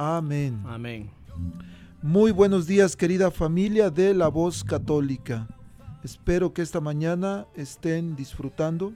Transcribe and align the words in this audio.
Amén. 0.00 0.62
Amén. 0.64 1.10
Muy 2.02 2.30
buenos 2.30 2.68
días 2.68 2.94
querida 2.94 3.32
familia 3.32 3.90
de 3.90 4.14
La 4.14 4.28
Voz 4.28 4.62
Católica. 4.62 5.48
Espero 6.04 6.54
que 6.54 6.62
esta 6.62 6.80
mañana 6.80 7.48
estén 7.56 8.14
disfrutando 8.14 8.92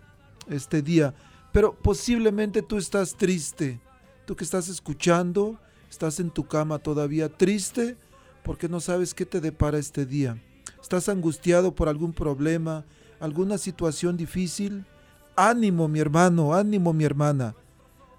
este 0.48 0.80
día, 0.80 1.12
pero 1.50 1.74
posiblemente 1.74 2.62
tú 2.62 2.78
estás 2.78 3.16
triste, 3.16 3.80
tú 4.26 4.36
que 4.36 4.44
estás 4.44 4.68
escuchando, 4.68 5.58
estás 5.90 6.20
en 6.20 6.30
tu 6.30 6.46
cama 6.46 6.78
todavía 6.78 7.28
triste 7.28 7.96
porque 8.44 8.68
no 8.68 8.78
sabes 8.78 9.12
qué 9.12 9.26
te 9.26 9.40
depara 9.40 9.78
este 9.78 10.06
día. 10.06 10.40
Estás 10.80 11.08
angustiado 11.08 11.74
por 11.74 11.88
algún 11.88 12.12
problema, 12.12 12.84
alguna 13.18 13.58
situación 13.58 14.16
difícil. 14.16 14.84
Ánimo 15.34 15.88
mi 15.88 15.98
hermano, 15.98 16.54
ánimo 16.54 16.92
mi 16.92 17.02
hermana. 17.02 17.56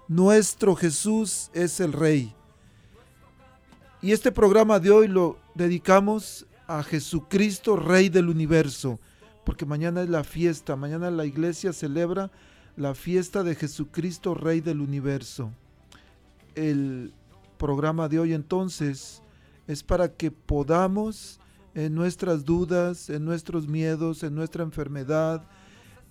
Nuestro 0.06 0.76
Jesús 0.76 1.50
es 1.54 1.80
el 1.80 1.94
Rey 1.94 2.34
y 4.04 4.12
este 4.12 4.30
programa 4.30 4.80
de 4.80 4.90
hoy 4.90 5.08
lo 5.08 5.38
dedicamos 5.54 6.44
a 6.66 6.82
Jesucristo, 6.82 7.74
Rey 7.74 8.10
del 8.10 8.28
universo, 8.28 9.00
porque 9.46 9.64
mañana 9.64 10.02
es 10.02 10.10
la 10.10 10.24
fiesta, 10.24 10.76
mañana 10.76 11.10
la 11.10 11.24
iglesia 11.24 11.72
celebra 11.72 12.30
la 12.76 12.94
fiesta 12.94 13.42
de 13.42 13.54
Jesucristo, 13.54 14.34
Rey 14.34 14.60
del 14.60 14.82
universo. 14.82 15.52
El 16.54 17.14
programa 17.56 18.10
de 18.10 18.18
hoy 18.18 18.34
entonces 18.34 19.22
es 19.66 19.82
para 19.82 20.12
que 20.12 20.30
podamos 20.30 21.40
en 21.74 21.94
nuestras 21.94 22.44
dudas, 22.44 23.08
en 23.08 23.24
nuestros 23.24 23.66
miedos, 23.66 24.22
en 24.22 24.34
nuestra 24.34 24.64
enfermedad, 24.64 25.48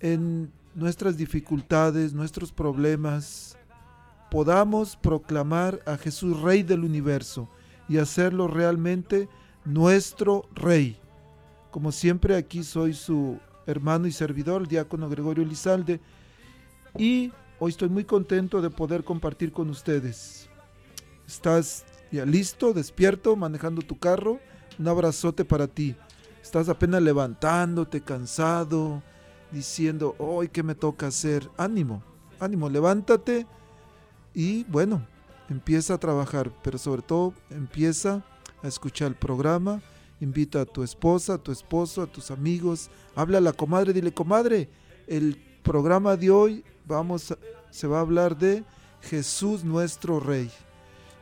en 0.00 0.50
nuestras 0.74 1.16
dificultades, 1.16 2.12
nuestros 2.12 2.50
problemas, 2.50 3.56
podamos 4.32 4.96
proclamar 4.96 5.78
a 5.86 5.96
Jesús 5.96 6.40
Rey 6.40 6.64
del 6.64 6.82
universo 6.82 7.48
y 7.88 7.98
hacerlo 7.98 8.48
realmente 8.48 9.28
nuestro 9.64 10.48
Rey. 10.54 10.98
Como 11.70 11.92
siempre 11.92 12.36
aquí 12.36 12.62
soy 12.62 12.94
su 12.94 13.38
hermano 13.66 14.06
y 14.06 14.12
servidor, 14.12 14.62
el 14.62 14.68
diácono 14.68 15.08
Gregorio 15.08 15.44
Lizalde, 15.44 16.00
y 16.96 17.32
hoy 17.58 17.70
estoy 17.70 17.88
muy 17.88 18.04
contento 18.04 18.60
de 18.62 18.70
poder 18.70 19.04
compartir 19.04 19.52
con 19.52 19.70
ustedes. 19.70 20.48
¿Estás 21.26 21.84
ya 22.12 22.24
listo, 22.24 22.72
despierto, 22.72 23.34
manejando 23.34 23.82
tu 23.82 23.98
carro? 23.98 24.38
Un 24.78 24.88
abrazote 24.88 25.44
para 25.44 25.66
ti. 25.66 25.96
Estás 26.42 26.68
apenas 26.68 27.02
levantándote, 27.02 28.02
cansado, 28.02 29.02
diciendo, 29.50 30.14
hoy, 30.18 30.48
¿qué 30.48 30.62
me 30.62 30.74
toca 30.74 31.06
hacer? 31.06 31.48
Ánimo, 31.56 32.02
ánimo, 32.38 32.68
levántate 32.68 33.46
y 34.34 34.64
bueno, 34.64 35.06
empieza 35.48 35.94
a 35.94 35.98
trabajar, 35.98 36.50
pero 36.62 36.78
sobre 36.78 37.02
todo 37.02 37.34
empieza 37.50 38.24
a 38.62 38.68
escuchar 38.68 39.08
el 39.08 39.14
programa, 39.14 39.82
invita 40.20 40.62
a 40.62 40.66
tu 40.66 40.82
esposa, 40.82 41.34
a 41.34 41.38
tu 41.38 41.52
esposo, 41.52 42.02
a 42.02 42.06
tus 42.06 42.30
amigos, 42.30 42.90
habla 43.14 43.38
a 43.38 43.40
la 43.40 43.52
comadre, 43.52 43.92
dile, 43.92 44.12
comadre, 44.12 44.70
el 45.06 45.36
programa 45.62 46.16
de 46.16 46.30
hoy 46.30 46.64
vamos 46.86 47.34
se 47.70 47.86
va 47.86 47.98
a 47.98 48.02
hablar 48.02 48.36
de 48.36 48.64
Jesús 49.00 49.64
nuestro 49.64 50.20
Rey. 50.20 50.50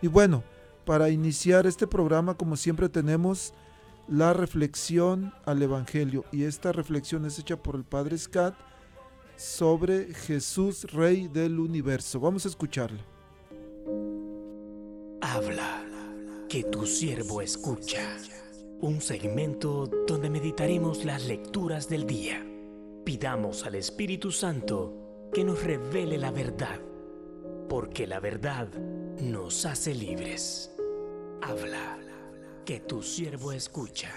Y 0.02 0.08
bueno, 0.08 0.44
para 0.84 1.10
iniciar 1.10 1.66
este 1.66 1.86
programa, 1.86 2.34
como 2.34 2.56
siempre 2.56 2.88
tenemos 2.88 3.54
la 4.08 4.32
reflexión 4.32 5.32
al 5.46 5.62
Evangelio, 5.62 6.24
y 6.32 6.44
esta 6.44 6.72
reflexión 6.72 7.24
es 7.24 7.38
hecha 7.38 7.56
por 7.56 7.76
el 7.76 7.84
Padre 7.84 8.18
Scott 8.18 8.54
sobre 9.36 10.12
Jesús 10.12 10.84
Rey 10.92 11.28
del 11.28 11.58
universo. 11.58 12.20
Vamos 12.20 12.44
a 12.44 12.48
escucharla. 12.48 13.11
Habla, 15.34 15.82
que 16.46 16.62
tu 16.64 16.84
siervo 16.84 17.40
escucha. 17.40 18.18
Un 18.82 19.00
segmento 19.00 19.86
donde 20.06 20.28
meditaremos 20.28 21.06
las 21.06 21.24
lecturas 21.24 21.88
del 21.88 22.06
día. 22.06 22.44
Pidamos 23.02 23.64
al 23.64 23.76
Espíritu 23.76 24.30
Santo 24.30 25.30
que 25.32 25.42
nos 25.42 25.64
revele 25.64 26.18
la 26.18 26.30
verdad, 26.30 26.78
porque 27.66 28.06
la 28.06 28.20
verdad 28.20 28.68
nos 29.22 29.64
hace 29.64 29.94
libres. 29.94 30.70
Habla, 31.40 31.98
que 32.66 32.80
tu 32.80 33.02
siervo 33.02 33.52
escucha. 33.52 34.10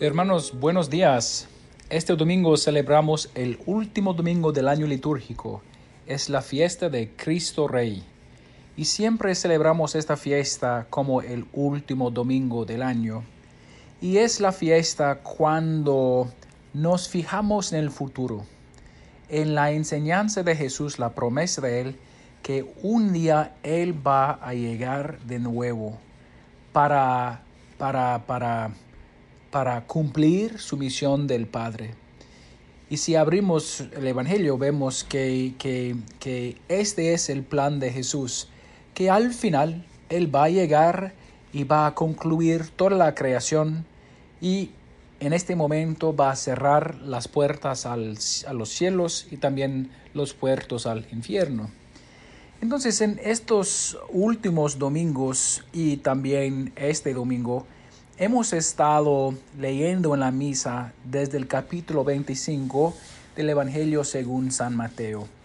Hermanos, 0.00 0.52
buenos 0.52 0.90
días. 0.90 1.48
Este 1.88 2.14
domingo 2.14 2.58
celebramos 2.58 3.30
el 3.34 3.58
último 3.64 4.12
domingo 4.12 4.52
del 4.52 4.68
año 4.68 4.86
litúrgico. 4.86 5.62
Es 6.06 6.28
la 6.28 6.42
fiesta 6.42 6.90
de 6.90 7.16
Cristo 7.16 7.68
Rey 7.68 8.04
y 8.78 8.84
siempre 8.84 9.34
celebramos 9.34 9.96
esta 9.96 10.16
fiesta 10.16 10.86
como 10.88 11.20
el 11.20 11.46
último 11.52 12.12
domingo 12.12 12.64
del 12.64 12.84
año. 12.84 13.24
Y 14.00 14.18
es 14.18 14.38
la 14.38 14.52
fiesta 14.52 15.16
cuando 15.16 16.30
nos 16.74 17.08
fijamos 17.08 17.72
en 17.72 17.80
el 17.80 17.90
futuro, 17.90 18.44
en 19.28 19.56
la 19.56 19.72
enseñanza 19.72 20.44
de 20.44 20.54
Jesús, 20.54 21.00
la 21.00 21.12
promesa 21.12 21.60
de 21.60 21.80
Él, 21.80 21.96
que 22.40 22.72
un 22.80 23.12
día 23.12 23.56
Él 23.64 24.06
va 24.06 24.34
a 24.34 24.54
llegar 24.54 25.18
de 25.24 25.40
nuevo 25.40 25.98
para, 26.72 27.42
para, 27.78 28.26
para, 28.28 28.70
para 29.50 29.86
cumplir 29.88 30.60
su 30.60 30.76
misión 30.76 31.26
del 31.26 31.48
Padre. 31.48 31.96
Y 32.88 32.98
si 32.98 33.16
abrimos 33.16 33.80
el 33.80 34.06
Evangelio, 34.06 34.56
vemos 34.56 35.02
que, 35.02 35.54
que, 35.58 35.96
que 36.20 36.58
este 36.68 37.12
es 37.12 37.28
el 37.28 37.42
plan 37.42 37.80
de 37.80 37.90
Jesús 37.90 38.48
que 38.98 39.10
al 39.10 39.32
final 39.32 39.84
Él 40.08 40.34
va 40.34 40.42
a 40.42 40.48
llegar 40.48 41.12
y 41.52 41.62
va 41.62 41.86
a 41.86 41.94
concluir 41.94 42.66
toda 42.70 42.96
la 42.96 43.14
creación 43.14 43.86
y 44.40 44.70
en 45.20 45.32
este 45.32 45.54
momento 45.54 46.16
va 46.16 46.32
a 46.32 46.34
cerrar 46.34 46.96
las 46.96 47.28
puertas 47.28 47.86
a 47.86 47.96
los 47.96 48.68
cielos 48.68 49.28
y 49.30 49.36
también 49.36 49.92
los 50.14 50.34
puertos 50.34 50.88
al 50.88 51.06
infierno. 51.12 51.70
Entonces 52.60 53.00
en 53.00 53.20
estos 53.22 53.96
últimos 54.08 54.80
domingos 54.80 55.62
y 55.72 55.98
también 55.98 56.72
este 56.74 57.14
domingo 57.14 57.68
hemos 58.16 58.52
estado 58.52 59.32
leyendo 59.60 60.14
en 60.14 60.20
la 60.20 60.32
misa 60.32 60.92
desde 61.04 61.38
el 61.38 61.46
capítulo 61.46 62.02
25 62.02 62.96
del 63.36 63.50
Evangelio 63.50 64.02
según 64.02 64.50
San 64.50 64.74
Mateo. 64.74 65.37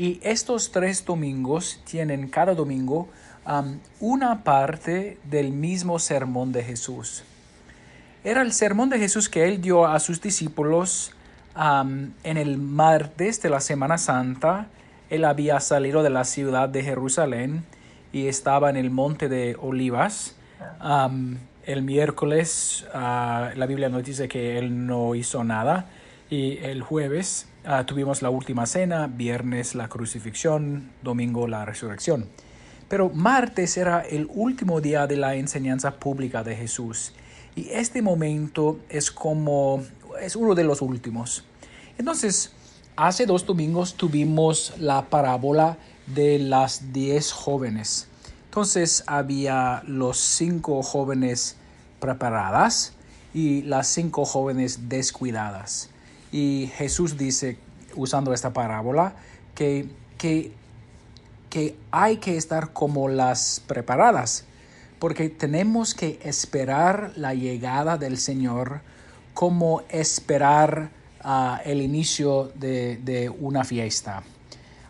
Y 0.00 0.18
estos 0.22 0.72
tres 0.72 1.04
domingos 1.04 1.78
tienen 1.84 2.28
cada 2.28 2.54
domingo 2.54 3.10
una 4.00 4.42
parte 4.44 5.18
del 5.24 5.52
mismo 5.52 5.98
sermón 5.98 6.52
de 6.52 6.64
Jesús. 6.64 7.22
Era 8.24 8.40
el 8.40 8.54
sermón 8.54 8.88
de 8.88 8.98
Jesús 8.98 9.28
que 9.28 9.44
él 9.44 9.60
dio 9.60 9.86
a 9.86 10.00
sus 10.00 10.22
discípulos 10.22 11.12
en 11.54 12.14
el 12.38 12.56
martes 12.56 13.42
de 13.42 13.50
la 13.50 13.60
Semana 13.60 13.98
Santa. 13.98 14.68
Él 15.10 15.26
había 15.26 15.60
salido 15.60 16.02
de 16.02 16.08
la 16.08 16.24
ciudad 16.24 16.70
de 16.70 16.82
Jerusalén 16.82 17.62
y 18.10 18.28
estaba 18.28 18.70
en 18.70 18.78
el 18.78 18.88
monte 18.88 19.28
de 19.28 19.54
Olivas. 19.60 20.34
el 21.66 21.82
miércoles 21.82 22.86
ah, 22.94 23.50
la 23.54 23.66
Biblia 23.66 23.90
nos 23.90 24.02
dice 24.02 24.28
que 24.28 24.56
él 24.56 24.86
no 24.86 25.14
hizo 25.14 25.44
nada 25.44 25.90
y 26.30 26.58
el 26.58 26.82
jueves 26.82 27.46
ah, 27.64 27.84
tuvimos 27.84 28.22
la 28.22 28.30
última 28.30 28.64
cena, 28.66 29.08
viernes 29.08 29.74
la 29.74 29.88
crucifixión, 29.88 30.92
domingo 31.02 31.48
la 31.48 31.64
resurrección. 31.64 32.28
Pero 32.88 33.10
martes 33.10 33.76
era 33.76 34.00
el 34.00 34.28
último 34.32 34.80
día 34.80 35.06
de 35.06 35.16
la 35.16 35.34
enseñanza 35.34 35.96
pública 35.96 36.42
de 36.42 36.56
Jesús 36.56 37.12
y 37.56 37.68
este 37.70 38.00
momento 38.00 38.78
es 38.88 39.10
como, 39.10 39.82
es 40.20 40.36
uno 40.36 40.54
de 40.54 40.64
los 40.64 40.82
últimos. 40.82 41.44
Entonces, 41.98 42.52
hace 42.96 43.26
dos 43.26 43.44
domingos 43.44 43.94
tuvimos 43.94 44.74
la 44.78 45.10
parábola 45.10 45.78
de 46.06 46.38
las 46.38 46.92
diez 46.92 47.32
jóvenes. 47.32 48.08
Entonces 48.46 49.04
había 49.06 49.82
los 49.86 50.18
cinco 50.18 50.82
jóvenes 50.82 51.56
preparadas 52.00 52.94
y 53.32 53.62
las 53.62 53.88
cinco 53.88 54.24
jóvenes 54.24 54.88
descuidadas. 54.88 55.89
Y 56.32 56.70
Jesús 56.76 57.16
dice, 57.16 57.58
usando 57.96 58.32
esta 58.32 58.52
parábola, 58.52 59.14
que, 59.54 59.88
que, 60.18 60.52
que 61.48 61.76
hay 61.90 62.18
que 62.18 62.36
estar 62.36 62.72
como 62.72 63.08
las 63.08 63.62
preparadas 63.66 64.44
porque 65.00 65.30
tenemos 65.30 65.94
que 65.94 66.20
esperar 66.22 67.12
la 67.16 67.34
llegada 67.34 67.96
del 67.96 68.18
Señor 68.18 68.82
como 69.32 69.82
esperar 69.88 70.90
ah, 71.24 71.60
el 71.64 71.80
inicio 71.80 72.52
de, 72.54 73.34
una 73.40 73.64
fiesta. 73.64 74.22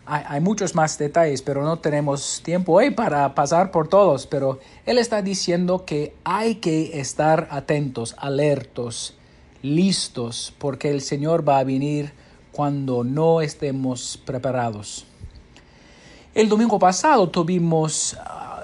Hay, 0.05 0.41
muchos 0.41 0.75
más 0.75 0.97
detalles, 0.97 1.41
pero 1.41 1.63
no 1.63 1.79
tenemos 1.79 2.41
tiempo 2.43 2.73
hoy 2.73 2.89
para 2.89 3.33
pasar 3.33 3.71
por 3.71 3.87
todos, 3.87 4.27
pero 4.27 4.59
Él 4.85 4.97
está 4.97 5.21
diciendo 5.21 5.85
que 5.85 6.13
hay 6.25 6.55
que 6.55 6.99
estar 6.99 7.47
atentos, 7.49 8.13
alertos, 8.17 9.15
listos, 9.61 10.53
porque 10.57 10.89
el 10.89 11.01
Señor 11.01 11.47
va 11.47 11.59
a 11.59 11.63
venir 11.63 12.13
cuando 12.51 13.03
no 13.03 13.41
estemos 13.41 14.19
preparados. 14.25 15.05
El 16.33 16.47
domingo 16.47 16.79
pasado 16.79 17.29
tuvimos 17.29 18.17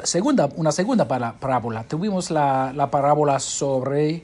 segunda, 0.03 0.49
una 0.55 0.71
segunda 0.71 1.07
parábola. 1.07 1.83
Tuvimos 1.83 2.31
la, 2.31 2.87
parábola 2.91 3.39
sobre 3.39 4.23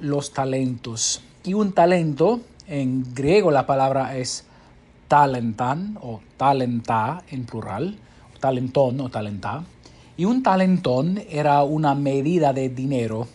los 0.00 0.32
talentos. 0.32 1.22
Y 1.44 1.54
un 1.54 1.72
talento, 1.72 2.40
en 2.66 3.14
griego 3.14 3.50
la 3.50 3.66
palabra 3.66 4.16
es 4.16 4.44
talentan 5.08 5.98
o 6.02 6.20
talenta 6.36 7.22
en 7.30 7.44
plural, 7.46 7.96
talentón 8.40 9.00
o 9.00 9.08
talenta. 9.08 9.64
Y 10.16 10.24
un 10.24 10.42
talentón 10.42 11.20
era 11.30 11.62
una 11.62 11.94
medida 11.94 12.52
de 12.52 12.68
dinero. 12.68 13.28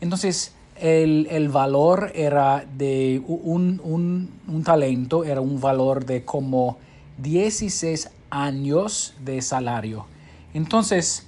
Entonces, 0.00 0.52
el, 0.80 1.48
valor 1.48 2.12
era 2.14 2.64
de 2.76 3.22
un, 3.26 3.80
un, 3.84 4.30
un, 4.48 4.64
talento, 4.64 5.24
era 5.24 5.40
un 5.40 5.60
valor 5.60 6.04
de 6.04 6.24
como 6.24 6.78
16 7.18 8.10
años 8.30 9.14
de 9.22 9.42
salario. 9.42 10.06
Entonces, 10.54 11.26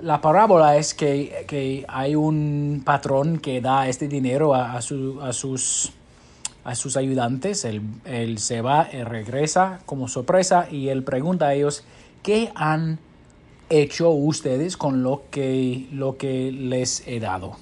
la 0.00 0.20
parábola 0.20 0.76
es 0.76 0.94
que, 0.94 1.84
hay 1.88 2.14
un 2.16 2.82
patrón 2.84 3.38
que 3.38 3.60
da 3.60 3.88
este 3.88 4.08
dinero 4.08 4.54
a, 4.54 4.82
sus, 4.82 5.92
a 6.64 6.74
sus 6.74 6.96
ayudantes. 6.96 7.64
Él, 7.64 8.38
se 8.38 8.60
va, 8.62 8.82
él 8.82 9.06
regresa 9.06 9.80
como 9.86 10.08
sorpresa 10.08 10.66
y 10.70 10.88
él 10.88 11.04
pregunta 11.04 11.46
a 11.46 11.54
ellos, 11.54 11.84
¿qué 12.22 12.50
han 12.56 12.98
hecho 13.70 14.10
ustedes 14.10 14.76
con 14.76 15.02
lo 15.02 15.22
que, 15.30 15.86
lo 15.92 16.16
que 16.16 16.50
les 16.50 17.06
he 17.06 17.20
dado? 17.20 17.56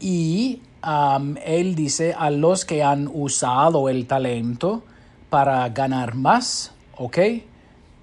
Y 0.00 0.60
um, 0.86 1.36
él 1.44 1.74
dice 1.74 2.14
a 2.16 2.30
los 2.30 2.64
que 2.64 2.82
han 2.82 3.08
usado 3.12 3.88
el 3.88 4.06
talento 4.06 4.82
para 5.30 5.68
ganar 5.68 6.14
más, 6.14 6.72
¿ok? 6.96 7.18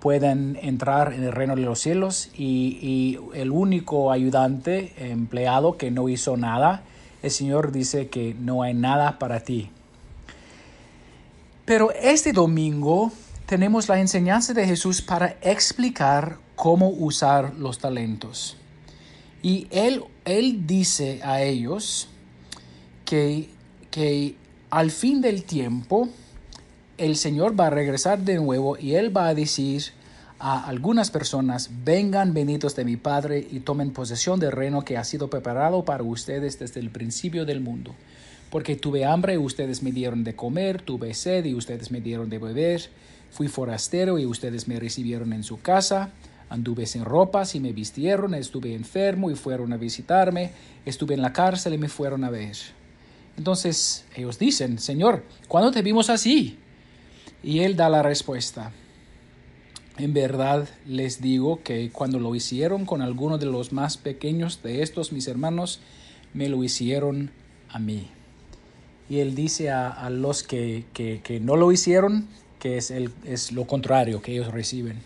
pueden 0.06 0.60
entrar 0.62 1.14
en 1.14 1.24
el 1.24 1.32
reino 1.32 1.56
de 1.56 1.64
los 1.64 1.80
cielos 1.80 2.30
y, 2.38 3.18
el 3.34 3.50
único 3.50 4.12
ayudante, 4.12 4.94
empleado 5.00 5.78
que 5.78 5.90
no 5.90 6.10
hizo 6.10 6.38
nada, 6.38 6.84
el 7.24 7.32
Señor 7.32 7.72
dice 7.72 8.08
que 8.08 8.36
no 8.40 8.62
hay 8.62 8.76
nada 8.76 9.18
para 9.18 9.40
ti. 9.40 9.72
Pero 11.66 11.90
este 11.92 12.34
domingo 12.34 13.12
tenemos 13.48 13.90
la 13.90 14.00
enseñanza 14.00 14.54
de 14.54 14.68
Jesús 14.68 15.02
para 15.02 15.38
explicar 15.42 16.38
cómo 16.56 16.90
usar 16.90 17.56
los 17.56 17.80
talentos. 17.80 18.58
Y 19.42 19.66
Él, 19.72 20.04
él 20.26 20.66
dice 20.66 21.22
a 21.24 21.42
ellos 21.44 22.10
que, 23.06 23.50
que 23.92 24.36
al 24.70 24.92
fin 24.92 25.22
del 25.22 25.44
tiempo, 25.44 26.10
el 26.98 27.16
Señor 27.16 27.60
va 27.60 27.68
a 27.68 27.70
regresar 27.70 28.20
de 28.20 28.36
nuevo 28.36 28.78
y 28.78 28.96
Él 28.96 29.16
va 29.16 29.28
a 29.28 29.36
decir 29.36 29.84
a 30.40 30.68
algunas 30.68 31.12
personas, 31.12 31.70
vengan 31.86 32.34
benditos 32.34 32.76
de 32.76 32.84
mi 32.84 32.98
Padre 32.98 33.48
y 33.50 33.62
tomen 33.62 33.92
posesión 33.92 34.40
del 34.40 34.52
reino 34.52 34.84
que 34.84 34.98
ha 34.98 35.04
sido 35.04 35.30
preparado 35.30 35.86
para 35.86 36.04
ustedes 36.04 36.60
desde 36.60 36.82
el 36.82 36.90
principio 36.90 37.46
del 37.46 37.62
mundo. 37.62 37.96
Porque 38.50 38.76
tuve 38.76 39.06
hambre 39.06 39.36
y 39.36 39.38
ustedes 39.38 39.82
me 39.82 39.92
dieron 39.92 40.24
de 40.24 40.36
comer, 40.36 40.82
tuve 40.82 41.14
sed 41.14 41.46
y 41.46 41.54
ustedes 41.54 41.92
me 41.92 42.02
dieron 42.02 42.30
de 42.30 42.40
beber, 42.40 42.90
fui 43.32 43.48
forastero 43.48 44.20
y 44.20 44.26
ustedes 44.26 44.68
me 44.68 44.80
recibieron 44.80 45.34
en 45.34 45.44
su 45.44 45.62
casa, 45.62 46.12
anduve 46.50 46.86
sin 46.86 47.06
ropas 47.06 47.56
y 47.56 47.60
me 47.60 47.74
vistieron, 47.74 48.34
estuve 48.34 48.74
enfermo 48.74 49.32
y 49.32 49.36
fueron 49.36 49.74
a 49.74 49.78
visitarme, 49.78 50.52
estuve 50.86 51.14
en 51.14 51.22
la 51.22 51.34
cárcel 51.34 51.74
y 51.74 51.78
me 51.78 51.90
fueron 51.90 52.24
a 52.24 52.30
ver. 52.30 52.56
Entonces 53.38 54.06
ellos 54.16 54.40
dicen, 54.40 54.80
Señor, 54.80 55.24
¿cuándo 55.48 55.72
te 55.72 55.82
vimos 55.82 56.10
así? 56.10 56.58
Y 57.44 57.60
él 57.60 57.76
da 57.76 57.90
la 57.90 58.02
respuesta. 58.02 58.72
En 59.98 60.14
verdad 60.14 60.68
les 60.86 61.22
digo 61.22 61.62
que 61.64 61.90
cuando 61.92 62.20
lo 62.20 62.36
hicieron 62.36 62.86
con 62.86 63.02
alguno 63.02 63.38
de 63.38 63.46
los 63.46 63.72
más 63.72 63.98
pequeños 63.98 64.62
de 64.62 64.82
estos 64.82 65.12
mis 65.12 65.28
hermanos, 65.28 65.80
me 66.34 66.50
lo 66.50 66.64
hicieron 66.64 67.32
a 67.70 67.80
mí. 67.80 68.10
Y 69.10 69.20
él 69.20 69.36
dice 69.36 69.70
a, 69.70 70.10
los 70.10 70.44
que, 70.44 70.86
no 71.42 71.56
lo 71.56 71.72
hicieron 71.72 72.28
que 72.60 72.78
es, 72.78 72.90
el, 72.92 73.12
es 73.24 73.52
lo 73.52 73.66
contrario 73.68 74.22
que 74.22 74.34
ellos 74.34 74.52
reciben. 74.52 75.00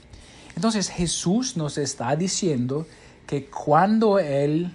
Entonces 0.60 0.90
Jesús 0.90 1.56
nos 1.56 1.78
está 1.78 2.18
diciendo 2.18 2.86
que 3.26 3.46
cuando 3.46 4.20
Él 4.20 4.74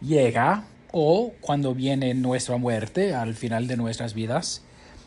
llega 0.00 0.62
o 0.92 1.32
cuando 1.40 1.74
viene 1.74 2.14
nuestra 2.14 2.56
muerte 2.56 3.12
al 3.12 3.34
final 3.34 3.66
de 3.66 3.76
nuestras 3.76 4.14
vidas, 4.14 4.62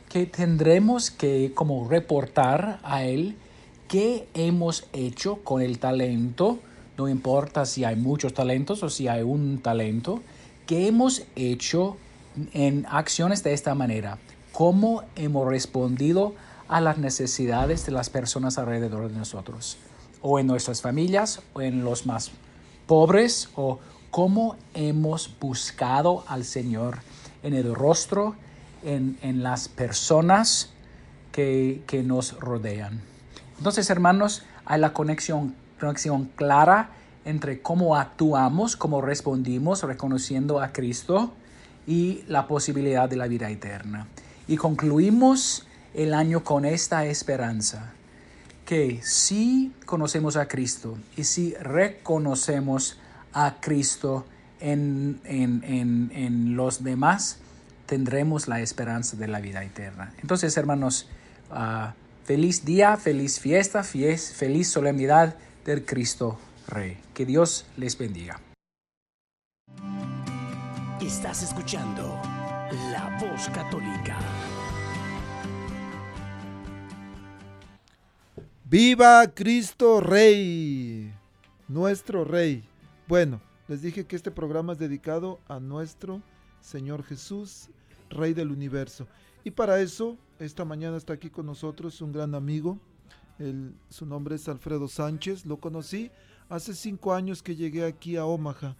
que 0.09 0.25
tendremos 0.25 1.11
que 1.11 1.53
como 1.55 1.87
reportar 1.87 2.81
a 2.83 3.05
Él 3.05 3.37
qué 3.87 4.27
hemos 4.33 4.85
hecho 4.91 5.37
con 5.45 5.61
el 5.61 5.79
talento, 5.79 6.59
no 6.97 7.07
importa 7.07 7.65
si 7.65 7.85
hay 7.85 7.95
muchos 7.95 8.33
talentos 8.33 8.83
o 8.83 8.89
si 8.89 9.07
hay 9.07 9.21
un 9.21 9.59
talento, 9.59 10.21
qué 10.67 10.87
hemos 10.87 11.23
hecho 11.37 11.95
en 12.51 12.85
acciones 12.89 13.43
de 13.43 13.53
esta 13.53 13.75
manera, 13.75 14.17
cómo 14.51 15.03
hemos 15.15 15.47
respondido 15.47 16.35
a 16.49 16.52
las 16.69 16.97
necesidades 16.97 17.85
de 17.85 17.91
las 17.91 18.09
personas 18.09 18.57
alrededor 18.57 19.09
de 19.09 19.17
nosotros, 19.17 19.77
o 20.21 20.39
en 20.39 20.47
nuestras 20.47 20.81
familias, 20.81 21.41
o 21.53 21.61
en 21.61 21.83
los 21.83 22.05
más 22.05 22.31
pobres, 22.87 23.49
o 23.55 23.79
cómo 24.11 24.57
hemos 24.73 25.35
buscado 25.39 26.23
al 26.27 26.45
Señor 26.45 26.99
en 27.41 27.53
el 27.53 27.73
rostro 27.73 28.35
en, 28.83 29.43
las 29.43 29.69
personas 29.69 30.71
que, 31.31 31.81
nos 32.05 32.39
rodean. 32.39 33.01
Entonces, 33.57 33.89
hermanos, 33.89 34.43
hay 34.65 34.79
la 34.79 34.93
conexión, 34.93 35.55
conexión 35.79 36.29
clara 36.35 36.91
entre 37.25 37.61
cómo 37.61 37.95
actuamos, 37.95 38.75
cómo 38.75 39.01
respondimos 39.01 39.83
reconociendo 39.83 40.61
a 40.61 40.73
Cristo 40.73 41.33
y 41.87 42.23
la 42.27 42.47
posibilidad 42.47 43.09
de 43.09 43.15
la 43.15 43.27
vida 43.27 43.49
eterna. 43.49 44.07
Y 44.47 44.57
concluimos 44.57 45.65
el 45.93 46.13
año 46.13 46.43
con 46.43 46.65
esta 46.65 47.05
esperanza, 47.05 47.93
que 48.65 48.99
si 49.03 49.73
conocemos 49.85 50.35
a 50.35 50.47
Cristo 50.47 50.97
y 51.15 51.25
si 51.25 51.53
reconocemos 51.55 52.97
a 53.33 53.57
Cristo 53.59 54.25
en, 54.59 55.19
en, 55.25 56.55
los 56.55 56.83
demás, 56.83 57.37
tendremos 57.85 58.47
la 58.47 58.61
esperanza 58.61 59.17
de 59.17 59.27
la 59.27 59.41
vida 59.41 59.63
eterna. 59.63 60.13
Entonces, 60.21 60.55
hermanos, 60.55 61.09
ah, 61.51 61.93
feliz 62.23 62.63
día, 62.63 62.95
feliz 62.97 63.39
fiesta, 63.39 63.83
feliz 63.83 64.67
solemnidad 64.69 65.35
del 65.65 65.85
Cristo 65.85 66.39
Rey. 66.67 66.97
Que 67.13 67.25
Dios 67.25 67.65
les 67.77 67.97
bendiga. 67.97 68.39
Estás 71.01 71.43
escuchando 71.43 72.19
La 72.91 73.17
Voz 73.19 73.49
Católica. 73.49 74.17
¡Viva 78.73 79.27
Cristo 79.27 80.01
Rey! 80.01 81.13
Nuestro 81.67 82.25
Rey. 82.25 82.67
Bueno, 83.07 83.39
les 83.67 83.83
dije 83.83 84.07
que 84.07 84.15
este 84.15 84.31
programa 84.31 84.73
es 84.73 84.79
dedicado 84.79 85.39
a 85.47 85.59
nuestro 85.59 86.23
Señor 86.59 87.03
Jesús, 87.03 87.69
Rey 88.09 88.33
del 88.33 88.49
Universo. 88.49 89.05
Y 89.43 89.51
para 89.51 89.79
eso, 89.79 90.17
esta 90.39 90.65
mañana 90.65 90.97
está 90.97 91.13
aquí 91.13 91.29
con 91.29 91.45
nosotros 91.45 92.01
un 92.01 92.13
gran 92.13 92.33
amigo. 92.33 92.79
su 93.89 94.07
nombre 94.07 94.37
es 94.37 94.49
Alfredo 94.49 94.87
Sánchez. 94.87 95.45
Lo 95.45 95.57
conocí 95.57 96.09
hace 96.49 96.73
cinco 96.73 97.13
años 97.13 97.43
que 97.43 97.55
llegué 97.55 97.85
aquí 97.85 98.17
a 98.17 98.25
Omaha. 98.25 98.75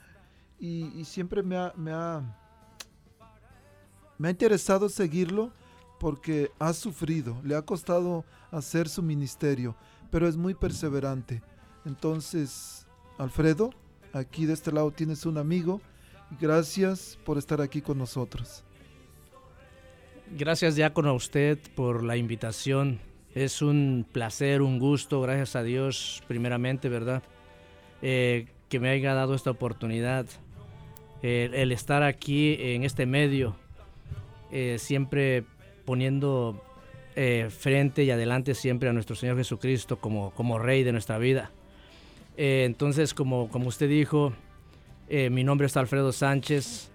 Y, 0.60 1.06
siempre 1.06 1.44
me 1.44 1.56
ha, 1.56 1.72
me, 1.78 1.92
ha, 1.92 2.36
me 4.18 4.28
ha 4.28 4.32
interesado 4.32 4.90
seguirlo 4.90 5.54
porque 6.04 6.52
ha 6.60 6.74
sufrido, 6.74 7.40
le 7.46 7.56
ha 7.56 7.62
costado 7.62 8.26
hacer 8.52 8.90
su 8.90 9.02
ministerio, 9.02 9.74
pero 10.12 10.28
es 10.28 10.36
muy 10.36 10.54
perseverante. 10.54 11.42
Entonces, 11.86 12.86
Alfredo, 13.18 13.70
Aquí 14.14 14.46
de 14.46 14.54
este 14.54 14.72
lado 14.72 14.92
tienes 14.92 15.26
un 15.26 15.40
amigo. 15.40 15.82
Gracias 16.42 17.18
por 17.26 17.40
estar 17.40 17.62
aquí 17.62 17.82
con 17.82 17.98
nosotros. 17.98 18.64
Gracias 20.38 20.76
con 20.94 21.08
a 21.08 21.14
usted 21.14 21.58
por 21.74 22.04
la 22.04 22.16
invitación. 22.16 23.00
Es 23.34 23.64
un 23.64 24.06
placer, 24.12 24.62
un 24.62 24.78
gusto, 24.78 25.20
gracias 25.22 25.56
a 25.56 25.64
Dios 25.64 26.22
primeramente, 26.28 26.90
¿verdad? 26.90 27.24
Eh, 28.04 28.48
que 28.70 28.80
me 28.80 28.90
haya 28.90 29.16
dado 29.16 29.34
esta 29.34 29.50
oportunidad. 29.50 30.28
el 31.24 31.72
estar 31.72 32.04
aquí 32.04 32.58
en 32.60 32.84
este 32.84 33.06
medio, 33.06 33.56
eh, 34.52 34.78
siempre 34.78 35.46
poniendo 35.86 36.62
eh, 37.16 37.50
frente 37.50 38.04
y 38.04 38.12
adelante 38.12 38.56
siempre 38.56 38.90
a 38.90 38.94
nuestro 38.94 39.16
Señor 39.16 39.38
Jesucristo 39.38 39.98
como, 39.98 40.32
como 40.32 40.58
Rey 40.58 40.84
de 40.84 40.92
nuestra 40.92 41.20
vida. 41.20 41.52
Eh, 42.38 42.64
entonces, 42.66 43.14
como, 43.14 43.50
como 43.50 43.68
usted 43.68 43.88
dijo, 43.88 44.34
eh, 45.10 45.30
mi 45.30 45.44
nombre 45.44 45.68
es 45.68 45.78
Alfredo 45.78 46.12
Sánchez, 46.12 46.90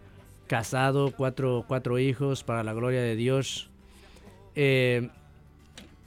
casado, 0.49 1.13
cuatro, 1.17 1.65
cuatro 1.69 2.01
hijos, 2.01 2.43
para 2.43 2.65
la 2.65 2.73
gloria 2.73 3.01
de 3.01 3.15
Dios. 3.15 3.71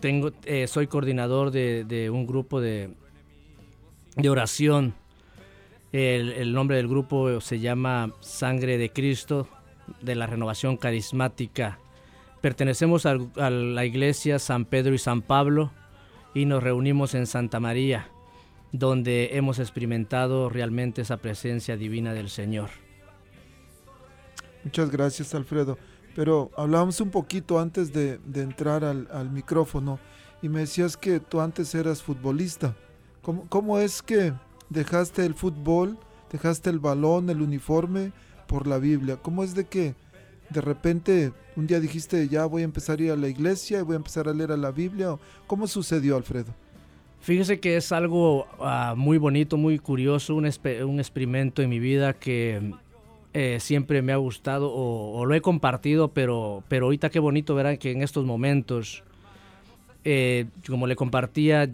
Tengo, 0.02 0.32
soy 0.68 0.88
coordinador 0.88 1.52
de, 1.52 2.10
un 2.12 2.28
grupo 2.28 2.60
de, 2.60 2.90
de 4.18 4.30
oración. 4.30 4.94
El, 5.94 6.54
nombre 6.54 6.76
del 6.76 6.90
grupo 6.90 7.40
se 7.40 7.60
llama 7.60 8.14
Sangre 8.20 8.78
de 8.78 8.90
Cristo, 8.92 9.48
de 10.02 10.16
la 10.16 10.28
Renovación 10.28 10.76
Carismática. 10.76 11.80
Pertenecemos 12.42 13.06
a 13.06 13.16
la 13.50 13.86
iglesia 13.86 14.40
San 14.40 14.66
Pedro 14.66 14.94
y 14.94 14.98
San 14.98 15.22
Pablo 15.22 15.72
y 16.34 16.46
nos 16.46 16.64
reunimos 16.64 17.14
en 17.14 17.28
Santa 17.28 17.60
María 17.60 18.10
donde 18.72 19.32
hemos 19.34 19.60
experimentado 19.60 20.50
realmente 20.50 21.02
esa 21.02 21.18
presencia 21.18 21.78
divina 21.78 22.14
del 22.14 22.30
Señor. 22.30 22.70
Muchas 24.64 24.90
gracias, 24.92 25.34
Alfredo. 25.34 25.78
Pero 26.16 26.52
hablábamos 26.58 27.00
un 27.02 27.10
poquito 27.10 27.60
antes 27.60 27.94
de, 27.94 28.20
entrar 28.36 28.84
al, 28.84 29.30
micrófono 29.32 30.00
y 30.42 30.50
me 30.50 30.62
decías 30.62 30.98
que 30.98 31.20
tú 31.20 31.40
antes 31.40 31.74
eras 31.74 32.02
futbolista. 32.02 32.76
¿Cómo, 33.22 33.48
¿Cómo, 33.48 33.80
es 33.80 34.02
que 34.02 34.34
dejaste 34.70 35.26
el 35.26 35.36
fútbol, 35.36 35.98
dejaste 36.32 36.70
el 36.70 36.80
balón, 36.80 37.30
el 37.30 37.42
uniforme 37.42 38.12
por 38.48 38.68
la 38.68 38.78
Biblia? 38.78 39.18
¿Cómo 39.18 39.44
es 39.44 39.56
de 39.56 39.66
que 39.66 39.96
de 40.52 40.62
repente 40.62 41.32
un 41.56 41.68
día 41.68 41.80
dijiste 41.80 42.28
ya 42.28 42.46
voy 42.46 42.62
a 42.62 42.66
empezar 42.66 43.00
a 43.00 43.04
ir 43.04 43.12
a 43.12 43.16
la 43.16 43.28
iglesia 43.28 43.80
y 43.80 43.82
voy 43.84 43.94
a 43.94 43.98
empezar 43.98 44.28
a 44.28 44.34
leer 44.34 44.52
a 44.52 44.58
la 44.58 44.72
Biblia? 44.72 45.18
¿Cómo 45.48 45.68
sucedió, 45.68 46.16
Alfredo? 46.16 46.54
Fíjese 47.22 47.60
que 47.60 47.78
es 47.78 47.92
algo 47.92 48.48
ah, 48.60 48.96
muy 48.98 49.18
bonito, 49.20 49.56
muy 49.56 49.78
curioso, 49.78 50.36
un, 50.36 50.46
experimento 50.48 51.62
en 51.62 51.70
mi 51.70 51.80
vida 51.80 52.14
que 52.14 52.74
eh, 53.34 53.58
siempre 53.60 54.02
me 54.02 54.12
ha 54.12 54.16
gustado 54.16 54.72
o, 54.74 55.24
lo 55.26 55.36
he 55.36 55.42
compartido, 55.42 56.08
pero, 56.10 56.64
pero 56.68 56.88
ahorita 56.88 57.12
qué 57.12 57.20
bonito 57.20 57.54
verán 57.54 57.78
que 57.78 57.92
en 57.92 58.02
estos 58.02 58.26
momentos, 58.26 59.04
eh, 60.04 60.48
como 60.68 60.88
le 60.88 60.96
compartía, 60.96 61.70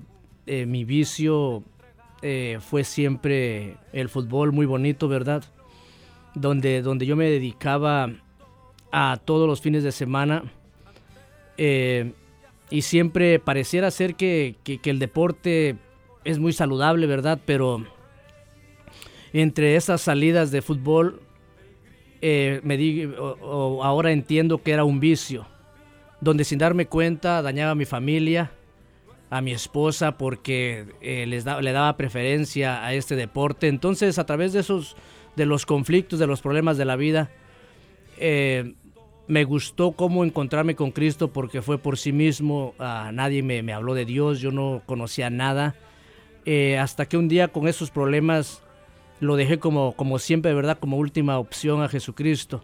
eh, 0.46 0.65
mi 0.65 0.84
vicio 0.84 1.63
fue 2.60 2.84
siempre 2.84 3.77
el 3.93 4.10
fútbol, 4.10 4.51
muy 4.51 4.65
bonito, 4.65 5.07
¿verdad? 5.07 5.43
Donde, 6.34 6.81
donde 6.81 7.05
yo 7.05 7.15
me 7.15 7.29
dedicaba 7.29 8.10
a 8.91 9.20
todos 9.24 9.48
los 9.48 9.62
fines 9.62 9.84
de 9.84 9.91
semana 9.91 10.44
y 12.70 12.82
siempre 12.82 13.39
pareciera 13.39 13.91
ser 13.91 14.15
que, 14.15 14.56
el 14.65 15.00
deporte 15.00 15.77
es 16.24 16.39
muy 16.39 16.53
saludable, 16.53 17.08
¿verdad? 17.08 17.39
Pero 17.46 17.86
entre 19.34 19.75
esas 19.75 20.01
salidas 20.01 20.51
de 20.51 20.62
fútbol, 20.62 21.22
eh, 22.22 22.60
me 22.63 22.77
di, 22.77 23.10
ahora 23.41 24.12
entiendo 24.12 24.62
que 24.62 24.72
era 24.72 24.84
un 24.84 25.00
vicio, 25.00 25.48
donde 26.20 26.44
sin 26.44 26.60
darme 26.60 26.88
cuenta 26.88 27.41
dañaba 27.41 27.72
a 27.72 27.75
mi 27.75 27.86
familia, 27.86 28.51
a 29.29 29.41
mi 29.41 29.51
esposa, 29.51 30.17
porque 30.17 30.86
eh, 31.01 31.25
les 31.27 31.46
le 31.46 31.72
daba 31.72 31.96
preferencia 31.96 32.84
a 32.86 32.94
este 32.94 33.15
deporte. 33.15 33.67
Entonces, 33.67 34.20
a 34.20 34.25
través 34.25 34.51
de 34.51 34.60
esos, 34.60 34.98
de 35.36 35.46
los 35.46 35.65
conflictos, 35.65 36.20
de 36.20 36.27
los 36.27 36.41
problemas 36.41 36.77
de 36.77 36.86
la 36.86 36.96
vida, 36.96 37.29
eh, 38.17 38.75
me 39.27 39.43
gustó 39.43 39.91
cómo 39.91 40.24
encontrarme 40.24 40.75
con 40.75 40.91
Cristo 40.91 41.31
porque 41.31 41.62
fue 41.62 41.77
por 41.77 41.97
sí 41.97 42.12
mismo, 42.12 42.74
ah, 42.79 43.12
nadie 43.13 43.43
me, 43.43 43.74
habló 43.74 43.93
de 43.93 44.05
Dios, 44.05 44.39
yo 44.39 44.51
no 44.51 44.81
conocía 44.86 45.29
nada, 45.29 45.75
eh, 46.45 46.77
hasta 46.77 47.07
que 47.07 47.17
un 47.17 47.27
día 47.27 47.50
con 47.50 47.67
esos 47.67 47.91
problemas 47.91 48.63
lo 49.19 49.36
dejé 49.36 49.59
como, 49.59 49.93
como 49.95 50.19
siempre, 50.19 50.53
¿verdad? 50.53 50.77
Como 50.79 50.97
última 50.97 51.39
opción 51.39 51.81
a 51.81 51.89
Jesucristo. 51.89 52.63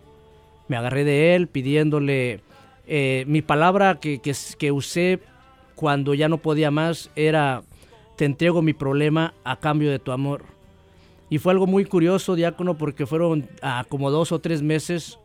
Me 0.67 0.77
agarré 0.77 1.03
de 1.03 1.35
Él 1.35 1.47
pidiéndole, 1.47 2.41
eh, 2.87 3.25
mi 3.27 3.41
palabra 3.41 3.99
que, 3.99 4.19
que, 4.19 4.33
que 4.57 4.71
usé 4.71 5.19
cuando 5.75 6.13
ya 6.13 6.29
no 6.29 6.37
podía 6.37 6.71
más 6.71 7.09
era, 7.15 7.63
te 8.15 8.25
entrego 8.25 8.61
mi 8.61 8.73
problema 8.73 9.33
a 9.43 9.59
cambio 9.59 9.91
de 9.91 9.99
tu 9.99 10.11
amor. 10.11 10.45
Y 11.29 11.39
fue 11.39 11.51
algo 11.51 11.65
muy 11.65 11.83
curioso, 11.85 12.35
diácono, 12.35 12.77
porque 12.77 13.05
fueron 13.05 13.49
ah, 13.61 13.85
como 13.89 14.11
dos 14.11 14.31
o 14.31 14.39
tres 14.39 14.61
meses 14.61 15.19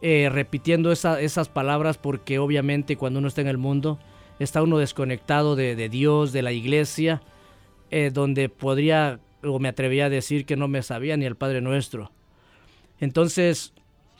eh, 0.00 0.28
repitiendo 0.30 0.92
esas 0.92 1.48
palabras 1.48 1.98
porque 1.98 2.38
obviamente 2.38 2.96
cuando 2.96 3.18
uno 3.18 3.28
está 3.28 3.40
en 3.40 3.48
el 3.48 3.58
mundo 3.58 3.98
está 4.38 4.62
uno 4.62 4.78
desconectado 4.78 5.56
de, 5.56 5.88
Dios, 5.88 6.32
de 6.32 6.42
la 6.42 6.52
iglesia, 6.52 7.22
eh, 7.90 8.10
donde 8.12 8.48
podría 8.48 9.18
o 9.42 9.58
me 9.58 9.68
atrevía 9.68 10.06
a 10.06 10.08
decir 10.08 10.46
que 10.46 10.56
no 10.56 10.68
me 10.68 10.82
sabía 10.82 11.16
ni 11.16 11.24
el 11.24 11.36
Padre 11.36 11.60
Nuestro. 11.60 12.12
Entonces, 13.00 13.72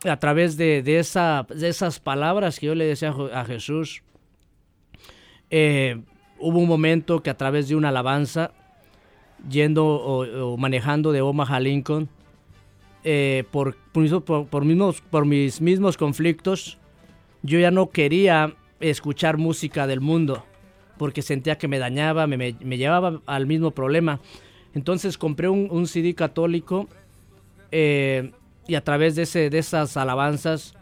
a 0.04 0.16
través 0.18 0.56
de, 0.56 0.82
esa, 0.98 1.46
de 1.48 1.68
esas 1.68 1.98
palabras 2.00 2.58
que 2.58 2.66
yo 2.66 2.74
le 2.74 2.84
decía 2.84 3.14
a 3.32 3.44
Jesús, 3.44 4.02
eh, 5.50 6.00
hubo 6.38 6.58
un 6.58 6.68
momento 6.68 7.22
que 7.22 7.30
a 7.30 7.36
través 7.36 7.68
de 7.68 7.76
una 7.76 7.88
alabanza, 7.88 8.52
yendo 9.48 9.86
o, 9.86 10.52
o 10.52 10.56
manejando 10.56 11.12
de 11.12 11.20
Omaha 11.20 11.60
Lincoln, 11.60 12.08
eh, 13.04 13.44
por, 13.50 13.76
por, 13.76 15.24
mis 15.24 15.60
mismos 15.60 15.96
conflictos, 15.96 16.78
yo 17.42 17.58
ya 17.58 17.70
no 17.70 17.90
quería 17.90 18.56
escuchar 18.80 19.38
música 19.38 19.86
del 19.86 20.00
mundo 20.00 20.44
porque 20.98 21.22
sentía 21.22 21.58
que 21.58 21.68
me 21.68 21.78
dañaba, 21.78 22.26
me, 22.26 22.54
llevaba 22.54 23.20
al 23.26 23.46
mismo 23.46 23.70
problema. 23.70 24.20
Entonces 24.74 25.16
compré 25.16 25.48
un, 25.48 25.86
CD 25.86 26.14
católico 26.14 26.88
eh, 27.70 28.32
y 28.66 28.74
a 28.74 28.82
través 28.82 29.14
de, 29.14 29.22
ese, 29.22 29.48
de 29.48 29.58
esas 29.58 29.96
alabanzas, 29.96 30.74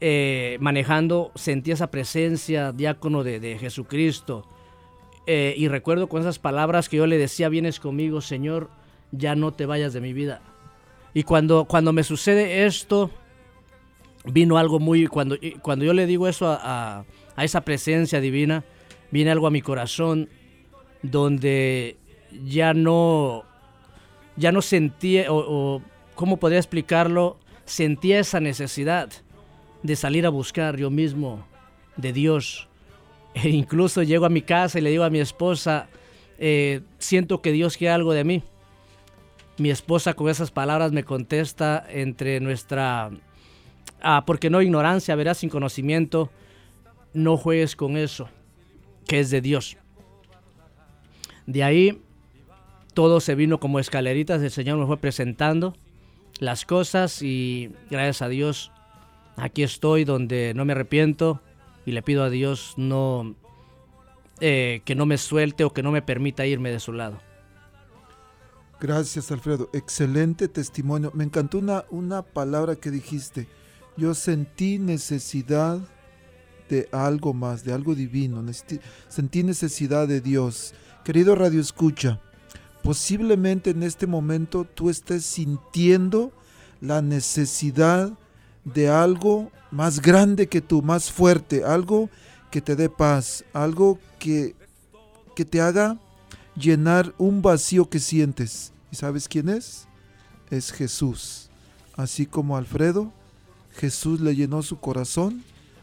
eh, 0.00 0.58
manejando, 0.60 1.32
sentí 1.34 1.70
esa 1.70 1.90
presencia 1.90 2.72
diácono 2.72 3.24
de 3.24 3.56
Jesucristo. 3.58 4.46
y 5.26 5.66
recuerdo 5.68 6.08
con 6.08 6.20
esas 6.20 6.38
palabras 6.38 6.90
que 6.90 6.98
yo 6.98 7.06
le 7.06 7.16
decía, 7.16 7.48
vienes 7.48 7.80
conmigo, 7.80 8.20
Señor, 8.20 8.68
ya 9.12 9.34
no 9.34 9.52
te 9.52 9.64
vayas 9.64 9.94
de 9.94 10.02
mi 10.02 10.12
vida. 10.12 10.42
Y 11.16 11.22
cuando, 11.22 11.64
cuando 11.64 11.94
me 11.94 12.04
sucede 12.04 12.66
esto, 12.66 13.10
vino 14.26 14.58
algo 14.58 14.78
muy, 14.78 15.06
cuando, 15.06 15.38
cuando 15.62 15.86
yo 15.86 15.94
le 15.94 16.04
digo 16.04 16.28
eso 16.28 16.46
a, 16.46 17.06
a, 17.34 17.42
esa 17.42 17.62
presencia 17.62 18.20
divina, 18.20 18.66
viene 19.10 19.30
algo 19.30 19.46
a 19.46 19.50
mi 19.50 19.62
corazón 19.62 20.28
donde 21.00 21.96
ya 22.44 22.74
no, 22.74 23.44
ya 24.36 24.52
no 24.52 24.60
sentía, 24.60 25.32
o, 25.32 25.80
¿cómo 26.14 26.36
podría 26.36 26.58
explicarlo? 26.58 27.38
Sentía 27.64 28.20
esa 28.20 28.38
necesidad 28.40 29.08
de 29.82 29.96
salir 29.96 30.26
a 30.26 30.28
buscar 30.28 30.76
yo 30.76 30.90
mismo 30.90 31.46
de 31.96 32.12
Dios. 32.12 32.68
E 33.32 33.48
incluso 33.48 34.02
llego 34.02 34.26
a 34.26 34.30
mi 34.30 34.42
casa 34.42 34.78
y 34.78 34.82
le 34.82 34.90
digo 34.90 35.04
a 35.04 35.10
mi 35.10 35.20
esposa, 35.20 35.88
eh, 36.38 36.82
siento 36.98 37.40
que 37.40 37.52
Dios 37.52 37.78
quiere 37.78 37.94
algo 37.94 38.12
de 38.12 38.24
mí. 38.24 38.42
Mi 39.58 39.70
esposa 39.70 40.14
con 40.14 40.28
esas 40.28 40.50
palabras 40.50 40.92
me 40.92 41.04
contesta 41.04 41.84
entre 41.88 42.40
nuestra, 42.40 43.10
ah, 44.02 44.24
porque 44.26 44.50
no 44.50 44.60
ignorancia, 44.60 45.14
verás, 45.14 45.38
sin 45.38 45.50
conocimiento, 45.50 46.30
no 47.14 47.36
juegues 47.36 47.76
con 47.76 47.96
eso, 47.96 48.28
que 49.06 49.20
es 49.20 49.30
de 49.30 49.40
Dios. 49.40 49.78
De 51.46 51.64
ahí 51.64 52.02
todo 52.92 53.20
se 53.20 53.34
vino 53.34 53.60
como 53.60 53.78
escaleritas, 53.78 54.42
el 54.42 54.50
Señor 54.50 54.78
me 54.78 54.86
fue 54.86 54.98
presentando 54.98 55.74
las 56.40 56.64
cosas 56.64 57.22
y 57.22 57.70
gracias 57.90 58.22
a 58.22 58.28
Dios 58.28 58.72
aquí 59.36 59.62
estoy 59.62 60.04
donde 60.04 60.52
no 60.54 60.64
me 60.64 60.72
arrepiento 60.72 61.40
y 61.84 61.92
le 61.92 62.02
pido 62.02 62.24
a 62.24 62.30
Dios 62.30 62.74
no 62.76 63.34
eh, 64.40 64.80
que 64.84 64.94
no 64.94 65.06
me 65.06 65.18
suelte 65.18 65.64
o 65.64 65.72
que 65.72 65.82
no 65.82 65.92
me 65.92 66.02
permita 66.02 66.46
irme 66.46 66.70
de 66.70 66.80
su 66.80 66.92
lado. 66.92 67.18
Gracias, 68.78 69.32
Alfredo. 69.32 69.70
Excelente 69.72 70.48
testimonio. 70.48 71.10
Me 71.14 71.24
encantó 71.24 71.58
una, 71.58 71.84
una 71.90 72.22
palabra 72.22 72.76
que 72.76 72.90
dijiste. 72.90 73.48
Yo 73.96 74.14
sentí 74.14 74.78
necesidad 74.78 75.80
de 76.68 76.88
algo 76.92 77.32
más, 77.32 77.64
de 77.64 77.72
algo 77.72 77.94
divino. 77.94 78.44
sentí 79.08 79.42
necesidad 79.42 80.06
de 80.06 80.20
Dios. 80.20 80.74
Querido 81.04 81.34
Radio 81.34 81.60
Escucha, 81.60 82.20
posiblemente 82.82 83.70
en 83.70 83.82
este 83.82 84.06
momento 84.06 84.64
tú 84.64 84.90
estés 84.90 85.24
sintiendo 85.24 86.32
la 86.80 87.00
necesidad 87.00 88.12
de 88.64 88.88
algo 88.88 89.50
más 89.70 90.02
grande 90.02 90.48
que 90.48 90.60
tú, 90.60 90.82
más 90.82 91.10
fuerte, 91.10 91.64
algo 91.64 92.10
que 92.50 92.60
te 92.60 92.76
dé 92.76 92.90
paz, 92.90 93.44
algo 93.52 93.98
que, 94.18 94.54
que 95.34 95.44
te 95.44 95.60
haga 95.60 95.98
llenar 96.58 97.14
un 97.18 97.42
vacío 97.42 97.88
que 97.88 98.00
sientes. 98.00 98.72
¿Y 98.90 98.96
sabes 98.96 99.28
quién 99.28 99.48
es? 99.48 99.86
Es 100.50 100.72
Jesús. 100.72 101.50
Así 101.96 102.26
como 102.26 102.56
Alfredo, 102.56 103.12
Jesús 103.72 104.20
le 104.20 104.34
llenó 104.34 104.62
su 104.62 104.78
corazón, 104.78 105.42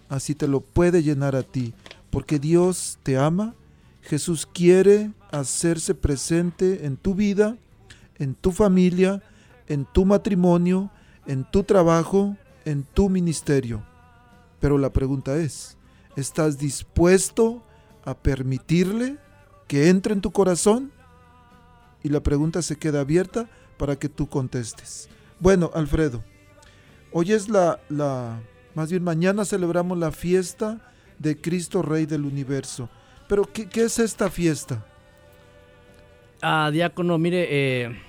así 0.10 0.36
te 0.36 0.48
lo 0.48 0.62
puede 0.62 1.04
llenar 1.04 1.36
a 1.36 1.44
ti, 1.44 1.74
porque 2.10 2.40
Dios 2.40 2.98
te 3.04 3.18
ama, 3.18 3.56
Jesús 4.02 4.46
quiere 4.46 5.12
hacerse 5.32 5.96
presente 5.96 6.86
en 6.86 6.98
tu 6.98 7.16
vida, 7.16 7.58
en 8.18 8.36
tu 8.36 8.52
familia, 8.52 9.22
en 9.68 9.86
tu 9.86 10.06
matrimonio, 10.06 10.92
en 11.26 11.50
tu 11.50 11.64
trabajo, 11.64 12.36
en 12.66 12.84
tu 12.84 13.10
ministerio. 13.10 13.84
Pero 14.60 14.78
la 14.78 14.92
pregunta 14.92 15.38
es, 15.38 15.78
¿estás 16.16 16.58
dispuesto 16.58 17.64
a 18.06 18.14
permitirle 18.14 19.18
que 19.74 19.90
entre 19.90 20.14
en 20.14 20.22
tu 20.22 20.30
corazón? 20.30 20.92
Y 22.04 22.10
la 22.10 22.22
pregunta 22.22 22.62
se 22.62 22.76
queda 22.76 23.00
abierta 23.00 23.50
para 23.78 23.96
que 23.96 24.08
tú 24.08 24.30
contestes. 24.30 25.10
Bueno, 25.40 25.72
Alfredo, 25.74 26.24
hoy 27.12 27.32
es 27.32 27.50
la, 27.50 27.80
la, 27.90 28.40
más 28.76 28.92
bien 28.92 29.04
mañana 29.04 29.46
celebramos 29.46 29.98
la 29.98 30.12
fiesta 30.12 30.80
de 31.18 31.42
Cristo 31.42 31.82
Rey 31.82 32.06
del 32.06 32.24
Universo. 32.24 32.88
Pero, 33.28 33.50
¿qué, 33.52 33.68
es 33.74 33.98
esta 33.98 34.30
fiesta? 34.30 34.86
Ah, 36.44 36.70
diácono, 36.72 37.18
mire, 37.18 37.48
eh, 37.50 38.00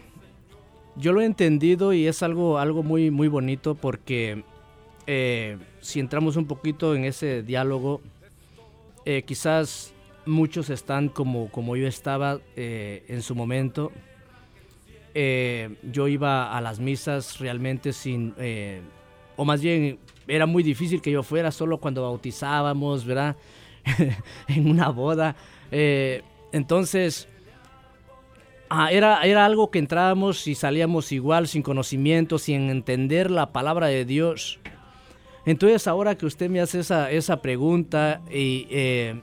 yo 0.96 1.14
lo 1.14 1.22
he 1.22 1.24
entendido 1.24 1.94
y 1.94 2.06
es 2.06 2.22
algo, 2.22 2.58
algo 2.58 2.82
muy, 2.82 3.10
muy 3.10 3.28
bonito 3.28 3.74
porque 3.74 4.44
eh, 5.06 5.56
si 5.80 5.98
entramos 5.98 6.36
un 6.36 6.44
poquito 6.44 6.94
en 6.94 7.06
ese 7.06 7.42
diálogo, 7.42 8.02
eh, 9.06 9.22
quizás 9.22 9.93
muchos 10.26 10.70
están 10.70 11.08
como, 11.08 11.50
como 11.50 11.76
yo 11.76 11.86
estaba 11.86 12.40
eh, 12.56 13.04
en 13.08 13.22
su 13.22 13.34
momento. 13.34 13.92
yo 15.14 16.08
iba 16.08 16.56
a 16.56 16.60
las 16.60 16.80
misas 16.80 17.38
realmente 17.38 17.92
sin, 17.92 18.34
o 19.36 19.44
más 19.44 19.60
bien 19.62 19.98
era 20.26 20.46
muy 20.46 20.62
difícil 20.62 21.00
que 21.00 21.10
yo 21.10 21.22
fuera 21.22 21.52
solo 21.52 21.78
cuando 21.78 22.02
bautizábamos, 22.02 23.04
¿verdad? 23.04 23.36
en 24.48 24.70
una 24.70 24.88
boda. 24.88 25.36
entonces, 25.70 27.28
Ah, 28.76 28.90
era, 28.90 29.22
era 29.22 29.44
algo 29.44 29.70
que 29.70 29.78
entrábamos 29.78 30.48
y 30.48 30.56
salíamos 30.56 31.12
igual, 31.12 31.46
sin 31.46 31.62
conocimiento, 31.62 32.38
sin 32.38 32.70
entender 32.70 33.30
la 33.30 33.52
palabra 33.52 33.86
de 33.86 34.04
Dios. 34.04 34.58
Entonces 35.46 35.86
ahora 35.86 36.16
que 36.16 36.26
usted 36.26 36.50
me 36.50 36.60
hace 36.60 36.80
esa, 36.80 37.10
esa 37.10 37.40
pregunta, 37.42 38.22
y, 38.30 38.66
eh, 38.70 39.20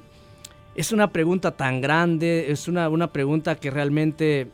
es 0.75 0.91
una 0.91 1.11
pregunta 1.11 1.51
tan 1.51 1.81
grande, 1.81 2.51
es 2.51 2.67
una, 2.67 2.87
una 2.89 3.11
pregunta 3.11 3.55
que 3.55 3.71
realmente, 3.71 4.47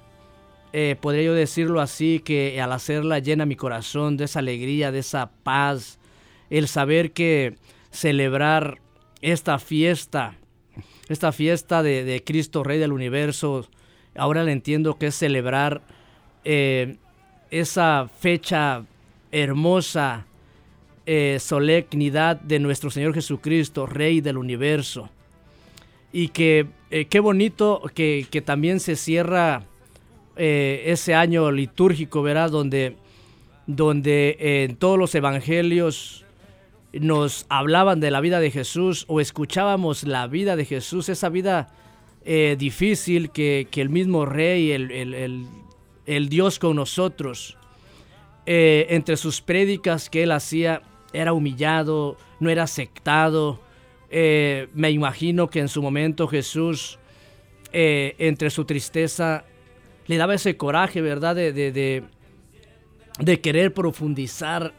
eh, 0.74 0.96
podría 1.00 1.24
yo 1.24 1.34
decirlo 1.34 1.80
así, 1.80 2.20
que 2.20 2.60
al 2.62 2.72
hacerla 2.72 3.20
llena 3.20 3.46
mi 3.46 3.56
corazón 3.56 4.18
de 4.18 4.26
esa 4.26 4.40
alegría, 4.40 4.92
de 4.92 5.00
esa 5.00 5.32
paz, 5.44 6.00
el 6.50 6.68
saber 6.68 7.12
que 7.12 7.56
celebrar 7.92 8.80
esta 9.22 9.60
fiesta, 9.60 10.36
esta 11.08 11.32
fiesta 11.32 11.84
de, 11.84 12.24
Cristo 12.26 12.64
Rey 12.64 12.80
del 12.80 12.94
Universo, 12.94 13.68
ahora 14.16 14.44
le 14.44 14.52
entiendo 14.52 14.98
que 14.98 15.08
es 15.08 15.16
celebrar 15.16 15.82
eh, 16.44 16.98
esa 17.52 18.10
fecha 18.20 18.86
hermosa, 19.32 20.26
eh, 21.06 21.38
solemnidad 21.40 22.42
de 22.42 22.60
nuestro 22.60 22.90
Señor 22.90 23.14
Jesucristo, 23.14 23.86
Rey 23.86 24.20
del 24.20 24.38
universo. 24.38 25.10
Y 26.12 26.30
que 26.30 26.68
eh, 26.90 27.06
qué 27.06 27.20
bonito 27.20 27.82
que, 27.94 28.44
también 28.46 28.80
se 28.80 28.96
cierra 28.96 29.64
ese 30.36 31.16
año 31.16 31.52
litúrgico, 31.52 32.22
¿verdad? 32.22 32.52
Donde, 32.52 32.96
donde 33.66 34.38
en 34.40 34.76
todos 34.76 35.00
los 35.00 35.16
evangelios 35.16 36.26
nos 36.94 37.46
hablaban 37.50 38.00
de 38.00 38.12
la 38.12 38.22
vida 38.22 38.40
de 38.40 38.52
Jesús 38.52 39.06
o 39.08 39.20
escuchábamos 39.20 40.04
la 40.04 40.28
vida 40.28 40.56
de 40.56 40.66
Jesús, 40.66 41.10
esa 41.10 41.30
vida 41.30 41.70
eh, 42.26 42.56
difícil 42.58 43.30
que, 43.30 43.68
el 43.72 43.90
mismo 43.90 44.26
rey, 44.26 44.72
el, 44.72 46.30
Dios 46.30 46.60
con 46.60 46.76
nosotros, 46.76 47.58
eh, 48.46 48.88
entre 48.90 49.18
sus 49.18 49.42
prédicas 49.42 50.10
que 50.10 50.24
él 50.24 50.32
hacía, 50.32 50.82
era 51.14 51.34
humillado, 51.34 52.18
no 52.40 52.50
era 52.50 52.64
aceptado. 52.64 53.60
Eh, 54.10 54.68
me 54.74 54.92
imagino 54.92 55.50
que 55.50 55.60
en 55.60 55.68
su 55.68 55.82
momento 55.82 56.28
Jesús, 56.28 57.00
entre 57.72 58.50
su 58.50 58.66
tristeza, 58.66 59.44
le 60.08 60.18
daba 60.18 60.34
ese 60.34 60.58
coraje, 60.58 61.02
¿verdad? 61.02 61.36
De, 61.36 62.04
querer 63.42 63.74
profundizar 63.74 64.74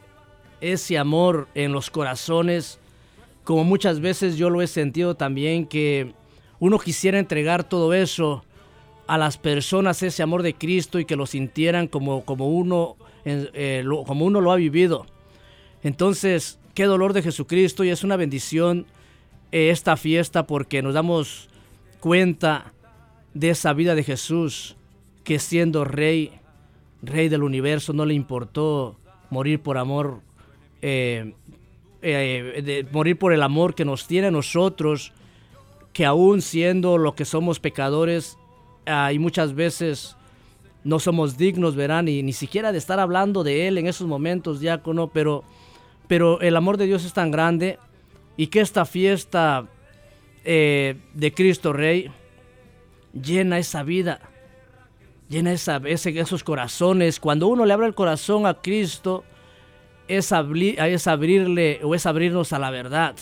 ese 0.60 0.98
amor 0.98 1.48
en 1.54 1.72
los 1.72 1.90
corazones, 1.90 2.80
como 3.44 3.64
muchas 3.64 4.00
veces 4.00 4.36
yo 4.36 4.50
lo 4.50 4.62
he 4.62 4.66
sentido 4.66 5.14
también 5.14 5.66
que 5.66 6.12
uno 6.58 6.78
quisiera 6.78 7.18
entregar 7.18 7.64
todo 7.64 7.94
eso 7.94 8.42
a 9.06 9.16
las 9.16 9.38
personas, 9.38 10.02
ese 10.02 10.22
amor 10.22 10.42
de 10.42 10.54
Cristo 10.54 10.98
y 10.98 11.04
que 11.04 11.16
lo 11.16 11.26
sintieran 11.26 11.88
como, 11.88 12.24
como, 12.24 12.48
uno, 12.48 12.96
eh, 13.24 13.82
lo, 13.84 14.04
como 14.04 14.24
uno 14.24 14.40
lo 14.40 14.52
ha 14.52 14.56
vivido. 14.56 15.06
Entonces, 15.82 16.58
qué 16.74 16.84
dolor 16.84 17.12
de 17.12 17.22
Jesucristo 17.22 17.84
y 17.84 17.90
es 17.90 18.02
una 18.02 18.16
bendición 18.16 18.80
eh, 18.80 18.97
esta 19.52 19.96
fiesta 19.96 20.46
porque 20.46 20.82
nos 20.82 20.94
damos 20.94 21.48
cuenta 22.00 22.72
de 23.34 23.50
esa 23.50 23.72
vida 23.72 23.94
de 23.94 24.04
Jesús 24.04 24.76
que 25.24 25.38
siendo 25.38 25.84
rey, 25.84 26.32
rey 27.02 27.28
del 27.28 27.42
universo, 27.42 27.92
no 27.92 28.04
le 28.04 28.14
importó 28.14 28.96
morir 29.30 29.60
por 29.60 29.78
amor, 29.78 30.20
eh, 30.82 31.34
de 32.00 32.86
morir 32.92 33.18
por 33.18 33.32
el 33.32 33.42
amor 33.42 33.74
que 33.74 33.84
nos 33.84 34.06
tiene 34.06 34.28
a 34.28 34.30
nosotros 34.30 35.12
que 35.92 36.06
aún 36.06 36.42
siendo 36.42 36.96
lo 36.96 37.16
que 37.16 37.24
somos 37.24 37.58
pecadores, 37.58 38.38
y 39.12 39.18
muchas 39.18 39.54
veces 39.54 40.16
no 40.84 40.98
somos 40.98 41.36
dignos, 41.36 41.74
verán, 41.74 42.08
y 42.08 42.22
ni 42.22 42.32
siquiera 42.32 42.72
de 42.72 42.78
estar 42.78 43.00
hablando 43.00 43.42
de 43.42 43.68
Él 43.68 43.78
en 43.78 43.86
esos 43.86 44.06
momentos, 44.06 44.60
diácono, 44.60 45.08
pero, 45.08 45.42
pero 46.06 46.40
el 46.40 46.56
amor 46.56 46.76
de 46.76 46.86
Dios 46.86 47.04
es 47.04 47.12
tan 47.12 47.30
grande 47.30 47.78
y 48.38 48.46
que 48.46 48.60
esta 48.60 48.86
fiesta 48.86 49.66
eh, 50.44 50.96
de 51.12 51.34
Cristo 51.34 51.72
Rey 51.72 52.08
llena 53.12 53.58
esa 53.58 53.82
vida, 53.82 54.20
llena 55.28 55.52
esa, 55.52 55.82
esos 55.84 56.44
corazones. 56.44 57.18
Cuando 57.18 57.48
uno 57.48 57.66
le 57.66 57.74
abre 57.74 57.88
el 57.88 57.96
corazón 57.96 58.46
a 58.46 58.54
Cristo, 58.54 59.24
es, 60.06 60.32
es 60.32 61.06
abrirle 61.08 61.80
o 61.82 61.96
es 61.96 62.06
abrirnos 62.06 62.52
a 62.52 62.60
la 62.60 62.70
verdad. 62.70 63.16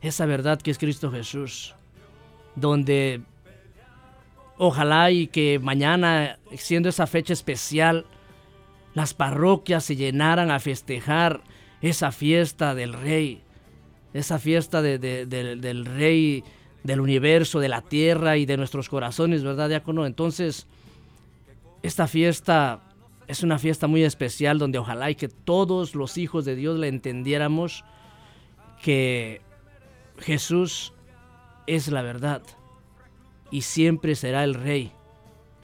Esa 0.00 0.24
verdad 0.24 0.60
que 0.60 0.70
es 0.70 0.78
Cristo 0.78 1.12
Jesús. 1.12 1.74
Donde 2.56 3.20
ojalá 4.56 5.10
y 5.10 5.26
que 5.26 5.58
mañana, 5.58 6.38
siendo 6.56 6.88
esa 6.88 7.06
fecha 7.06 7.34
especial, 7.34 8.06
las 8.94 9.12
parroquias 9.12 9.84
se 9.84 9.96
llenaran 9.96 10.50
a 10.50 10.60
festejar 10.60 11.42
esa 11.82 12.10
fiesta 12.10 12.74
del 12.74 12.94
Rey. 12.94 13.43
Esa 14.14 14.38
fiesta 14.38 14.80
del 14.80 15.84
Rey 15.84 16.42
del 16.84 17.00
universo, 17.00 17.60
de 17.60 17.68
la 17.68 17.82
tierra 17.82 18.36
y 18.36 18.46
de 18.46 18.56
nuestros 18.56 18.88
corazones, 18.88 19.42
¿verdad, 19.42 19.70
diácono? 19.70 20.06
Entonces, 20.06 20.66
esta 21.82 22.06
fiesta 22.06 22.80
es 23.26 23.42
una 23.42 23.58
fiesta 23.58 23.86
muy 23.86 24.04
especial 24.04 24.58
donde 24.58 24.78
ojalá 24.78 25.10
y 25.10 25.14
que 25.14 25.28
todos 25.28 25.94
los 25.94 26.18
hijos 26.18 26.44
de 26.44 26.54
Dios 26.54 26.78
le 26.78 26.88
entendiéramos 26.88 27.84
que 28.82 29.40
Jesús 30.18 30.92
es 31.66 31.88
la 31.88 32.02
verdad 32.02 32.42
y 33.50 33.62
siempre 33.62 34.14
será 34.14 34.44
el 34.44 34.54
rey. 34.54 34.92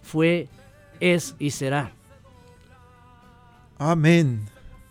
Fue, 0.02 0.48
es 1.00 1.36
y 1.38 1.50
será. 1.50 1.92
Amén. 3.78 4.48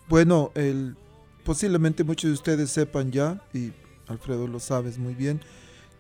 Bueno, 0.08 0.52
el, 0.54 0.96
posiblemente 1.44 2.04
muchos 2.04 2.30
de 2.30 2.34
ustedes 2.34 2.70
sepan 2.72 3.12
ya, 3.12 3.42
y 3.54 3.72
Alfredo 4.08 4.48
lo 4.48 4.60
sabes 4.60 4.98
muy 4.98 5.14
bien, 5.14 5.42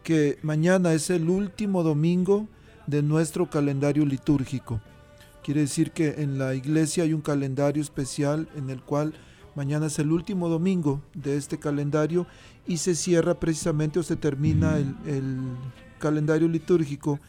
que 0.03 0.39
mañana 0.41 0.93
es 0.93 1.09
el 1.09 1.29
último 1.29 1.83
domingo 1.83 2.47
de 2.87 3.03
nuestro 3.03 3.49
calendario 3.49 4.05
litúrgico. 4.05 4.81
Quiere 5.43 5.61
decir 5.61 5.91
que 5.91 6.21
en 6.21 6.37
la 6.37 6.55
iglesia 6.55 7.03
hay 7.03 7.13
un 7.13 7.21
calendario 7.21 7.81
especial 7.81 8.49
en 8.55 8.69
el 8.69 8.81
cual 8.81 9.13
mañana 9.55 9.87
es 9.87 9.99
el 9.99 10.11
último 10.11 10.49
domingo 10.49 11.01
de 11.13 11.37
este 11.37 11.59
calendario 11.59 12.27
y 12.67 12.77
se 12.77 12.95
cierra 12.95 13.39
precisamente 13.39 13.99
o 13.99 14.03
se 14.03 14.15
termina 14.15 14.77
el, 14.77 14.95
calendario 15.99 16.47
litúrgico 16.47 17.19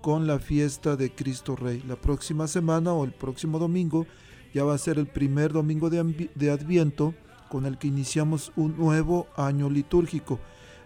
con 0.00 0.28
la 0.28 0.38
fiesta 0.38 0.94
de 0.94 1.12
Cristo 1.12 1.56
Rey. 1.56 1.82
La 1.88 1.96
próxima 1.96 2.46
semana 2.46 2.92
o 2.92 3.04
el 3.04 3.10
próximo 3.10 3.58
domingo 3.58 4.06
ya 4.54 4.62
va 4.62 4.74
a 4.74 4.78
ser 4.78 5.00
el 5.00 5.08
primer 5.08 5.52
domingo 5.52 5.90
de, 5.90 6.30
de 6.32 6.50
Adviento 6.50 7.12
con 7.50 7.66
el 7.66 7.76
que 7.76 7.88
iniciamos 7.88 8.52
un 8.56 8.78
nuevo 8.78 9.26
año 9.36 9.68
litúrgico. 9.68 10.38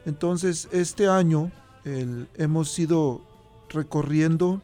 Entonces 0.07 0.69
este 0.73 1.07
año 1.07 1.53
hemos 1.85 2.79
ido 2.79 3.21
recorriendo 3.69 4.63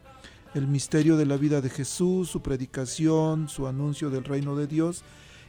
el 0.54 0.66
misterio 0.66 1.16
de 1.16 1.26
la 1.26 1.36
vida 1.36 1.60
de 1.60 1.70
Jesús, 1.70 2.28
su 2.28 2.40
predicación, 2.40 3.48
su 3.48 3.66
anuncio 3.66 4.10
del 4.10 4.24
reino 4.24 4.56
de 4.56 4.66
Dios. 4.66 5.04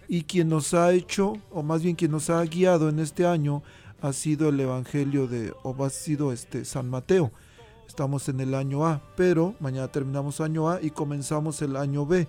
Y 0.07 0.23
quien 0.23 0.49
nos 0.49 0.73
ha 0.73 0.91
hecho, 0.91 1.37
o 1.51 1.63
más 1.63 1.81
bien 1.81 1.95
quien 1.95 2.11
nos 2.11 2.29
ha 2.29 2.43
guiado 2.43 2.89
en 2.89 2.99
este 2.99 3.25
año, 3.25 3.63
ha 4.01 4.13
sido 4.13 4.49
el 4.49 4.59
Evangelio 4.59 5.27
de, 5.27 5.53
o 5.63 5.83
ha 5.83 5.89
sido 5.89 6.33
este 6.33 6.65
San 6.65 6.89
Mateo. 6.89 7.31
Estamos 7.87 8.29
en 8.29 8.39
el 8.39 8.53
año 8.53 8.85
A, 8.85 9.01
pero 9.15 9.55
mañana 9.59 9.87
terminamos 9.87 10.41
año 10.41 10.69
A 10.69 10.81
y 10.81 10.89
comenzamos 10.91 11.61
el 11.61 11.75
año 11.75 12.05
B. 12.05 12.27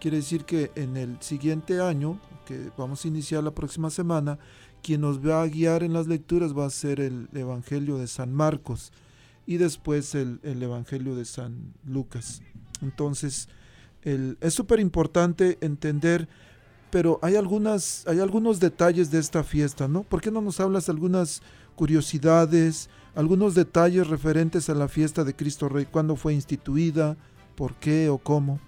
Quiere 0.00 0.18
decir 0.18 0.44
que 0.44 0.70
en 0.74 0.96
el 0.96 1.16
siguiente 1.20 1.80
año, 1.80 2.18
que 2.44 2.70
vamos 2.76 3.04
a 3.04 3.08
iniciar 3.08 3.42
la 3.42 3.54
próxima 3.54 3.90
semana, 3.90 4.38
quien 4.82 5.00
nos 5.00 5.24
va 5.24 5.42
a 5.42 5.46
guiar 5.46 5.82
en 5.82 5.92
las 5.92 6.06
lecturas 6.06 6.56
va 6.56 6.66
a 6.66 6.70
ser 6.70 7.00
el 7.00 7.28
Evangelio 7.34 7.98
de 7.98 8.06
San 8.06 8.32
Marcos 8.32 8.92
y 9.46 9.56
después 9.56 10.14
el, 10.14 10.40
Evangelio 10.42 11.14
de 11.14 11.24
San 11.24 11.74
Lucas. 11.86 12.42
Entonces, 12.82 13.48
es 14.02 14.54
súper 14.54 14.80
importante 14.80 15.58
entender, 15.60 16.28
pero 16.90 17.18
hay, 17.22 17.36
algunas, 17.36 18.06
hay 18.06 18.20
algunos 18.20 18.60
detalles 18.60 19.10
de 19.10 19.18
esta 19.18 19.44
fiesta, 19.44 19.88
¿no? 19.88 20.02
¿Por 20.02 20.20
qué 20.20 20.30
no 20.30 20.40
nos 20.40 20.60
hablas 20.60 20.88
algunas 20.88 21.42
curiosidades, 21.76 22.88
algunos 23.14 23.54
detalles 23.54 24.06
referentes 24.06 24.68
a 24.70 24.74
la 24.74 24.88
fiesta 24.88 25.24
de 25.24 25.34
Cristo 25.34 25.68
Rey? 25.68 25.86
¿Cuándo 25.86 26.16
fue 26.16 26.34
instituida? 26.34 27.16
¿Por 27.56 27.74
qué 27.74 28.08
o 28.08 28.18
cómo? 28.18 28.60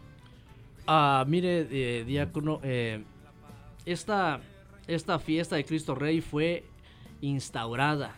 Ah, 0.87 1.25
mire, 1.27 1.67
eh, 1.71 2.05
diácono, 2.05 2.61
eh, 2.63 3.03
esta, 3.87 4.41
esta 4.89 5.19
fiesta 5.19 5.57
de 5.57 5.65
Cristo 5.65 5.95
Rey 5.95 6.21
fue 6.21 6.65
instaurada 7.21 8.17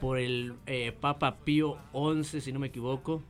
por 0.00 0.18
el 0.18 0.54
eh, 0.66 0.92
Papa 0.98 1.36
Pío 1.44 1.78
XI, 1.92 2.40
si 2.40 2.52
no 2.52 2.58
me 2.58 2.68
equivoco, 2.68 3.22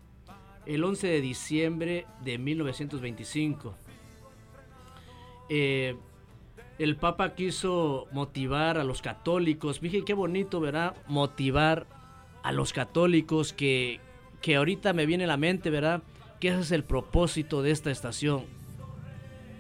el 0.65 0.83
11 0.83 1.07
de 1.09 1.21
diciembre 1.21 2.07
de 2.25 2.39
1925. 2.39 3.75
Eh, 5.49 5.97
el 6.79 6.97
Papa 6.97 7.35
quiso 7.35 8.07
motivar 8.13 8.79
a 8.79 8.85
los 8.85 9.03
católicos, 9.03 9.81
dije 9.81 10.05
qué 10.05 10.15
bonito, 10.15 10.61
¿verdad? 10.61 10.97
Motivar 11.09 11.87
a 12.43 12.53
los 12.53 12.73
católicos 12.73 13.53
que, 13.53 14.01
que 14.41 14.57
ahorita 14.57 14.93
me 14.93 15.07
viene 15.07 15.25
a 15.25 15.29
la 15.29 15.37
mente, 15.37 15.71
¿verdad? 15.71 16.03
Que 16.41 16.49
ese 16.49 16.61
es 16.61 16.73
el 16.73 16.85
propósito 16.85 17.63
de 17.63 17.71
esta 17.71 17.91
estación. 17.91 18.45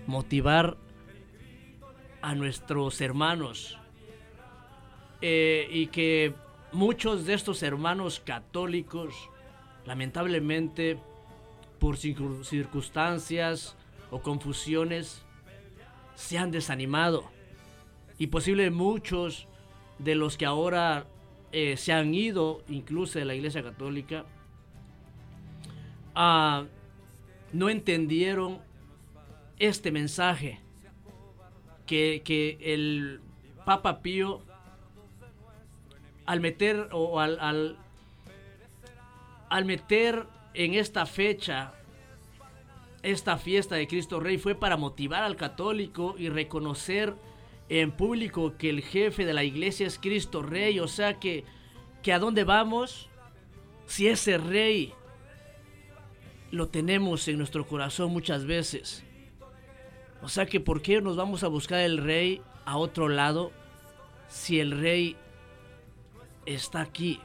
Motivar 0.06 0.76
a 2.26 2.34
nuestros 2.34 3.00
hermanos. 3.00 3.78
Eh, 5.20 5.68
y 5.70 5.86
que 5.86 6.34
Muchos 6.76 7.24
de 7.24 7.32
estos 7.32 7.62
hermanos 7.62 8.20
católicos, 8.20 9.14
lamentablemente, 9.86 10.98
por 11.78 11.96
circunstancias 11.96 13.76
o 14.10 14.20
confusiones, 14.20 15.24
se 16.16 16.36
han 16.36 16.50
desanimado. 16.50 17.30
Y 18.18 18.26
posible 18.26 18.70
muchos 18.70 19.48
de 19.98 20.16
los 20.16 20.36
que 20.36 20.44
ahora 20.44 21.06
eh, 21.50 21.78
se 21.78 21.94
han 21.94 22.12
ido, 22.12 22.62
incluso 22.68 23.18
de 23.18 23.24
la 23.24 23.34
Iglesia 23.34 23.62
Católica, 23.62 24.26
ah, 26.14 26.64
no 27.54 27.70
entendieron 27.70 28.58
este 29.58 29.92
mensaje 29.92 30.60
que, 31.86 32.22
que 32.24 32.58
el 32.60 33.20
Papa 33.64 34.00
Pío 34.02 34.42
al 36.26 36.40
meter 36.40 36.88
o 36.92 37.20
al, 37.20 37.38
al, 39.48 39.64
meter 39.64 40.26
en 40.54 40.74
esta 40.74 41.06
fecha 41.06 41.72
esta 43.02 43.38
fiesta 43.38 43.76
de 43.76 43.86
Cristo 43.86 44.18
Rey 44.18 44.36
fue 44.36 44.56
para 44.56 44.76
motivar 44.76 45.22
al 45.22 45.36
católico 45.36 46.16
y 46.18 46.28
reconocer 46.28 47.14
en 47.68 47.92
público 47.92 48.56
que 48.58 48.70
el 48.70 48.82
jefe 48.82 49.24
de 49.24 49.34
la 49.34 49.44
iglesia 49.44 49.86
es 49.86 49.98
Cristo 49.98 50.42
Rey. 50.42 50.80
O 50.80 50.88
sea 50.88 51.20
que, 51.20 51.44
que 52.02 52.12
a 52.12 52.18
dónde 52.18 52.42
vamos 52.42 53.08
si 53.86 54.08
ese 54.08 54.38
rey 54.38 54.92
lo 56.50 56.68
tenemos 56.68 57.28
en 57.28 57.38
nuestro 57.38 57.66
corazón 57.66 58.10
muchas 58.12 58.44
veces. 58.44 59.05
O 60.22 60.28
sea 60.28 60.46
que 60.46 60.60
¿por 60.60 60.82
qué 60.82 61.00
nos 61.00 61.16
vamos 61.16 61.44
a 61.44 61.48
buscar 61.48 61.80
el 61.80 61.98
rey 61.98 62.40
a 62.64 62.76
otro 62.76 63.08
lado 63.08 63.52
si 64.28 64.60
el 64.60 64.72
rey 64.72 65.16
está 66.46 66.80
aquí 66.80 67.20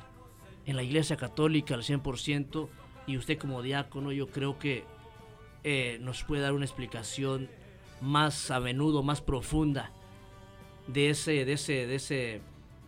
en 0.65 0.75
la 0.75 0.83
Iglesia 0.83 1.17
Católica 1.17 1.73
al 1.73 1.83
100% 1.83 2.69
y 3.07 3.17
usted 3.17 3.37
como 3.37 3.61
diácono 3.61 4.11
yo 4.11 4.27
creo 4.29 4.59
que 4.59 4.83
eh, 5.63 5.97
nos 6.01 6.23
puede 6.23 6.41
dar 6.41 6.53
una 6.53 6.65
explicación 6.65 7.49
más 8.01 8.51
a 8.51 8.59
menudo, 8.59 9.03
más 9.03 9.21
profunda 9.21 9.91
de 10.87 11.11
ese, 11.11 11.45
de 11.45 11.53
ese, 11.53 11.87
de 11.87 11.95
ese, 11.95 12.41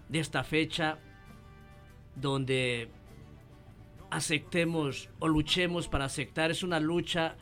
de 0.09 0.19
esta 0.19 0.43
fecha 0.43 0.97
donde 2.15 2.89
aceptemos 4.09 5.09
o 5.19 5.27
luchemos 5.27 5.87
para 5.87 6.05
aceptar. 6.05 6.51
Es 6.51 6.63
una 6.63 6.79
lucha 6.79 7.35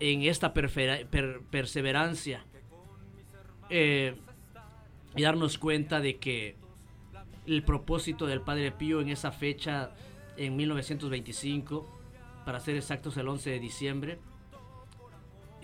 en 0.00 0.22
esta 0.22 0.52
perseverancia 0.52 2.44
eh, 3.70 4.16
y 5.14 5.22
darnos 5.22 5.58
cuenta 5.58 6.00
de 6.00 6.18
que 6.18 6.56
el 7.46 7.62
propósito 7.62 8.26
del 8.26 8.40
Padre 8.40 8.72
Pío 8.72 9.00
en 9.00 9.08
esa 9.08 9.32
fecha, 9.32 9.94
en 10.36 10.56
1925, 10.56 11.86
para 12.44 12.60
ser 12.60 12.76
exactos 12.76 13.16
el 13.16 13.28
11 13.28 13.50
de 13.50 13.58
diciembre, 13.58 14.18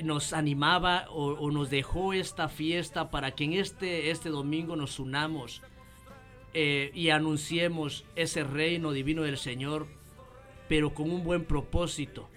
nos 0.02 0.32
animaba 0.32 1.06
o, 1.10 1.50
nos 1.50 1.70
dejó 1.70 2.12
esta 2.12 2.48
fiesta 2.48 3.10
para 3.10 3.32
que 3.32 3.44
en 3.44 3.52
este, 3.52 4.10
este 4.10 4.30
domingo 4.30 4.74
nos 4.74 4.98
unamos 4.98 5.62
eh, 6.54 6.90
y 6.94 7.10
anunciemos 7.10 8.04
ese 8.16 8.42
reino 8.42 8.92
divino 8.92 9.22
del 9.22 9.36
Señor, 9.36 9.86
pero 10.68 10.94
con 10.94 11.10
un 11.10 11.24
buen 11.24 11.44
propósito 11.44 12.28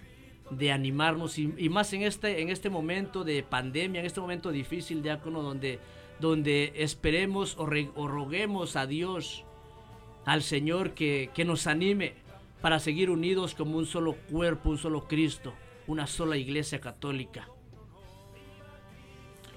de 0.50 0.72
animarnos 0.72 1.40
y, 1.40 1.48
más 1.70 1.92
en 1.94 2.04
este, 2.04 2.42
en 2.42 2.50
este 2.50 2.70
momento 2.70 3.24
de 3.24 3.44
pandemia, 3.44 4.00
en 4.00 4.06
este 4.06 4.22
momento 4.22 4.52
difícil, 4.52 5.02
diácono, 5.02 5.42
donde 5.42 5.80
donde 6.20 6.72
esperemos 6.78 7.58
o, 7.58 7.66
roguemos 7.66 8.76
a 8.76 8.88
Dios, 8.88 9.44
al 10.26 10.44
Señor, 10.44 10.94
que, 10.94 11.30
que 11.34 11.46
nos 11.46 11.68
anime 11.68 12.14
para 12.62 12.80
seguir 12.80 13.10
unidos 13.10 13.54
como 13.54 13.78
un 13.78 13.86
solo 13.86 14.16
cuerpo, 14.32 14.70
un 14.70 14.78
solo 14.78 15.08
Cristo, 15.08 15.54
una 15.88 16.08
sola 16.08 16.38
iglesia 16.38 16.80
católica. 16.80 17.50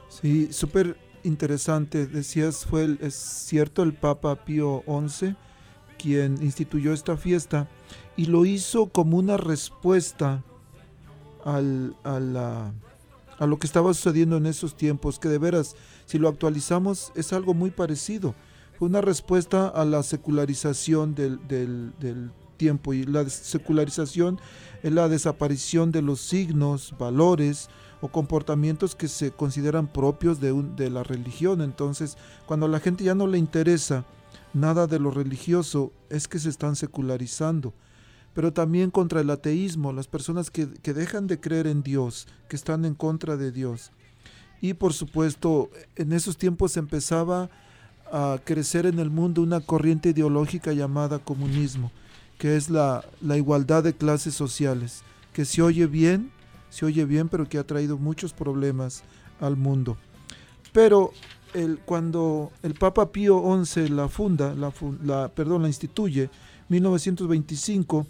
Sí, 0.08 0.52
súper 0.52 0.98
interesante. 1.22 2.06
Decías, 2.06 2.66
fue, 2.66 2.96
es 3.00 3.14
cierto, 3.14 3.82
el 3.82 3.94
Papa 3.94 4.44
Pío 4.44 4.82
XI 4.86 5.36
quien 5.98 6.40
instituyó 6.42 6.92
esta 6.92 7.16
fiesta 7.16 7.68
y 8.16 8.26
lo 8.26 8.46
hizo 8.46 8.86
como 8.86 9.16
una 9.18 9.36
respuesta 9.36 10.44
a, 11.44 11.60
lo 13.46 13.58
que 13.58 13.66
estaba 13.66 13.92
sucediendo 13.94 14.36
en 14.36 14.46
esos 14.46 14.76
tiempos, 14.76 15.18
que 15.18 15.28
de 15.28 15.38
veras, 15.38 15.76
si 16.06 16.18
lo 16.18 16.28
actualizamos, 16.28 17.12
es 17.14 17.32
algo 17.32 17.54
muy 17.54 17.70
parecido. 17.70 18.34
Fue 18.78 18.88
una 18.88 19.00
respuesta 19.00 19.68
a 19.68 19.84
la 19.84 20.02
secularización 20.02 21.14
del, 21.14 21.46
del, 21.48 21.92
del 21.98 22.30
tiempo 22.56 22.92
y 22.92 23.04
la 23.04 23.28
secularización 23.28 24.40
es 24.82 24.92
la 24.92 25.08
desaparición 25.08 25.90
de 25.90 26.02
los 26.02 26.20
signos, 26.20 26.94
valores, 26.98 27.68
o 28.00 28.08
comportamientos 28.08 28.94
que 28.94 29.08
se 29.08 29.32
consideran 29.32 29.88
propios 29.88 30.40
de, 30.40 30.52
un, 30.52 30.76
de 30.76 30.90
la 30.90 31.02
religión. 31.02 31.60
Entonces, 31.62 32.16
cuando 32.46 32.66
a 32.66 32.68
la 32.68 32.80
gente 32.80 33.04
ya 33.04 33.14
no 33.14 33.26
le 33.26 33.38
interesa 33.38 34.04
nada 34.54 34.86
de 34.86 34.98
lo 34.98 35.10
religioso, 35.10 35.92
es 36.08 36.28
que 36.28 36.38
se 36.38 36.48
están 36.48 36.76
secularizando. 36.76 37.74
Pero 38.38 38.52
también 38.52 38.92
contra 38.92 39.20
el 39.20 39.30
ateísmo, 39.30 39.92
las 39.92 40.06
personas 40.06 40.48
que, 40.48 40.68
que 40.68 40.94
dejan 40.94 41.26
de 41.26 41.40
creer 41.40 41.66
en 41.66 41.82
Dios, 41.82 42.28
que 42.48 42.54
están 42.54 42.84
en 42.84 42.94
contra 42.94 43.36
de 43.36 43.50
Dios. 43.50 43.90
Y 44.60 44.74
por 44.74 44.92
supuesto, 44.92 45.70
en 45.96 46.12
esos 46.12 46.36
tiempos 46.36 46.76
empezaba 46.76 47.50
a 48.12 48.38
crecer 48.44 48.86
en 48.86 49.00
el 49.00 49.10
mundo 49.10 49.42
una 49.42 49.58
corriente 49.58 50.10
ideológica 50.10 50.72
llamada 50.72 51.18
comunismo, 51.18 51.90
que 52.38 52.54
es 52.54 52.70
la, 52.70 53.04
la 53.20 53.36
igualdad 53.36 53.82
de 53.82 53.96
clases 53.96 54.34
sociales, 54.34 55.02
que 55.32 55.44
se 55.44 55.60
oye 55.60 55.88
bien, 55.88 56.30
se 56.70 56.86
oye 56.86 57.06
bien, 57.06 57.28
pero 57.28 57.48
que 57.48 57.58
ha 57.58 57.66
traído 57.66 57.98
muchos 57.98 58.34
problemas 58.34 59.02
al 59.40 59.56
mundo. 59.56 59.96
Pero 60.72 61.10
el, 61.54 61.80
cuando 61.80 62.52
el 62.62 62.74
Papa 62.74 63.10
Pío 63.10 63.42
XI 63.64 63.88
la 63.88 64.06
funda, 64.06 64.54
la, 64.54 64.72
la, 65.02 65.26
perdón, 65.26 65.62
la 65.62 65.68
instituye, 65.68 66.30
1925, 66.68 68.06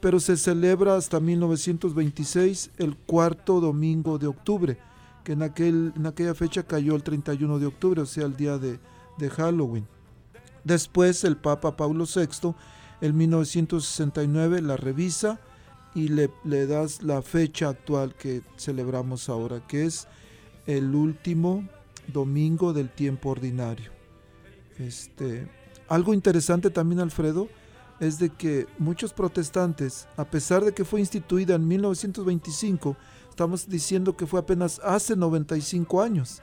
pero 0.00 0.20
se 0.20 0.36
celebra 0.36 0.96
hasta 0.96 1.20
1926 1.20 2.70
el 2.78 2.96
cuarto 2.96 3.60
domingo 3.60 4.18
de 4.18 4.26
octubre, 4.26 4.78
que 5.24 5.32
en, 5.32 5.42
aquel, 5.42 5.92
en 5.96 6.06
aquella 6.06 6.34
fecha 6.34 6.62
cayó 6.62 6.94
el 6.94 7.02
31 7.02 7.58
de 7.58 7.66
octubre, 7.66 8.00
o 8.02 8.06
sea, 8.06 8.26
el 8.26 8.36
día 8.36 8.58
de, 8.58 8.78
Halloween. 9.30 9.86
Después 10.62 11.24
el 11.24 11.36
Papa 11.36 11.76
Paulo 11.76 12.04
VI, 12.04 12.54
en 13.00 13.16
1969, 13.16 14.62
la 14.62 14.76
revisa 14.76 15.40
y 15.94 16.08
le, 16.08 16.30
le, 16.44 16.66
das 16.66 17.02
la 17.02 17.22
fecha 17.22 17.70
actual 17.70 18.14
que 18.14 18.42
celebramos 18.56 19.28
ahora, 19.28 19.66
que 19.66 19.86
es 19.86 20.06
el 20.66 20.94
último 20.94 21.68
domingo 22.12 22.72
del 22.72 22.90
tiempo 22.90 23.30
ordinario. 23.30 23.90
Este, 24.78 25.48
algo 25.88 26.14
interesante 26.14 26.70
también, 26.70 27.00
Alfredo, 27.00 27.48
es 28.00 28.18
de 28.18 28.30
que 28.30 28.66
muchos 28.78 29.12
protestantes, 29.12 30.08
a 30.16 30.24
pesar 30.24 30.64
de 30.64 30.72
que 30.72 30.84
fue 30.84 31.00
instituida 31.00 31.56
en 31.56 31.66
1925, 31.66 32.96
estamos 33.28 33.68
diciendo 33.68 34.16
que 34.16 34.26
fue 34.26 34.40
apenas 34.40 34.80
hace 34.84 35.16
95 35.16 36.02
años. 36.02 36.40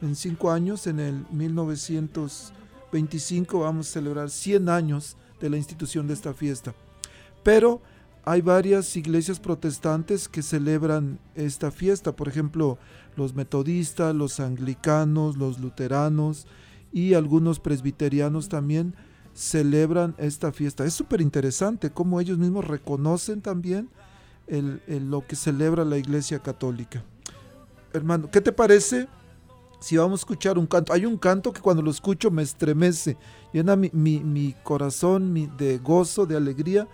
En 0.00 0.14
cinco 0.14 0.50
años, 0.50 0.86
en 0.86 1.00
el 1.00 1.26
1925, 1.30 3.60
vamos 3.60 3.88
a 3.88 3.92
celebrar 3.92 4.30
100 4.30 4.68
años 4.68 5.16
de 5.40 5.50
la 5.50 5.56
institución 5.56 6.06
de 6.06 6.14
esta 6.14 6.34
fiesta. 6.34 6.74
Pero 7.42 7.80
hay 8.24 8.42
varias 8.42 8.94
iglesias 8.96 9.40
protestantes 9.40 10.28
que 10.28 10.42
celebran 10.42 11.18
esta 11.34 11.70
fiesta, 11.70 12.14
por 12.14 12.28
ejemplo, 12.28 12.78
los 13.16 13.34
metodistas, 13.34 14.14
los 14.14 14.38
anglicanos, 14.38 15.36
los 15.36 15.58
luteranos 15.58 16.46
y 16.92 17.14
algunos 17.14 17.58
presbiterianos 17.58 18.48
también 18.48 18.94
celebran 19.38 20.16
esta 20.18 20.50
fiesta. 20.50 20.84
Es 20.84 20.94
súper 20.94 21.20
interesante 21.20 21.90
cómo 21.90 22.20
ellos 22.20 22.38
mismos 22.38 22.66
reconocen 22.66 23.40
también 23.40 23.88
lo 24.48 25.24
que 25.28 25.36
celebra 25.36 25.84
la 25.84 25.96
iglesia 25.96 26.40
católica. 26.40 27.04
Hermano, 27.92 28.28
¿qué 28.32 28.40
te 28.40 28.50
parece 28.50 29.06
si 29.78 29.96
vamos 29.96 30.20
a 30.20 30.22
escuchar 30.22 30.58
un 30.58 30.66
canto? 30.66 30.92
Hay 30.92 31.06
un 31.06 31.16
canto 31.16 31.52
que 31.52 31.60
cuando 31.60 31.82
lo 31.82 31.92
escucho 31.92 32.32
me 32.32 32.42
estremece, 32.42 33.16
llena 33.52 33.76
mi, 33.76 33.90
mi, 33.92 34.18
mi 34.18 34.56
corazón 34.64 35.32
mi, 35.32 35.46
de 35.46 35.78
gozo, 35.78 36.26
de 36.26 36.36
alegría 36.36 36.88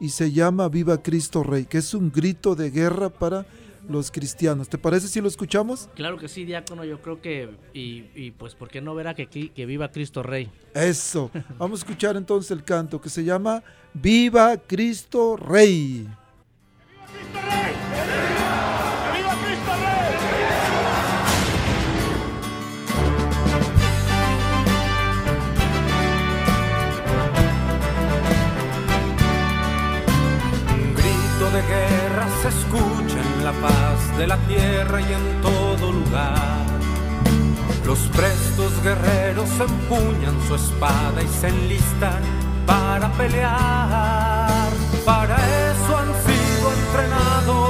y 0.00 0.08
se 0.08 0.32
llama 0.32 0.70
Viva 0.70 1.02
Cristo 1.02 1.42
Rey, 1.42 1.66
que 1.66 1.78
es 1.78 1.92
un 1.92 2.10
grito 2.10 2.54
de 2.54 2.70
guerra 2.70 3.10
para 3.10 3.44
los 3.90 4.10
cristianos. 4.10 4.68
¿Te 4.68 4.78
parece 4.78 5.08
si 5.08 5.20
lo 5.20 5.28
escuchamos? 5.28 5.88
Claro 5.94 6.16
que 6.16 6.28
sí, 6.28 6.44
diácono, 6.44 6.84
yo 6.84 7.02
creo 7.02 7.20
que, 7.20 7.50
y, 7.74 8.04
y 8.14 8.30
pues, 8.30 8.54
¿por 8.54 8.68
qué 8.68 8.80
no 8.80 8.94
verá 8.94 9.14
que, 9.14 9.26
que 9.28 9.66
viva 9.66 9.90
Cristo 9.90 10.22
Rey? 10.22 10.50
Eso, 10.74 11.30
vamos 11.58 11.80
a 11.80 11.82
escuchar 11.82 12.16
entonces 12.16 12.50
el 12.52 12.64
canto 12.64 13.00
que 13.00 13.10
se 13.10 13.24
llama 13.24 13.62
Viva 13.92 14.56
Cristo 14.56 15.36
Rey. 15.36 16.06
¡Viva 16.06 16.16
Cristo 17.12 17.40
Rey! 17.42 17.74
¡Viva 19.16 19.34
Cristo 19.44 19.72
Rey! 19.82 20.16
Un 30.72 30.94
grito 30.94 31.50
de 31.50 31.62
guerra 31.62 31.99
la 33.52 33.68
paz 33.68 34.18
de 34.18 34.26
la 34.26 34.36
tierra 34.48 35.00
y 35.00 35.12
en 35.12 35.40
todo 35.42 35.92
lugar. 35.92 36.66
Los 37.84 37.98
prestos 38.16 38.72
guerreros 38.82 39.50
empuñan 39.58 40.36
su 40.46 40.54
espada 40.54 41.22
y 41.22 41.28
se 41.40 41.48
enlistan 41.48 42.22
para 42.66 43.10
pelear. 43.12 44.70
Para 45.04 45.36
eso 45.36 45.90
han 46.00 46.12
sido 46.26 46.66
entrenados, 46.80 47.69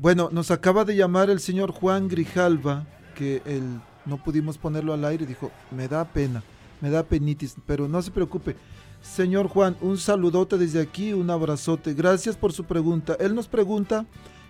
Bueno, 0.00 0.30
nos 0.32 0.50
acaba 0.50 0.86
de 0.86 0.96
llamar 0.96 1.28
el 1.28 1.40
señor 1.40 1.72
Juan 1.72 2.08
Grijalva, 2.08 2.86
que 3.14 3.42
él, 3.44 3.82
no 4.06 4.16
pudimos 4.16 4.56
ponerlo 4.56 4.94
al 4.94 5.04
aire, 5.04 5.26
dijo, 5.26 5.50
me 5.70 5.88
da 5.88 6.06
pena, 6.06 6.42
me 6.80 6.88
da 6.88 7.02
penitis, 7.02 7.54
pero 7.66 7.86
no 7.86 8.00
se 8.00 8.10
preocupe. 8.10 8.56
Señor 9.02 9.48
Juan, 9.48 9.76
un 9.82 9.98
saludote 9.98 10.56
desde 10.56 10.80
aquí, 10.80 11.12
un 11.12 11.28
abrazote. 11.28 11.92
Gracias 11.92 12.34
por 12.34 12.54
su 12.54 12.64
pregunta. 12.64 13.14
Él 13.20 13.34
nos 13.34 13.46
pregunta 13.46 14.06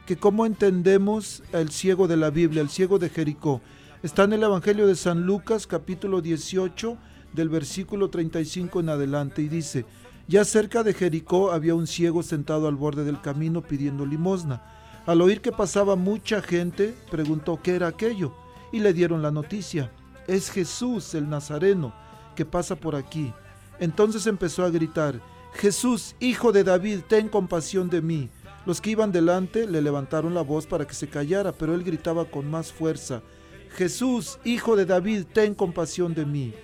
que 0.06 0.16
cómo 0.16 0.46
entendemos 0.46 1.42
el 1.50 1.72
ciego 1.72 2.06
de 2.06 2.16
la 2.16 2.30
Biblia, 2.30 2.62
el 2.62 2.70
ciego 2.70 3.00
de 3.00 3.08
Jericó. 3.08 3.60
Está 4.04 4.22
en 4.22 4.34
el 4.34 4.44
Evangelio 4.44 4.86
de 4.86 4.94
San 4.94 5.26
Lucas, 5.26 5.66
capítulo 5.66 6.20
18, 6.20 6.96
del 7.32 7.48
versículo 7.48 8.08
35 8.08 8.78
en 8.78 8.88
adelante, 8.88 9.42
y 9.42 9.48
dice, 9.48 9.84
ya 10.28 10.44
cerca 10.44 10.84
de 10.84 10.94
Jericó 10.94 11.50
había 11.50 11.74
un 11.74 11.88
ciego 11.88 12.22
sentado 12.22 12.68
al 12.68 12.76
borde 12.76 13.02
del 13.02 13.20
camino 13.20 13.62
pidiendo 13.62 14.06
limosna. 14.06 14.62
Al 15.10 15.22
oír 15.22 15.40
que 15.40 15.50
pasaba 15.50 15.96
mucha 15.96 16.40
gente, 16.40 16.94
preguntó 17.10 17.58
qué 17.60 17.74
era 17.74 17.88
aquello, 17.88 18.32
y 18.70 18.78
le 18.78 18.92
dieron 18.92 19.22
la 19.22 19.32
noticia. 19.32 19.90
Es 20.28 20.52
Jesús 20.52 21.16
el 21.16 21.28
Nazareno, 21.28 21.92
que 22.36 22.44
pasa 22.44 22.76
por 22.76 22.94
aquí. 22.94 23.34
Entonces 23.80 24.28
empezó 24.28 24.64
a 24.64 24.70
gritar, 24.70 25.20
Jesús, 25.54 26.14
hijo 26.20 26.52
de 26.52 26.62
David, 26.62 27.00
ten 27.08 27.28
compasión 27.28 27.90
de 27.90 28.02
mí. 28.02 28.30
Los 28.66 28.80
que 28.80 28.90
iban 28.90 29.10
delante 29.10 29.66
le 29.66 29.82
levantaron 29.82 30.32
la 30.32 30.42
voz 30.42 30.68
para 30.68 30.86
que 30.86 30.94
se 30.94 31.08
callara, 31.08 31.50
pero 31.50 31.74
él 31.74 31.82
gritaba 31.82 32.26
con 32.26 32.48
más 32.48 32.70
fuerza, 32.70 33.20
Jesús, 33.70 34.38
hijo 34.44 34.76
de 34.76 34.86
David, 34.86 35.24
ten 35.32 35.56
compasión 35.56 36.14
de 36.14 36.24
mí. 36.24 36.54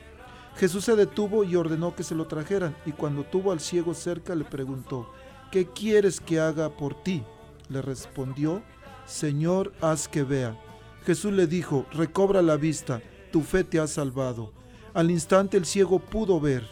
Jesús 0.55 0.85
se 0.85 0.95
detuvo 0.95 1.43
y 1.43 1.57
ordenó 1.57 1.97
que 1.97 2.05
se 2.05 2.15
lo 2.15 2.29
trajeran, 2.29 2.77
y 2.87 2.93
cuando 2.93 3.25
tuvo 3.25 3.51
al 3.51 3.59
ciego 3.59 3.93
cerca 3.93 4.37
le 4.37 4.45
preguntó, 4.45 5.11
¿qué 5.51 5.67
quieres 5.67 6.21
que 6.21 6.39
haga 6.39 6.69
por 6.69 7.03
ti? 7.03 7.25
Le 7.69 7.83
respondió, 7.83 8.63
Señor, 9.07 9.73
haz 9.81 10.09
que 10.09 10.23
vea. 10.23 10.59
Jesús 11.05 11.33
le 11.33 11.47
dijo, 11.47 11.87
recobra 11.93 12.43
la 12.43 12.57
vista, 12.57 13.01
tu 13.31 13.43
fe 13.43 13.65
te 13.65 13.79
ha 13.79 13.87
salvado. 13.87 14.53
Al 14.95 15.11
instante 15.11 15.57
el 15.57 15.67
ciego 15.67 15.99
pudo 15.99 16.41
ver. 16.41 16.65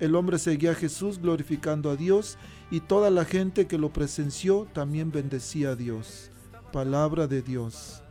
El 0.00 0.14
hombre 0.14 0.38
seguía 0.38 0.72
a 0.72 0.74
Jesús 0.74 1.18
glorificando 1.18 1.90
a 1.90 1.96
Dios 1.96 2.38
y 2.70 2.80
toda 2.80 3.10
la 3.10 3.24
gente 3.24 3.66
que 3.66 3.78
lo 3.78 3.92
presenció 3.92 4.66
también 4.72 5.12
bendecía 5.12 5.70
a 5.70 5.76
Dios. 5.76 6.30
Palabra 6.72 7.26
de 7.26 7.42
Dios. 7.42 8.02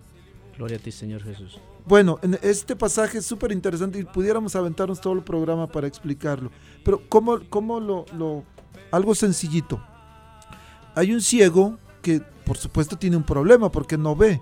Gloria 0.57 0.77
a 0.77 0.79
ti, 0.79 0.91
Señor 0.91 1.23
Jesús. 1.23 1.59
Bueno, 1.85 2.19
en 2.21 2.39
este 2.41 2.75
pasaje 2.75 3.17
es 3.17 3.25
súper 3.25 3.51
interesante 3.51 3.99
y 3.99 4.03
pudiéramos 4.03 4.55
aventarnos 4.55 5.01
todo 5.01 5.13
el 5.13 5.23
programa 5.23 5.67
para 5.67 5.87
explicarlo. 5.87 6.51
Pero 6.83 7.01
¿cómo, 7.09 7.39
cómo 7.49 7.79
lo, 7.79 8.05
lo... 8.17 8.43
Algo 8.91 9.15
sencillito. 9.15 9.83
Hay 10.95 11.11
un 11.11 11.21
ciego 11.21 11.77
que 12.03 12.21
por 12.45 12.57
supuesto 12.57 12.97
tiene 12.97 13.17
un 13.17 13.23
problema 13.23 13.71
porque 13.71 13.97
no 13.97 14.15
ve. 14.15 14.39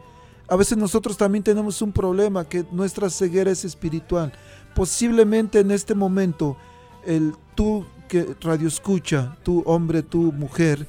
A 0.49 0.57
veces 0.57 0.77
nosotros 0.77 1.15
también 1.15 1.43
tenemos 1.43 1.81
un 1.81 1.93
problema 1.93 2.43
que 2.43 2.65
nuestra 2.71 3.09
ceguera 3.09 3.51
es 3.51 3.63
espiritual. 3.63 4.33
Posiblemente 4.75 5.59
en 5.59 5.71
este 5.71 5.95
momento 5.95 6.57
el 7.05 7.33
tú 7.55 7.85
que 8.09 8.35
radio 8.41 8.67
escucha, 8.67 9.37
tú 9.43 9.63
hombre, 9.65 10.01
tú 10.03 10.33
mujer, 10.33 10.85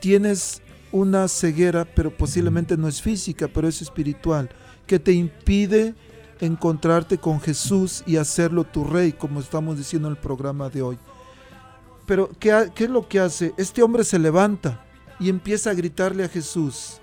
tienes 0.00 0.62
una 0.90 1.28
ceguera, 1.28 1.84
pero 1.84 2.10
posiblemente 2.10 2.76
no 2.76 2.88
es 2.88 3.00
física, 3.00 3.46
pero 3.46 3.68
es 3.68 3.80
espiritual, 3.80 4.50
que 4.86 4.98
te 4.98 5.12
impide 5.12 5.94
encontrarte 6.40 7.18
con 7.18 7.40
Jesús 7.40 8.02
y 8.06 8.16
hacerlo 8.16 8.64
tu 8.64 8.82
rey, 8.82 9.12
como 9.12 9.38
estamos 9.38 9.76
diciendo 9.76 10.08
en 10.08 10.14
el 10.14 10.20
programa 10.20 10.68
de 10.68 10.82
hoy. 10.82 10.98
Pero, 12.06 12.30
¿qué, 12.40 12.72
qué 12.74 12.84
es 12.84 12.90
lo 12.90 13.06
que 13.06 13.20
hace? 13.20 13.52
Este 13.56 13.82
hombre 13.82 14.02
se 14.02 14.18
levanta 14.18 14.84
y 15.20 15.28
empieza 15.28 15.70
a 15.70 15.74
gritarle 15.74 16.24
a 16.24 16.28
Jesús, 16.28 17.00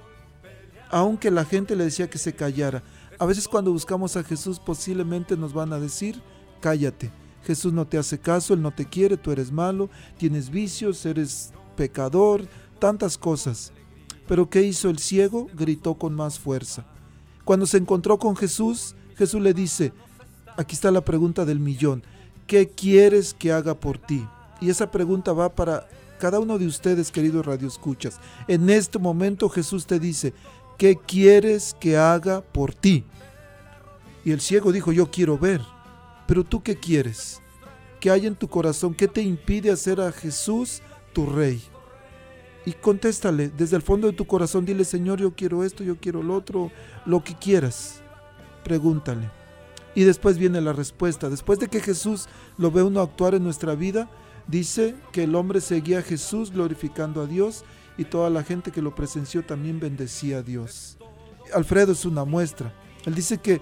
aunque 0.90 1.30
la 1.30 1.46
gente 1.46 1.76
le 1.76 1.86
decía 1.86 2.10
que 2.10 2.18
se 2.18 2.34
callara. 2.34 2.84
A 3.20 3.26
veces 3.26 3.48
cuando 3.48 3.72
buscamos 3.72 4.18
a 4.18 4.24
Jesús 4.24 4.60
posiblemente 4.60 5.38
nos 5.38 5.54
van 5.54 5.72
a 5.72 5.80
decir, 5.80 6.22
cállate. 6.60 7.12
Jesús 7.46 7.72
no 7.72 7.88
te 7.88 7.98
hace 7.98 8.20
caso, 8.20 8.54
Él 8.54 8.62
no 8.62 8.72
te 8.72 8.86
quiere, 8.86 9.16
tú 9.16 9.32
eres 9.32 9.52
malo, 9.52 9.90
tienes 10.18 10.50
vicios, 10.50 11.06
eres 11.06 11.54
pecador, 11.78 12.48
tantas 12.80 13.18
cosas. 13.18 13.72
Pero 14.28 14.50
¿qué 14.50 14.64
hizo 14.64 14.90
el 14.90 14.98
ciego? 14.98 15.48
Gritó 15.54 15.94
con 15.94 16.14
más 16.14 16.40
fuerza. 16.40 16.86
Cuando 17.46 17.66
se 17.66 17.78
encontró 17.78 18.18
con 18.18 18.36
Jesús, 18.36 18.96
Jesús 19.16 19.42
le 19.42 19.54
dice, 19.54 19.94
aquí 20.58 20.76
está 20.76 20.92
la 20.92 21.02
pregunta 21.02 21.46
del 21.46 21.60
millón, 21.60 22.04
¿qué 22.48 22.68
quieres 22.68 23.34
que 23.34 23.54
haga 23.54 23.76
por 23.76 23.98
ti? 23.98 24.28
Y 24.60 24.70
esa 24.70 24.92
pregunta 24.92 25.32
va 25.32 25.56
para 25.56 25.88
cada 26.18 26.40
uno 26.40 26.58
de 26.58 26.68
ustedes, 26.68 27.12
queridos 27.12 27.46
radioescuchas. 27.46 28.20
En 28.48 28.70
este 28.70 29.00
momento 29.00 29.50
Jesús 29.50 29.86
te 29.86 30.00
dice, 30.00 30.34
¿qué 30.78 30.96
quieres 30.96 31.76
que 31.80 31.98
haga 31.98 32.42
por 32.42 32.74
ti? 32.74 33.04
Y 34.26 34.32
el 34.32 34.42
ciego 34.42 34.72
dijo, 34.72 34.92
yo 34.92 35.10
quiero 35.10 35.38
ver. 35.38 35.62
Pero 36.28 36.44
tú 36.44 36.62
qué 36.62 36.76
quieres? 36.76 37.42
¿Qué 38.00 38.12
hay 38.12 38.28
en 38.28 38.36
tu 38.36 38.48
corazón? 38.48 38.94
¿Qué 38.94 39.08
te 39.08 39.22
impide 39.22 39.72
hacer 39.72 40.02
a 40.02 40.12
Jesús 40.12 40.82
tu 41.14 41.26
rey? 41.26 41.62
Y 42.66 42.74
contéstale 42.74 43.48
desde 43.48 43.78
el 43.78 43.82
fondo 43.82 44.08
de 44.08 44.14
tu 44.14 44.28
corazón, 44.28 44.66
dile, 44.66 44.84
Señor, 44.84 45.20
yo 45.20 45.34
quiero 45.34 45.64
esto, 45.64 45.84
yo 45.86 45.96
quiero 45.96 46.22
lo 46.22 46.36
otro, 46.36 46.70
lo 47.06 47.24
que 47.24 47.34
quieras. 47.34 48.02
Pregúntale. 48.66 49.32
Y 49.96 50.04
después 50.04 50.38
viene 50.38 50.60
la 50.60 50.74
respuesta. 50.74 51.30
Después 51.30 51.60
de 51.60 51.70
que 51.70 51.80
Jesús 51.80 52.28
lo 52.58 52.70
ve 52.70 52.84
uno 52.84 53.00
actuar 53.00 53.36
en 53.36 53.44
nuestra 53.44 53.74
vida, 53.74 54.10
dice 54.48 54.96
que 55.12 55.24
el 55.24 55.36
hombre 55.36 55.62
seguía 55.62 56.00
a 56.00 56.04
Jesús 56.04 56.52
glorificando 56.52 57.22
a 57.22 57.28
Dios 57.28 57.64
y 57.98 58.06
toda 58.06 58.30
la 58.30 58.44
gente 58.44 58.72
que 58.72 58.82
lo 58.82 58.96
presenció 58.96 59.44
también 59.44 59.80
bendecía 59.80 60.40
a 60.40 60.44
Dios. 60.44 60.98
Alfredo 61.54 61.94
es 61.94 62.06
una 62.06 62.26
muestra. 62.26 62.74
Él 63.06 63.16
dice 63.16 63.38
que 63.38 63.62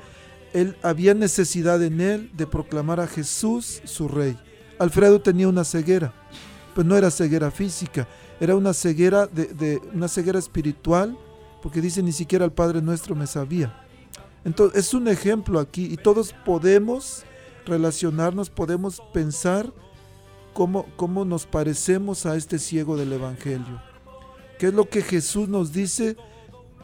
él 0.53 0.77
había 0.81 1.13
necesidad 1.13 1.81
en 1.83 2.01
él 2.01 2.31
de 2.33 2.47
proclamar 2.47 2.99
a 2.99 3.07
Jesús 3.07 3.81
su 3.83 4.07
rey. 4.07 4.37
Alfredo 4.79 5.21
tenía 5.21 5.47
una 5.47 5.63
ceguera, 5.63 6.13
pues 6.73 6.85
no 6.85 6.97
era 6.97 7.11
ceguera 7.11 7.51
física, 7.51 8.07
era 8.39 8.55
una 8.55 8.73
ceguera 8.73 9.27
de, 9.27 9.81
una 9.93 10.07
ceguera 10.07 10.39
espiritual, 10.39 11.17
porque 11.61 11.81
dice 11.81 12.03
ni 12.03 12.11
siquiera 12.11 12.45
el 12.45 12.51
Padre 12.51 12.81
nuestro 12.81 13.15
me 13.15 13.27
sabía. 13.27 13.81
Entonces 14.43 14.85
es 14.85 14.93
un 14.93 15.07
ejemplo 15.07 15.59
aquí 15.59 15.85
y 15.91 15.97
todos 15.97 16.33
podemos 16.45 17.23
relacionarnos, 17.65 18.49
podemos 18.49 19.01
pensar 19.13 19.73
cómo, 20.55 20.85
cómo 20.95 21.25
nos 21.25 21.45
parecemos 21.45 22.25
a 22.25 22.37
este 22.37 22.59
ciego 22.59 22.95
del 22.95 23.11
Evangelio. 23.11 23.81
¿Qué 24.57 24.67
es 24.67 24.73
lo 24.73 24.87
que 24.87 25.01
Jesús 25.01 25.49
nos 25.49 25.73
dice 25.73 26.15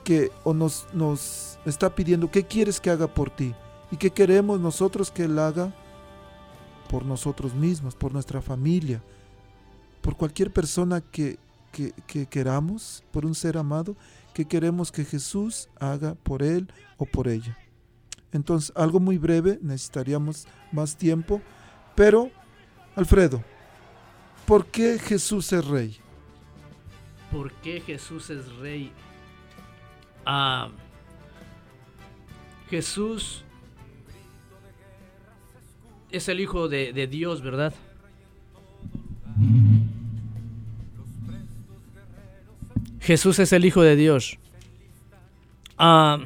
que 0.03 0.30
o 0.43 0.53
nos, 0.53 0.88
nos 0.93 1.57
está 1.65 1.95
pidiendo, 1.95 2.30
¿qué 2.30 2.43
quieres 2.43 2.82
que 2.82 2.89
haga 2.89 3.07
por 3.07 3.30
ti? 3.30 3.55
¿Y 3.89 3.95
qué 3.95 4.11
queremos 4.11 4.59
nosotros 4.59 5.09
que 5.09 5.24
Él 5.24 5.39
haga 5.39 5.74
por 6.89 7.05
nosotros 7.05 7.55
mismos, 7.55 7.95
por 7.95 8.11
nuestra 8.11 8.41
familia, 8.41 9.01
por 10.01 10.17
cualquier 10.17 10.51
persona 10.51 10.99
que, 10.99 11.39
que, 11.72 11.93
que 12.05 12.26
queramos, 12.26 13.05
por 13.11 13.26
un 13.26 13.34
ser 13.34 13.57
amado, 13.57 13.95
que 14.34 14.43
queremos 14.43 14.91
que 14.91 15.05
Jesús 15.05 15.69
haga 15.80 16.15
por 16.15 16.43
Él 16.43 16.69
o 16.97 17.05
por 17.05 17.30
ella? 17.30 17.57
Entonces, 18.34 18.74
algo 18.76 18.99
muy 18.99 19.17
breve, 19.17 19.59
necesitaríamos 19.61 20.45
más 20.74 20.97
tiempo, 20.97 21.41
pero, 21.95 22.30
Alfredo, 22.97 23.41
¿por 24.52 24.66
qué 24.66 24.99
Jesús 24.99 25.54
es 25.54 25.66
rey? 25.66 25.95
¿Por 27.32 27.54
qué 27.54 27.80
Jesús 27.80 28.30
es 28.30 28.54
rey? 28.58 28.91
Ah, 30.26 30.68
Jesús 32.70 33.45
es 36.10 36.28
el 36.28 36.41
Hijo 36.41 36.68
de, 36.68 37.08
Dios, 37.10 37.41
¿verdad? 37.41 37.74
Jesús 42.99 43.39
es 43.39 43.54
el 43.54 43.64
Hijo 43.64 43.84
de 43.84 43.95
Dios. 43.95 44.38
Ah, 45.78 46.20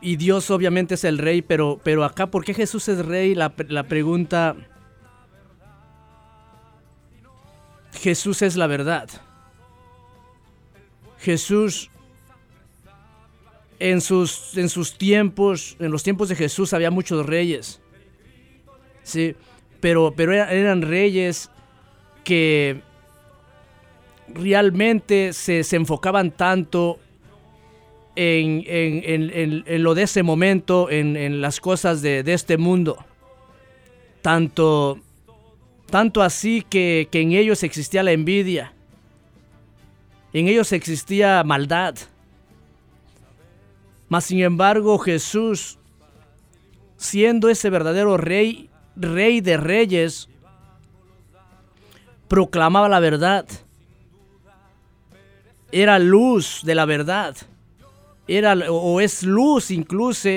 y 0.00 0.16
Dios 0.16 0.50
obviamente 0.50 0.94
es 0.94 1.04
el 1.04 1.18
rey, 1.18 1.40
pero, 1.40 1.80
pero 1.84 2.02
acá, 2.02 2.26
¿por 2.32 2.44
qué 2.44 2.52
Jesús 2.52 2.88
es 2.88 3.06
rey? 3.06 3.36
La 3.36 3.84
pregunta... 3.84 4.56
Jesús 7.96 8.42
es 8.42 8.56
la 8.56 8.66
verdad. 8.66 9.08
Jesús 11.18 11.90
en 13.78 14.00
sus, 14.00 14.56
en 14.56 14.68
sus 14.68 14.96
tiempos, 14.96 15.76
en 15.78 15.90
los 15.90 16.02
tiempos 16.02 16.28
de 16.28 16.36
Jesús 16.36 16.72
había 16.72 16.90
muchos 16.90 17.26
reyes. 17.26 17.80
Sí, 19.02 19.34
pero, 19.80 20.14
pero 20.16 20.32
eran 20.32 20.82
reyes 20.82 21.50
que 22.24 22.80
realmente 24.28 25.32
se, 25.32 25.62
se 25.62 25.76
enfocaban 25.76 26.30
tanto 26.30 26.98
en, 28.16 28.64
en, 28.66 29.30
en, 29.32 29.64
en, 29.66 29.82
lo 29.82 29.94
de 29.94 30.04
ese 30.04 30.22
momento, 30.22 30.90
en, 30.90 31.40
las 31.40 31.60
cosas 31.60 32.02
de, 32.02 32.22
de, 32.22 32.32
este 32.32 32.56
mundo. 32.56 32.96
Tanto, 34.22 34.98
tanto 35.90 36.22
así 36.22 36.62
que, 36.62 37.08
que 37.10 37.20
en 37.20 37.32
ellos 37.32 37.62
existía 37.62 38.02
la 38.02 38.12
envidia. 38.12 38.72
En 40.32 40.48
ellos 40.48 40.72
existía 40.72 41.42
maldad. 41.44 41.96
Mas 44.08 44.24
sin 44.24 44.40
embargo 44.40 44.98
Jesús, 44.98 45.78
siendo 46.96 47.48
ese 47.48 47.70
verdadero 47.70 48.16
rey, 48.16 48.70
rey 48.94 49.40
de 49.40 49.56
reyes, 49.56 50.28
proclamaba 52.28 52.88
la 52.88 53.00
verdad. 53.00 53.46
Era 55.72 55.98
luz 55.98 56.60
de 56.62 56.74
la 56.74 56.84
verdad 56.84 57.36
era 58.28 58.54
o 58.70 59.00
es 59.00 59.22
luz 59.22 59.70
incluso 59.70 60.28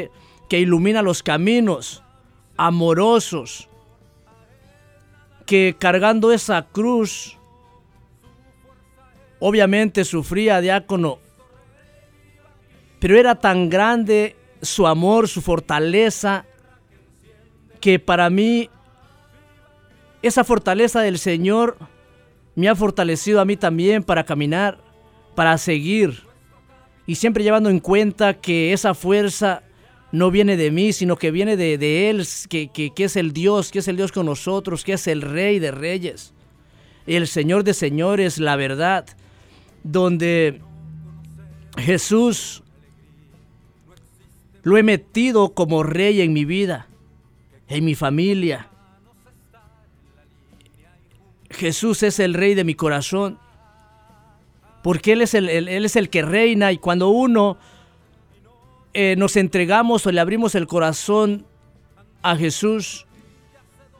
que 0.48 0.60
ilumina 0.60 1.02
los 1.02 1.24
caminos 1.24 2.04
amorosos 2.58 3.69
que 5.50 5.76
cargando 5.80 6.32
esa 6.32 6.68
cruz 6.68 7.36
obviamente 9.40 10.06
sufría 10.06 10.62
diácono. 10.62 11.18
Pero 13.00 13.18
era 13.18 13.34
tan 13.34 13.68
grande 13.68 14.36
su 14.62 14.86
amor, 14.86 15.28
su 15.28 15.42
fortaleza 15.42 16.46
que 17.82 17.98
para 17.98 18.30
mí 18.30 18.70
esa 20.22 20.44
fortaleza 20.44 21.02
del 21.02 21.18
Señor 21.18 21.80
me 22.54 22.70
ha 22.70 22.76
fortalecido 22.76 23.42
a 23.42 23.46
mí 23.46 23.58
también 23.58 24.04
para 24.04 24.26
caminar, 24.26 24.78
para 25.34 25.58
seguir. 25.58 26.28
Y 27.08 27.16
siempre 27.16 27.44
llevando 27.44 27.72
en 27.72 27.80
cuenta 27.80 28.36
que 28.36 28.72
esa 28.72 28.94
fuerza 28.94 29.64
no 30.12 30.32
viene 30.32 30.58
de 30.58 30.72
mí, 30.72 30.94
sino 30.94 31.18
que 31.18 31.32
viene 31.32 31.56
de, 31.56 32.10
Él, 32.10 32.26
que, 32.50 32.70
que, 32.70 32.92
que, 32.92 33.04
es 33.04 33.16
el 33.16 33.32
Dios, 33.34 33.72
que 33.72 33.80
es 33.80 33.88
el 33.88 33.98
Dios 33.98 34.12
con 34.12 34.26
nosotros, 34.26 34.84
que 34.84 34.94
es 34.94 35.08
el 35.08 35.22
Rey 35.22 35.60
de 35.60 35.72
Reyes, 35.72 36.34
el 37.06 37.28
Señor 37.28 37.64
de 37.64 37.74
Señores, 37.74 38.40
la 38.40 38.56
verdad, 38.56 39.06
donde 39.84 40.62
Jesús 41.78 42.64
lo 44.64 44.78
he 44.78 44.84
metido 44.84 45.54
como 45.54 45.84
Rey 45.84 46.22
en 46.22 46.34
mi 46.34 46.46
vida, 46.46 46.88
en 47.68 47.86
mi 47.86 47.96
familia. 47.96 48.68
Jesús 51.50 52.04
es 52.04 52.20
el 52.20 52.34
Rey 52.34 52.56
de 52.56 52.64
mi 52.64 52.76
corazón 52.76 53.38
porque 54.82 55.14
Él 55.14 55.22
es 55.22 55.34
el, 55.34 55.50
él, 55.50 55.86
es 55.86 55.96
el 55.96 56.10
que 56.10 56.22
reina 56.22 56.72
y 56.72 56.78
cuando 56.78 57.10
uno 57.10 57.58
eh, 58.94 59.16
nos 59.18 59.36
entregamos 59.36 60.06
o 60.06 60.12
le 60.12 60.20
abrimos 60.20 60.56
el 60.56 60.68
corazón 60.68 61.46
a 62.22 62.36
Jesús, 62.36 63.06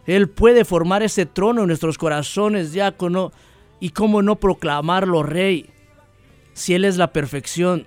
Él 0.06 0.30
puede 0.30 0.66
formar 0.66 1.04
ese 1.04 1.26
trono 1.26 1.62
en 1.62 1.68
nuestros 1.68 1.98
corazones, 1.98 2.72
diácono, 2.72 3.32
y 3.80 3.92
cómo 3.92 4.22
no 4.22 4.38
proclamarlo 4.38 5.24
rey, 5.24 5.70
si 6.54 6.74
Él 6.74 6.86
es 6.86 6.98
la 6.98 7.14
perfección, 7.14 7.86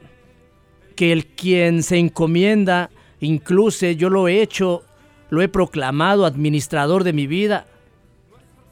que 0.97 1.13
el 1.13 1.27
quien 1.27 1.83
se 1.83 1.99
encomienda, 1.99 2.91
incluso 3.21 3.87
yo 3.87 4.09
lo 4.09 4.29
he 4.29 4.41
hecho, 4.41 4.83
lo 5.31 5.43
he 5.43 5.49
proclamado 5.49 6.25
administrador 6.25 7.05
de 7.05 7.13
mi 7.13 7.27
vida, 7.27 7.67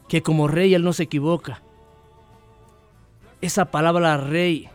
que 0.09 0.23
como 0.23 0.49
rey 0.49 0.75
Él 0.75 0.83
no 0.83 0.93
se 0.93 1.05
equivoca. 1.05 1.63
Esa 3.41 3.67
palabra 3.67 4.19
rey 4.19 4.69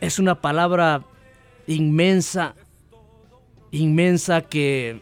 es 0.00 0.18
una 0.18 0.40
palabra 0.40 1.02
inmensa, 1.66 2.54
inmensa 3.70 4.42
que 4.42 5.00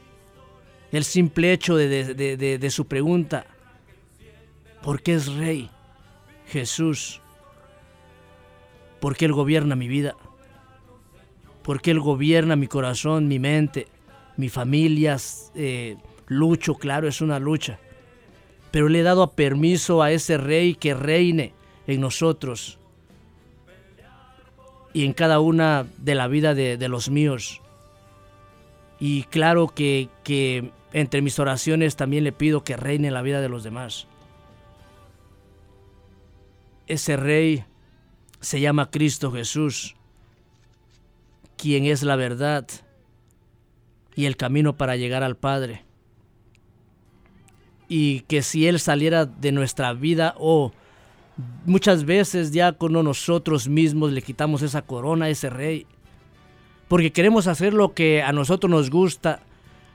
el 0.91 1.05
simple 1.05 1.53
hecho 1.53 1.77
de, 1.77 2.69
su 2.71 2.87
pregunta, 2.87 3.47
¿por 4.83 5.03
qué 5.03 5.15
es 5.15 5.33
rey? 5.33 5.71
Jesús, 6.47 7.21
¿por 9.01 9.17
qué 9.17 9.25
Él 9.25 9.33
gobierna 9.33 9.75
mi 9.75 9.89
vida? 9.89 10.17
¿Por 11.63 11.81
qué 11.81 11.93
Él 11.93 12.01
gobierna 12.01 12.57
mi 12.57 12.67
corazón, 12.67 13.29
mi 13.29 13.39
mente, 13.39 13.87
mi 14.37 14.49
familia? 14.49 15.17
Eh, 15.55 15.97
lucho, 16.27 16.75
claro, 16.75 17.09
es 17.09 17.21
una 17.21 17.39
lucha. 17.39 17.79
Pero 18.71 18.89
le 18.89 19.01
he 19.01 19.03
dado 19.03 19.31
permiso 19.33 20.03
a 20.03 20.13
ese 20.13 20.37
rey 20.37 20.75
que 20.75 20.95
reine 20.95 21.55
en 21.87 22.01
nosotros 22.01 22.79
y 24.93 25.05
en 25.05 25.13
cada 25.13 25.41
una 25.41 25.87
de 25.99 26.15
la 26.15 26.29
vida 26.29 26.55
de, 26.55 26.77
de 26.77 26.89
los 26.89 27.11
míos. 27.11 27.61
Y 29.01 29.25
claro 29.25 29.69
que, 29.69 30.09
que 30.23 30.71
entre 30.93 31.23
mis 31.23 31.39
oraciones 31.39 31.97
también 31.97 32.25
le 32.25 32.33
pido 32.33 32.65
que 32.65 32.77
reine 32.77 33.09
en 33.09 33.15
la 33.15 33.23
vida 33.23 33.41
de 33.41 33.49
los 33.49 33.65
demás. 33.65 34.07
Ese 36.87 37.17
rey 37.17 37.65
se 38.41 38.61
llama 38.61 38.91
Cristo 38.91 39.33
Jesús, 39.33 39.97
quien 41.57 41.87
es 41.87 42.03
la 42.03 42.17
verdad 42.17 42.67
y 44.15 44.27
el 44.27 44.37
camino 44.37 44.77
para 44.77 44.97
llegar 44.97 45.23
al 45.23 45.37
Padre. 45.37 45.85
Y 47.89 48.21
que 48.21 48.43
si 48.43 48.67
Él 48.67 48.81
saliera 48.81 49.27
de 49.27 49.53
nuestra 49.53 49.93
vida 49.93 50.35
o 50.39 50.67
oh, 50.67 50.73
Muchas 51.65 52.05
veces 52.05 52.53
con 52.77 52.93
nosotros 52.93 53.69
mismos 53.69 54.13
le 54.13 54.23
quitamos 54.23 54.63
esa 54.63 54.83
corona 54.83 55.27
a 55.27 55.31
ese 55.31 55.49
rey. 55.49 55.87
Porque 56.89 57.13
queremos 57.13 57.47
hacer 57.47 57.73
lo 57.73 57.95
que 57.95 58.23
a 58.23 58.33
nosotros 58.33 58.71
nos 58.71 58.91
gusta. 58.91 59.41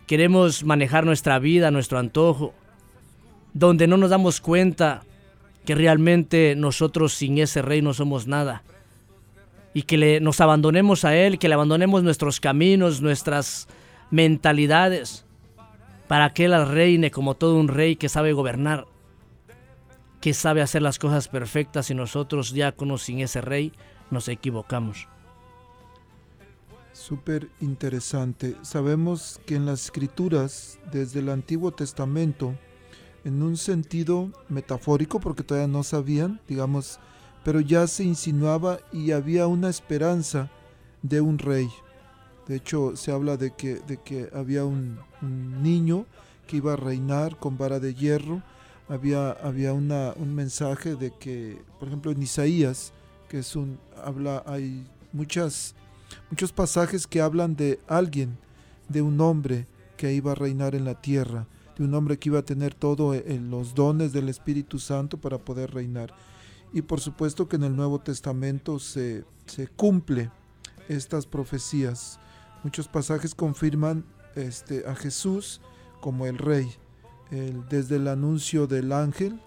Queremos 0.08 0.64
manejar 0.64 1.06
nuestra 1.06 1.38
vida, 1.38 1.70
nuestro 1.70 2.00
antojo. 2.00 2.54
Donde 3.54 3.88
no 3.88 3.98
nos 3.98 4.10
damos 4.10 4.42
cuenta 4.42 5.04
que 5.66 5.76
realmente 5.76 6.56
nosotros 6.56 7.14
sin 7.14 7.38
ese 7.38 7.62
rey 7.62 7.82
no 7.82 7.94
somos 7.94 8.26
nada. 8.26 8.64
Y 9.76 9.84
que 9.84 9.98
le, 9.98 10.20
nos 10.20 10.42
abandonemos 10.42 11.06
a 11.06 11.16
él, 11.16 11.38
que 11.38 11.50
le 11.50 11.54
abandonemos 11.54 12.02
nuestros 12.02 12.40
caminos, 12.40 13.02
nuestras 13.02 13.68
mentalidades. 14.10 15.24
Para 16.08 16.34
que 16.34 16.46
él 16.46 16.68
reine 16.68 17.12
como 17.12 17.36
todo 17.36 17.60
un 17.60 17.68
rey 17.68 17.96
que 17.96 18.10
sabe 18.10 18.34
gobernar 18.34 18.88
que 20.22 20.34
sabe 20.34 20.62
hacer 20.62 20.82
las 20.82 21.00
cosas 21.00 21.28
perfectas 21.28 21.90
y 21.90 21.96
nosotros, 21.96 22.54
diáconos, 22.54 23.04
sin 23.04 23.20
ese 23.20 23.42
rey, 23.42 23.74
nos 24.10 24.28
equivocamos. 24.28 25.08
Súper 26.94 27.50
interesante. 27.62 28.56
Sabemos 28.64 29.40
que 29.46 29.56
en 29.56 29.66
las 29.66 29.86
escrituras, 29.86 30.80
desde 30.92 31.20
el 31.20 31.30
Antiguo 31.30 31.72
Testamento, 31.72 32.56
en 33.24 33.44
un 33.44 33.58
sentido 33.58 34.32
metafórico, 34.50 35.20
porque 35.20 35.44
todavía 35.44 35.68
no 35.68 35.84
sabían, 35.84 36.42
digamos, 36.48 37.00
pero 37.44 37.60
ya 37.60 37.88
se 37.88 38.04
insinuaba 38.04 38.80
y 38.92 39.12
había 39.12 39.48
una 39.48 39.70
esperanza 39.70 40.50
de 41.02 41.22
un 41.22 41.38
rey. 41.38 41.70
De 42.48 42.56
hecho, 42.56 42.96
se 42.96 43.12
habla 43.12 43.38
de 43.38 43.52
que, 43.52 43.76
de 43.76 43.98
que 43.98 44.30
había 44.34 44.64
un, 44.66 45.00
niño 45.22 46.06
que 46.48 46.58
iba 46.58 46.74
a 46.74 46.78
reinar 46.78 47.38
con 47.38 47.58
vara 47.58 47.80
de 47.80 47.94
hierro. 47.94 48.42
Había, 48.90 49.32
había 49.32 49.74
una, 49.74 50.14
un 50.16 50.34
mensaje 50.34 50.96
de 50.96 51.12
que, 51.12 51.62
por 51.80 51.88
ejemplo, 51.90 52.12
en 52.12 52.22
Isaías, 52.22 52.94
que 53.28 53.40
es 53.40 53.56
un, 53.56 53.78
habla, 54.04 54.44
hay 54.46 54.86
muchas, 55.12 55.76
muchos 56.30 56.52
pasajes 56.54 57.06
que 57.06 57.22
hablan 57.22 57.56
de 57.56 57.80
alguien, 57.88 58.38
de 58.88 59.02
un 59.02 59.20
hombre 59.20 59.68
que 59.98 60.14
iba 60.14 60.32
a 60.32 60.36
reinar 60.36 60.76
en 60.76 60.86
la 60.86 61.02
tierra, 61.02 61.48
de 61.78 61.84
un 61.84 61.94
hombre 61.94 62.18
que 62.18 62.30
iba 62.30 62.40
a 62.40 62.46
tener 62.46 62.74
todos 62.74 63.16
eh, 63.16 63.40
los 63.42 63.76
dones 63.76 64.14
del 64.14 64.30
Espíritu 64.30 64.80
Santo 64.80 65.18
para 65.18 65.38
poder 65.38 65.74
reinar. 65.74 66.14
Y 66.74 66.82
por 66.82 67.00
supuesto 67.00 67.48
que 67.48 67.58
en 67.58 67.64
el 67.64 67.76
Nuevo 67.76 68.00
Testamento 68.00 68.80
se, 68.80 69.26
se 69.46 69.68
cumple 69.68 70.32
estas 70.88 71.26
profecías. 71.26 72.20
Muchos 72.64 72.88
pasajes 72.88 73.36
confirman 73.36 74.06
este, 74.36 74.86
a 74.88 74.96
Jesús 74.96 75.62
como 76.00 76.26
el 76.26 76.38
rey. 76.38 76.72
Desde 77.30 77.98
el 77.98 78.08
anuncio 78.08 78.68
del 78.68 78.92
ángel 78.92 79.40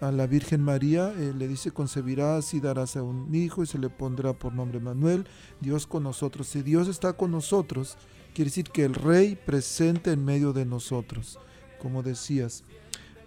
a 0.00 0.10
la 0.10 0.26
Virgen 0.26 0.62
María, 0.62 1.12
le 1.12 1.48
dice, 1.48 1.72
concebirás 1.72 2.54
y 2.54 2.60
darás 2.60 2.96
a 2.96 3.02
un 3.02 3.34
hijo 3.34 3.62
y 3.62 3.66
se 3.66 3.78
le 3.78 3.90
pondrá 3.90 4.32
por 4.32 4.54
nombre 4.54 4.80
Manuel, 4.80 5.26
Dios 5.60 5.86
con 5.86 6.04
nosotros. 6.04 6.46
Si 6.46 6.62
Dios 6.62 6.88
está 6.88 7.12
con 7.12 7.30
nosotros, 7.30 7.96
quiere 8.34 8.50
decir 8.50 8.70
que 8.70 8.84
el 8.84 8.94
rey 8.94 9.36
presente 9.36 10.12
en 10.12 10.24
medio 10.24 10.52
de 10.52 10.64
nosotros, 10.64 11.38
como 11.80 12.02
decías. 12.02 12.64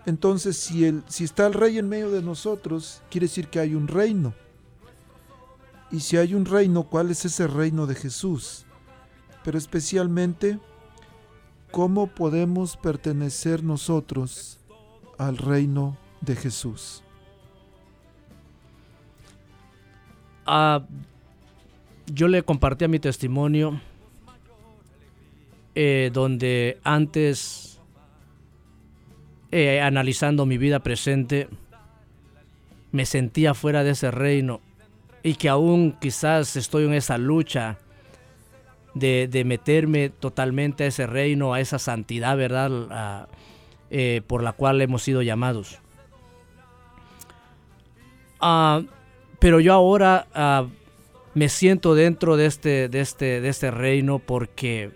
Entonces, 0.06 0.58
si, 0.58 0.86
el, 0.86 1.04
si 1.08 1.24
está 1.24 1.46
el 1.46 1.54
rey 1.54 1.78
en 1.78 1.88
medio 1.88 2.12
de 2.12 2.22
nosotros, 2.22 3.02
quiere 3.10 3.28
decir 3.28 3.48
que 3.48 3.60
hay 3.60 3.76
un 3.76 3.88
reino. 3.88 4.34
Y 5.92 6.00
si 6.00 6.18
hay 6.18 6.34
un 6.34 6.46
reino, 6.46 6.84
¿cuál 6.84 7.12
es 7.12 7.24
ese 7.24 7.48
reino 7.48 7.86
de 7.86 7.96
Jesús? 7.96 8.66
Pero 9.44 9.58
especialmente, 9.58 10.60
¿cómo 11.74 12.06
podemos 12.06 12.78
pertenecer 12.78 13.64
nosotros 13.64 14.60
al 15.18 15.38
reino 15.38 15.98
de 16.22 16.36
Jesús? 16.36 17.04
Ah, 20.46 20.86
yo 22.06 22.28
le 22.28 22.44
compartí 22.44 22.86
a 22.86 22.88
mi 22.88 23.00
testimonio 23.00 23.82
eh, 25.74 26.12
donde 26.14 26.78
antes, 26.84 27.82
eh, 29.50 29.82
analizando 29.82 30.46
mi 30.46 30.60
vida 30.60 30.82
presente, 30.82 31.50
me 32.92 33.08
sentía 33.08 33.56
fuera 33.56 33.84
de 33.84 33.90
ese 33.90 34.12
reino 34.12 34.62
y 35.24 35.34
que 35.34 35.50
aún 35.50 35.98
quizás 36.00 36.56
estoy 36.56 36.86
en 36.86 36.94
esa 36.94 37.18
lucha 37.18 37.80
de, 38.94 39.44
meterme 39.46 40.10
totalmente 40.10 40.84
a 40.84 40.88
ese 40.88 41.08
reino, 41.08 41.54
a 41.54 41.60
esa 41.60 41.80
santidad, 41.80 42.38
¿verdad? 42.38 43.28
Eh, 43.90 44.22
por 44.28 44.44
la 44.44 44.54
cual 44.54 44.82
hemos 44.82 45.04
sido 45.04 45.22
llamados. 45.22 45.80
Ah, 48.40 48.82
pero 49.40 49.60
yo 49.60 49.74
ahora 49.74 50.28
ah, 50.34 50.66
me 51.34 51.50
siento 51.50 51.96
dentro 51.96 52.38
de 52.38 52.46
este, 52.46 52.90
de, 52.90 53.02
este, 53.02 53.42
de 53.42 53.50
este 53.50 53.72
reino 53.72 54.20
porque 54.20 54.92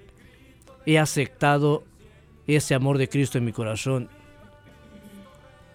he 0.85 0.99
aceptado 0.99 1.83
ese 2.45 2.75
amor 2.75 2.97
de 2.97 3.09
Cristo 3.09 3.37
en 3.37 3.45
mi 3.45 3.51
corazón. 3.51 4.09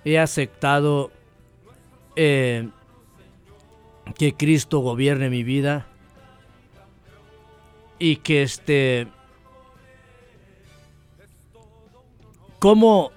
He 0.05 0.19
aceptado 0.19 1.13
eh, 2.17 2.69
que 4.19 4.35
Cristo 4.35 4.79
gobierne 4.81 5.31
mi 5.31 5.45
vida 5.45 5.87
y 8.03 8.17
que 8.17 8.43
este 8.43 9.07
como 12.59 13.13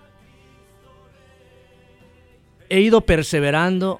he 2.69 2.81
ido 2.81 3.01
perseverando 3.01 3.99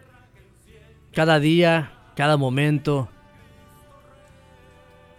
cada 1.12 1.40
día, 1.40 1.92
cada 2.16 2.38
momento 2.38 3.10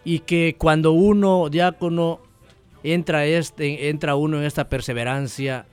y 0.05 0.21
que 0.21 0.55
cuando 0.57 0.93
uno 0.93 1.49
diácono 1.51 2.21
entra 2.85 3.27
este 3.27 3.89
entra 3.89 4.14
uno 4.14 4.39
en 4.39 4.45
esta 4.45 4.69
perseverancia 4.69 5.67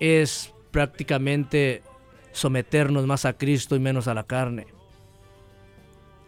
es 0.00 0.52
prácticamente 0.72 1.84
someternos 2.32 3.06
más 3.06 3.26
a 3.26 3.34
Cristo 3.34 3.76
y 3.76 3.78
menos 3.78 4.08
a 4.08 4.14
la 4.14 4.24
carne 4.24 4.66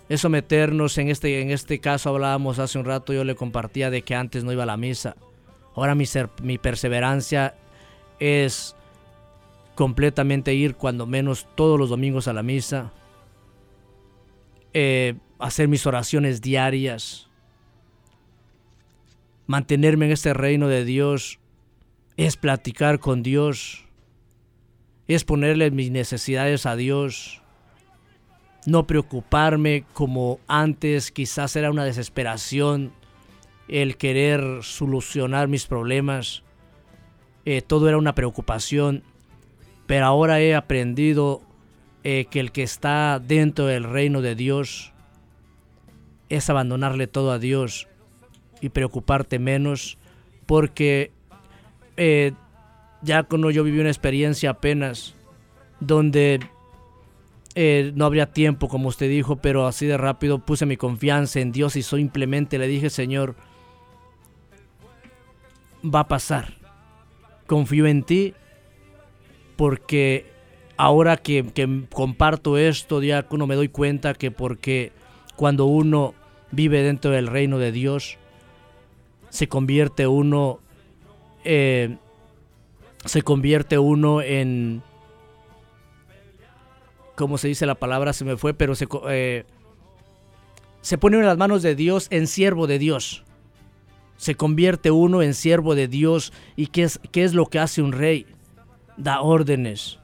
es 0.09 0.21
someternos, 0.21 0.99
en 0.99 1.09
este, 1.09 1.41
en 1.41 1.51
este 1.51 1.81
caso 1.81 2.11
hablábamos 2.11 2.59
hace 2.59 2.79
un 2.79 2.85
rato, 2.85 3.13
yo 3.13 3.25
le 3.25 3.35
compartía 3.35 3.91
de 3.91 4.03
que 4.03 4.15
antes 4.15 4.45
no 4.45 4.53
iba 4.53 4.65
a 4.65 4.67
la 4.67 4.77
misa. 4.77 5.17
Ahora 5.75 5.95
mi, 5.95 6.05
mi 6.43 6.59
perseverancia 6.59 7.55
es 8.21 8.77
completamente 9.75 10.55
ir 10.55 10.77
cuando 10.77 11.07
menos 11.07 11.47
todos 11.55 11.79
los 11.79 11.89
domingos 11.89 12.29
a 12.29 12.33
la 12.33 12.43
misa, 12.43 12.93
eh, 14.73 15.15
hacer 15.39 15.69
mis 15.69 15.87
oraciones 15.87 16.43
diarias, 16.43 17.29
mantenerme 19.47 20.07
en 20.07 20.13
este 20.13 20.35
reino 20.35 20.69
de 20.69 20.85
Dios, 20.85 21.39
es 22.17 22.37
platicar 22.37 23.01
con 23.01 23.23
Dios, 23.23 23.87
es 25.09 25.25
ponerle 25.25 25.71
mis 25.71 25.91
necesidades 25.91 26.67
a 26.67 26.77
Dios 26.77 27.43
no 28.67 28.87
preocuparme 28.87 29.85
como 29.93 30.41
antes, 30.47 31.11
quizás 31.11 31.57
era 31.57 31.71
una 31.71 31.85
desesperación 31.85 32.93
el 33.69 33.97
querer 33.97 34.62
solucionar 34.62 35.49
mis 35.49 35.67
problemas, 35.67 36.43
eh, 37.45 37.62
todo 37.62 37.89
era 37.89 37.99
una 37.99 38.15
preocupación, 38.15 39.03
pero 39.87 40.07
ahora 40.07 40.41
he 40.41 40.55
aprendido 40.55 41.43
eh, 42.03 42.27
que 42.31 42.41
el 42.41 42.53
que 42.53 42.62
está 42.62 43.19
dentro 43.19 43.67
del 43.67 43.85
reino 43.85 44.23
de 44.23 44.35
Dios 44.35 44.93
es 46.29 46.49
abandonarle 46.51 47.07
todo 47.07 47.33
a 47.33 47.39
Dios 47.39 47.89
y 48.61 48.71
preocuparte 48.71 49.39
menos, 49.39 49.99
porque 50.47 51.11
eh, 51.97 52.33
ya 53.03 53.23
cuando 53.23 53.51
yo 53.51 53.65
viví 53.65 53.81
una 53.81 53.91
experiencia 53.91 54.51
apenas 54.51 55.15
donde 55.81 56.41
eh, 57.55 57.93
no 57.95 58.05
habría 58.05 58.33
tiempo, 58.33 58.69
como 58.69 58.89
usted 58.89 59.09
dijo, 59.09 59.37
pero 59.37 59.67
así 59.67 59.87
de 59.87 59.97
rápido 59.97 60.41
puse 60.41 60.67
mi 60.67 60.77
confianza 60.77 61.39
en 61.41 61.53
Dios 61.53 61.77
y 61.77 61.83
simplemente 61.83 62.59
le 62.59 62.67
dije, 62.67 62.91
Señor, 62.91 63.37
va 65.85 66.01
a 66.01 66.09
pasar. 66.09 66.55
Confío 67.47 67.87
en 67.87 68.03
ti 68.03 68.35
porque 69.57 70.27
ahora 70.77 71.17
que, 71.17 71.45
comparto 71.93 72.59
esto, 72.59 72.99
diácono, 72.99 73.47
me 73.47 73.55
doy 73.55 73.69
cuenta 73.69 74.15
que 74.15 74.33
porque 74.33 74.93
cuando 75.37 75.67
uno 75.67 76.15
vive 76.51 76.83
dentro 76.83 77.13
del 77.13 77.29
reino 77.29 77.59
de 77.59 77.71
Dios, 77.71 78.19
se 79.29 79.49
convierte 79.49 80.09
uno, 80.09 80.59
eh, 81.45 81.99
se 83.05 83.23
convierte 83.23 83.79
uno 83.79 84.23
en 84.23 84.83
como 87.15 87.39
se 87.39 87.49
dice 87.49 87.67
la 87.67 87.75
palabra, 87.75 88.12
se 88.12 88.25
me 88.25 88.37
fue, 88.37 88.55
pero 88.55 88.75
se, 88.75 88.87
eh, 89.09 89.45
se 90.81 90.99
pone 90.99 91.17
en 91.19 91.27
las 91.27 91.39
manos 91.39 91.62
de 91.62 91.75
Dios 91.75 92.09
en 92.11 92.27
siervo 92.27 92.67
de 92.67 92.79
Dios. 92.79 93.25
Se 94.17 94.35
convierte 94.35 94.91
uno 94.91 95.23
en 95.23 95.35
siervo 95.35 95.75
de 95.75 95.89
Dios. 95.89 96.33
¿Y 96.57 96.69
qué 96.69 96.85
es, 96.85 97.01
qué 97.11 97.25
es 97.25 97.35
lo 97.35 97.47
que 97.47 97.59
hace 97.59 97.83
un 97.83 97.93
rey? 97.93 98.27
Da 98.97 99.21
órdenes. 99.21 99.99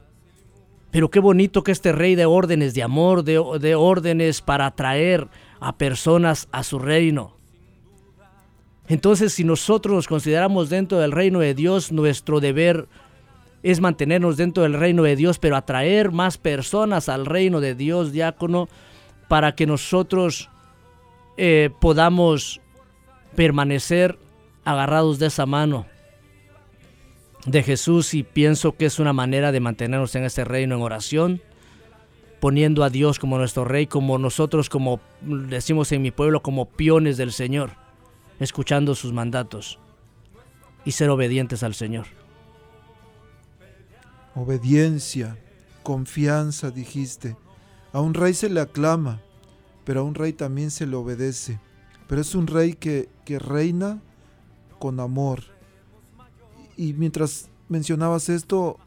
Pero 0.91 1.11
qué 1.11 1.21
bonito 1.21 1.63
que 1.63 1.73
este 1.73 1.93
rey 1.93 2.17
de 2.17 2.27
órdenes 2.27 2.75
de 2.75 2.83
amor, 2.83 3.23
de, 3.23 3.41
de 3.61 3.75
órdenes 3.75 4.41
para 4.41 4.67
atraer 4.67 5.29
a 5.61 5.77
personas 5.77 6.49
a 6.51 6.65
su 6.65 6.79
reino. 6.79 7.37
Entonces, 8.89 9.33
si 9.33 9.45
nosotros 9.45 9.95
nos 9.95 10.09
consideramos 10.09 10.69
dentro 10.69 10.99
del 10.99 11.13
reino 11.13 11.39
de 11.39 11.55
Dios, 11.55 11.93
nuestro 11.93 12.41
deber 12.41 12.89
es 13.63 13.81
mantenernos 13.81 14.37
dentro 14.37 14.63
del 14.63 14.75
reino 14.75 15.03
de 15.03 15.17
Dios, 15.17 15.39
pero 15.39 15.57
atraer 15.57 16.13
más 16.13 16.39
personas 16.39 17.09
al 17.09 17.27
reino 17.27 17.61
de 17.61 17.75
Dios, 17.75 18.13
diácono, 18.13 18.69
para 19.29 19.55
que 19.55 19.67
nosotros 19.67 20.49
eh, 21.37 21.71
podamos 21.81 22.61
permanecer 23.37 24.19
agarrados 24.65 25.19
de 25.19 25.27
esa 25.27 25.47
mano 25.47 25.87
de 27.45 27.63
Jesús. 27.63 28.15
Y 28.15 28.23
pienso 28.23 28.73
que 28.73 28.87
es 28.87 28.99
una 28.99 29.13
manera 29.13 29.53
de 29.53 29.61
mantenernos 29.61 30.15
en 30.15 30.25
este 30.25 30.45
reino 30.45 30.75
en 30.75 30.83
oración, 30.83 31.43
poniendo 32.41 32.83
a 32.83 32.91
Dios 32.91 33.19
como 33.19 33.37
nuestro 33.37 33.67
rey, 33.67 33.87
como 33.87 34.17
nosotros, 34.17 34.71
como 34.71 35.01
decimos 35.21 35.93
en 35.93 36.01
mi 36.01 36.11
pueblo, 36.11 36.43
como 36.43 36.65
peones 36.65 37.19
del 37.19 37.33
Señor, 37.33 37.73
escuchando 38.41 38.95
sus 38.95 39.13
mandatos 39.13 39.79
y 40.87 40.93
ser 40.93 41.11
obedientes 41.11 41.63
al 41.63 41.75
Señor 41.75 42.20
obediencia, 44.35 45.37
confianza, 45.83 46.70
dijiste. 46.70 47.37
A 47.93 48.01
un 48.01 48.14
rey 48.14 48.35
se 48.35 48.49
le 48.49 48.61
aclama, 48.61 49.20
pero 49.85 50.01
a 50.01 50.05
un 50.05 50.14
rey 50.14 50.33
también 50.33 50.70
se 50.70 50.87
le 50.87 50.97
obedece. 50.97 51.61
Pero 52.09 52.20
es 52.20 52.35
un 52.35 52.47
rey 52.47 52.74
que, 52.74 53.09
que 53.24 53.39
reina 53.39 54.01
con 54.78 55.01
amor. 55.01 55.43
Y 56.76 56.93
mientras 56.95 57.49
mencionabas 57.68 58.28
esto, 58.28 58.78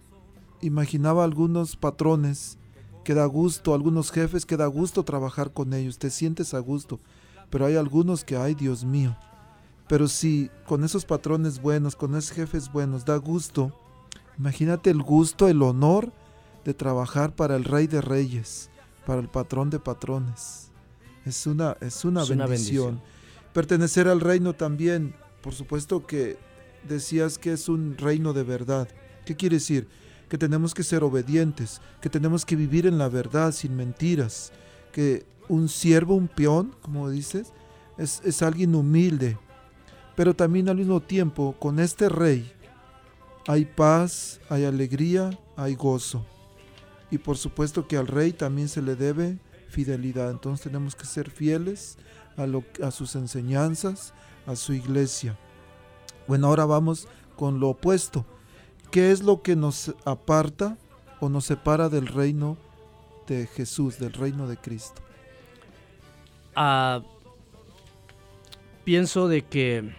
imaginaba 0.61 1.23
algunos 1.23 1.75
patrones 1.75 2.57
que 3.03 3.13
da 3.13 3.25
gusto, 3.25 3.73
algunos 3.73 4.11
jefes 4.11 4.45
que 4.45 4.57
da 4.57 4.67
gusto 4.67 5.03
trabajar 5.03 5.51
con 5.51 5.73
ellos, 5.73 5.97
te 5.97 6.09
sientes 6.09 6.53
a 6.53 6.59
gusto. 6.59 6.99
Pero 7.49 7.65
hay 7.65 7.75
algunos 7.75 8.23
que, 8.23 8.37
ay 8.37 8.55
Dios 8.55 8.83
mío. 8.83 9.15
Pero 9.87 10.07
si 10.07 10.49
con 10.65 10.83
esos 10.83 11.05
patrones 11.05 11.61
buenos, 11.61 11.95
con 11.95 12.15
esos 12.15 12.31
jefes 12.31 12.71
buenos, 12.71 13.05
da 13.05 13.17
gusto, 13.17 13.77
imagínate 14.37 14.89
el 14.89 15.01
gusto, 15.01 15.47
el 15.47 15.61
honor 15.61 16.11
de 16.65 16.73
trabajar 16.73 17.35
para 17.35 17.55
el 17.55 17.63
rey 17.63 17.87
de 17.87 18.01
reyes, 18.01 18.69
para 19.05 19.19
el 19.19 19.29
patrón 19.29 19.69
de 19.69 19.79
patrones. 19.79 20.71
Es 21.25 21.47
una, 21.47 21.77
es 21.79 22.03
una, 22.05 22.23
bendición. 22.25 23.01
Pertenecer 23.53 24.07
al 24.07 24.19
reino 24.19 24.53
también, 24.53 25.15
por 25.41 25.53
supuesto 25.53 26.05
que 26.05 26.37
decías 26.87 27.37
que 27.37 27.53
es 27.53 27.69
un 27.69 27.97
reino 27.97 28.33
de 28.33 28.43
verdad. 28.43 28.87
¿Qué 29.25 29.35
quiere 29.35 29.57
decir? 29.57 29.87
Que 30.27 30.37
tenemos 30.37 30.73
que 30.73 30.83
ser 30.83 31.03
obedientes, 31.03 31.81
que 32.01 32.09
tenemos 32.09 32.45
que 32.45 32.55
vivir 32.55 32.87
en 32.87 32.97
la 32.97 33.09
verdad, 33.09 33.51
sin 33.51 33.75
mentiras, 33.75 34.51
que 34.91 35.25
un 35.47 35.69
siervo, 35.69 36.15
un 36.15 36.27
peón, 36.27 36.75
como 36.81 37.09
dices, 37.09 37.53
es, 37.97 38.21
es 38.25 38.41
alguien 38.41 38.75
humilde, 38.75 39.37
pero 40.15 40.33
también 40.33 40.67
al 40.69 40.77
mismo 40.77 41.01
tiempo 41.01 41.55
con 41.59 41.79
este 41.79 42.09
rey 42.09 42.51
hay 43.47 43.65
paz, 43.65 44.39
hay 44.49 44.65
alegría, 44.65 45.37
hay 45.55 45.75
gozo. 45.75 46.25
Y 47.11 47.17
por 47.17 47.37
supuesto 47.37 47.87
que 47.87 47.97
al 47.97 48.07
rey 48.07 48.31
también 48.31 48.69
se 48.69 48.81
le 48.81 48.95
debe 48.95 49.37
fidelidad. 49.69 50.31
Entonces 50.31 50.63
tenemos 50.63 50.95
que 50.95 51.05
ser 51.05 51.29
fieles 51.29 51.97
a, 52.37 52.45
lo, 52.47 52.63
a 52.81 52.91
sus 52.91 53.15
enseñanzas, 53.15 54.13
a 54.47 54.55
su 54.55 54.73
iglesia. 54.73 55.37
Bueno, 56.27 56.47
ahora 56.47 56.65
vamos 56.65 57.07
con 57.35 57.59
lo 57.59 57.69
opuesto. 57.69 58.25
¿Qué 58.91 59.11
es 59.11 59.23
lo 59.23 59.41
que 59.41 59.55
nos 59.55 59.93
aparta 60.05 60.77
o 61.19 61.29
nos 61.29 61.45
separa 61.45 61.89
del 61.89 62.07
reino 62.07 62.57
de 63.27 63.47
Jesús, 63.47 63.99
del 63.99 64.13
reino 64.13 64.47
de 64.47 64.57
Cristo? 64.57 65.01
Ah, 66.55 67.01
pienso 68.83 69.27
de 69.27 69.43
que 69.43 69.95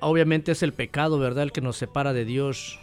obviamente 0.00 0.52
es 0.52 0.62
el 0.62 0.72
pecado, 0.72 1.18
¿verdad? 1.18 1.44
El 1.44 1.52
que 1.52 1.60
nos 1.60 1.76
separa 1.76 2.12
de 2.12 2.24
Dios. 2.24 2.78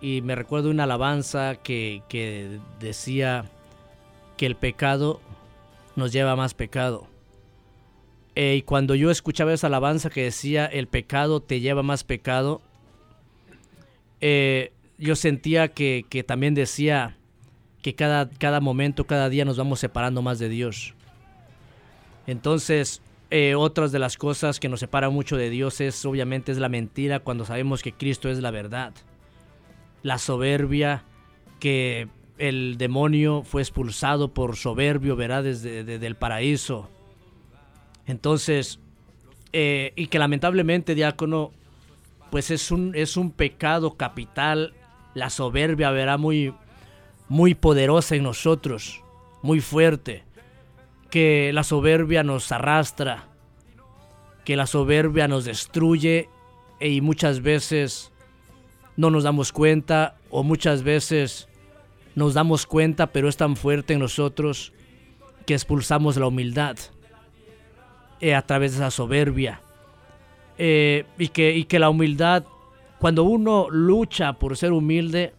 Y 0.00 0.20
me 0.22 0.34
recuerdo 0.34 0.70
una 0.70 0.84
alabanza 0.84 1.56
que, 1.56 2.02
que 2.08 2.60
decía 2.80 3.46
que 4.36 4.46
el 4.46 4.56
pecado 4.56 5.20
nos 5.96 6.12
lleva 6.12 6.32
a 6.32 6.36
más 6.36 6.54
pecado. 6.54 7.08
Eh, 8.34 8.56
y 8.56 8.62
cuando 8.62 8.94
yo 8.94 9.10
escuchaba 9.10 9.54
esa 9.54 9.68
alabanza 9.68 10.10
que 10.10 10.24
decía 10.24 10.66
el 10.66 10.88
pecado 10.88 11.40
te 11.40 11.60
lleva 11.60 11.80
a 11.80 11.84
más 11.84 12.04
pecado, 12.04 12.60
eh, 14.20 14.72
yo 14.98 15.16
sentía 15.16 15.68
que, 15.68 16.04
que, 16.08 16.22
también 16.22 16.54
decía 16.54 17.16
que 17.82 17.94
cada, 17.94 18.28
cada 18.28 18.60
momento, 18.60 19.06
cada 19.06 19.30
día 19.30 19.46
nos 19.46 19.56
vamos 19.56 19.80
separando 19.80 20.20
más 20.20 20.38
de 20.38 20.50
Dios. 20.50 20.94
Entonces, 22.26 23.00
eh, 23.30 23.56
otras 23.56 23.90
de 23.90 23.98
las 23.98 24.16
cosas 24.16 24.60
que 24.60 24.68
nos 24.68 24.80
separa 24.80 25.10
mucho 25.10 25.36
de 25.36 25.50
Dios 25.50 25.80
es 25.80 26.04
obviamente 26.04 26.52
es 26.52 26.58
la 26.58 26.68
mentira 26.68 27.18
cuando 27.18 27.44
sabemos 27.44 27.82
que 27.82 27.92
Cristo 27.92 28.28
es 28.28 28.38
la 28.38 28.52
verdad. 28.52 28.92
La 30.02 30.18
soberbia 30.18 31.02
que 31.58 32.08
el 32.38 32.76
demonio 32.78 33.42
fue 33.42 33.62
expulsado 33.62 34.32
por 34.32 34.56
soberbio, 34.56 35.16
verá, 35.16 35.42
desde, 35.42 35.80
el 35.94 36.14
paraíso. 36.14 36.88
Entonces, 38.06 38.78
eh, 39.52 39.92
y 39.96 40.06
que 40.06 40.20
lamentablemente, 40.20 40.94
diácono, 40.94 41.50
pues 42.30 42.52
es 42.52 42.70
un, 42.70 42.94
es 42.94 43.16
un 43.16 43.32
pecado 43.32 43.96
capital. 43.96 44.74
La 45.14 45.30
soberbia, 45.30 45.90
verá, 45.90 46.16
muy, 46.16 46.54
muy 47.28 47.56
poderosa 47.56 48.14
en 48.14 48.22
nosotros, 48.22 49.02
muy 49.42 49.60
fuerte 49.60 50.26
que 51.16 51.50
la 51.54 51.64
soberbia 51.64 52.22
nos 52.22 52.52
arrastra, 52.52 53.24
que 54.44 54.54
la 54.54 54.66
soberbia 54.66 55.26
nos 55.28 55.46
destruye 55.46 56.28
y 56.78 57.00
muchas 57.00 57.40
veces 57.40 58.12
no 58.98 59.10
nos 59.10 59.24
damos 59.24 59.50
cuenta 59.50 60.18
o 60.28 60.42
muchas 60.42 60.82
veces 60.82 61.48
nos 62.16 62.34
damos 62.34 62.66
cuenta 62.66 63.06
pero 63.06 63.30
es 63.30 63.38
tan 63.38 63.56
fuerte 63.56 63.94
en 63.94 64.00
nosotros 64.00 64.74
que 65.46 65.54
expulsamos 65.54 66.18
la 66.18 66.26
humildad 66.26 66.76
eh, 68.20 68.34
a 68.34 68.42
través 68.42 68.72
de 68.72 68.80
esa 68.80 68.90
soberbia 68.90 69.62
eh, 70.58 71.06
y, 71.16 71.28
que, 71.28 71.56
y 71.56 71.64
que 71.64 71.78
la 71.78 71.88
humildad 71.88 72.44
cuando 72.98 73.24
uno 73.24 73.68
lucha 73.70 74.34
por 74.34 74.54
ser 74.58 74.72
humilde 74.72 75.32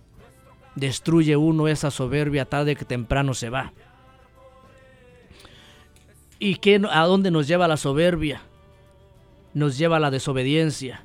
destruye 0.74 1.38
uno 1.38 1.68
esa 1.68 1.92
soberbia 1.92 2.46
tarde 2.46 2.76
que 2.76 2.84
temprano 2.84 3.36
se 3.36 3.52
va. 3.52 3.74
¿Y 6.40 6.56
qué, 6.56 6.82
a 6.90 7.06
dónde 7.06 7.32
nos 7.32 7.48
lleva 7.48 7.68
la 7.68 7.78
soberbia? 7.78 8.42
Nos 9.54 9.78
lleva 9.78 9.98
a 9.98 10.00
la 10.00 10.12
desobediencia. 10.12 11.04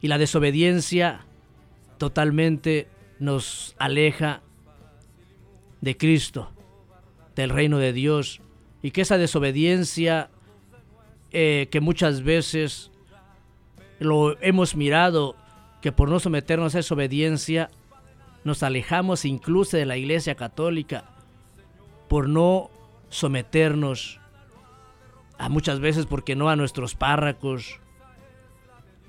Y 0.00 0.08
la 0.08 0.18
desobediencia 0.18 1.26
totalmente 1.96 2.88
nos 3.18 3.74
aleja 3.78 4.42
de 5.80 5.96
Cristo, 5.96 6.50
del 7.34 7.50
reino 7.50 7.78
de 7.78 7.92
Dios. 7.92 8.40
Y 8.82 8.90
que 8.90 9.00
esa 9.00 9.18
desobediencia 9.18 10.30
eh, 11.30 11.68
que 11.70 11.80
muchas 11.80 12.22
veces 12.22 12.90
lo 13.98 14.40
hemos 14.40 14.76
mirado, 14.76 15.36
que 15.82 15.92
por 15.92 16.08
no 16.08 16.20
someternos 16.20 16.74
a 16.74 16.78
esa 16.78 16.94
obediencia, 16.94 17.70
nos 18.44 18.62
alejamos 18.62 19.24
incluso 19.24 19.76
de 19.76 19.84
la 19.84 19.96
iglesia 19.96 20.36
católica, 20.36 21.04
por 22.08 22.28
no 22.28 22.70
someternos 23.08 24.20
a 25.38 25.48
muchas 25.48 25.80
veces, 25.80 26.06
porque 26.06 26.34
no, 26.34 26.48
a 26.50 26.56
nuestros 26.56 26.94
párracos, 26.94 27.80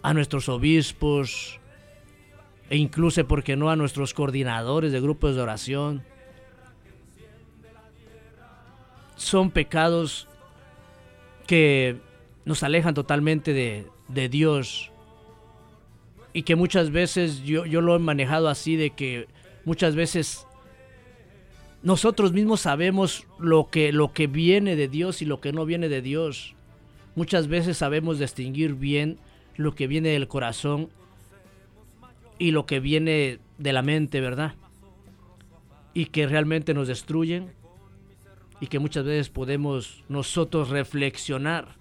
a 0.03 0.13
nuestros 0.13 0.47
obispos, 0.47 1.59
e 2.69 2.77
incluso, 2.77 3.27
porque 3.27 3.55
no, 3.55 3.69
a 3.69 3.75
nuestros 3.75 4.13
coordinadores 4.13 4.91
de 4.91 5.01
grupos 5.01 5.35
de 5.35 5.41
oración. 5.41 6.03
Son 9.15 9.51
pecados 9.51 10.27
que 11.47 11.97
nos 12.45 12.63
alejan 12.63 12.93
totalmente 12.93 13.53
de, 13.53 13.87
de 14.07 14.29
Dios 14.29 14.91
y 16.31 16.43
que 16.43 16.55
muchas 16.55 16.91
veces 16.91 17.41
yo, 17.41 17.65
yo 17.65 17.81
lo 17.81 17.95
he 17.95 17.99
manejado 17.99 18.49
así 18.49 18.75
de 18.75 18.91
que 18.91 19.27
muchas 19.65 19.95
veces 19.95 20.45
nosotros 21.81 22.33
mismos 22.33 22.61
sabemos 22.61 23.25
lo 23.39 23.69
que, 23.69 23.93
lo 23.93 24.11
que 24.11 24.27
viene 24.27 24.75
de 24.75 24.89
Dios 24.89 25.21
y 25.21 25.25
lo 25.25 25.39
que 25.39 25.53
no 25.53 25.65
viene 25.65 25.87
de 25.87 26.01
Dios. 26.01 26.55
Muchas 27.15 27.47
veces 27.47 27.77
sabemos 27.77 28.19
distinguir 28.19 28.73
bien 28.73 29.17
lo 29.55 29.75
que 29.75 29.87
viene 29.87 30.09
del 30.09 30.27
corazón 30.27 30.89
y 32.37 32.51
lo 32.51 32.65
que 32.65 32.79
viene 32.79 33.39
de 33.57 33.73
la 33.73 33.81
mente, 33.81 34.19
¿verdad? 34.19 34.55
Y 35.93 36.07
que 36.07 36.27
realmente 36.27 36.73
nos 36.73 36.87
destruyen 36.87 37.51
y 38.59 38.67
que 38.67 38.79
muchas 38.79 39.05
veces 39.05 39.29
podemos 39.29 40.03
nosotros 40.09 40.69
reflexionar. 40.69 41.75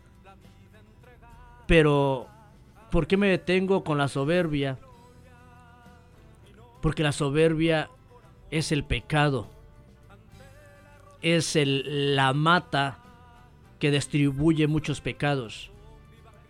Pero, 1.67 2.29
¿por 2.93 3.09
qué 3.09 3.17
me 3.17 3.29
detengo 3.29 3.83
con 3.83 3.99
la 3.99 4.09
soberbia? 4.09 4.79
Porque 6.81 7.03
la 7.03 7.13
soberbia 7.13 7.91
es 8.51 8.71
el 8.71 8.85
pecado 8.85 9.58
es 11.23 11.57
el, 11.57 12.17
la 12.17 12.33
mata 12.33 12.99
que 13.79 13.91
distribuye 13.91 14.67
muchos 14.67 15.01
pecados 15.01 15.71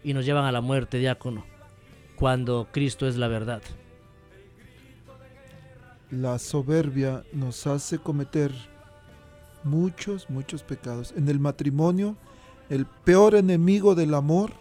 y 0.03 0.15
nos 0.15 0.25
llevan 0.25 0.45
a 0.45 0.53
la 0.53 0.61
muerte, 0.61 0.99
diácono, 0.99 1.45
cuando 2.17 2.69
Cristo 2.73 3.07
es 3.07 3.17
la 3.17 3.29
verdad. 3.29 3.63
La 6.11 6.39
soberbia 6.39 7.25
nos 7.33 7.67
hace 7.67 7.99
cometer 7.99 8.53
muchos, 9.65 10.31
muchos 10.31 10.63
pecados. 10.63 11.13
En 11.17 11.29
el 11.29 11.39
matrimonio, 11.39 12.17
el 12.71 12.87
peor 12.87 13.35
enemigo 13.35 13.95
del 13.95 14.15
amor, 14.15 14.53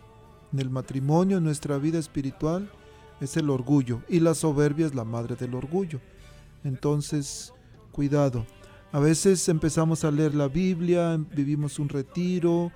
en 0.51 0.59
el 0.59 0.69
matrimonio, 0.69 1.37
en 1.37 1.45
nuestra 1.45 1.77
vida 1.77 1.99
espiritual, 1.99 2.69
es 3.21 3.37
el 3.37 3.49
orgullo. 3.49 4.01
Y 4.09 4.19
la 4.19 4.33
soberbia 4.33 4.85
es 4.85 4.95
la 4.95 5.05
madre 5.05 5.35
del 5.35 5.55
orgullo. 5.55 6.01
Entonces, 6.63 7.53
cuidado. 7.91 8.45
A 8.91 8.99
veces 8.99 9.49
empezamos 9.49 10.05
a 10.05 10.11
leer 10.11 10.33
la 10.33 10.47
Biblia, 10.47 11.19
vivimos 11.35 11.77
un 11.77 11.89
retiro 11.89 12.71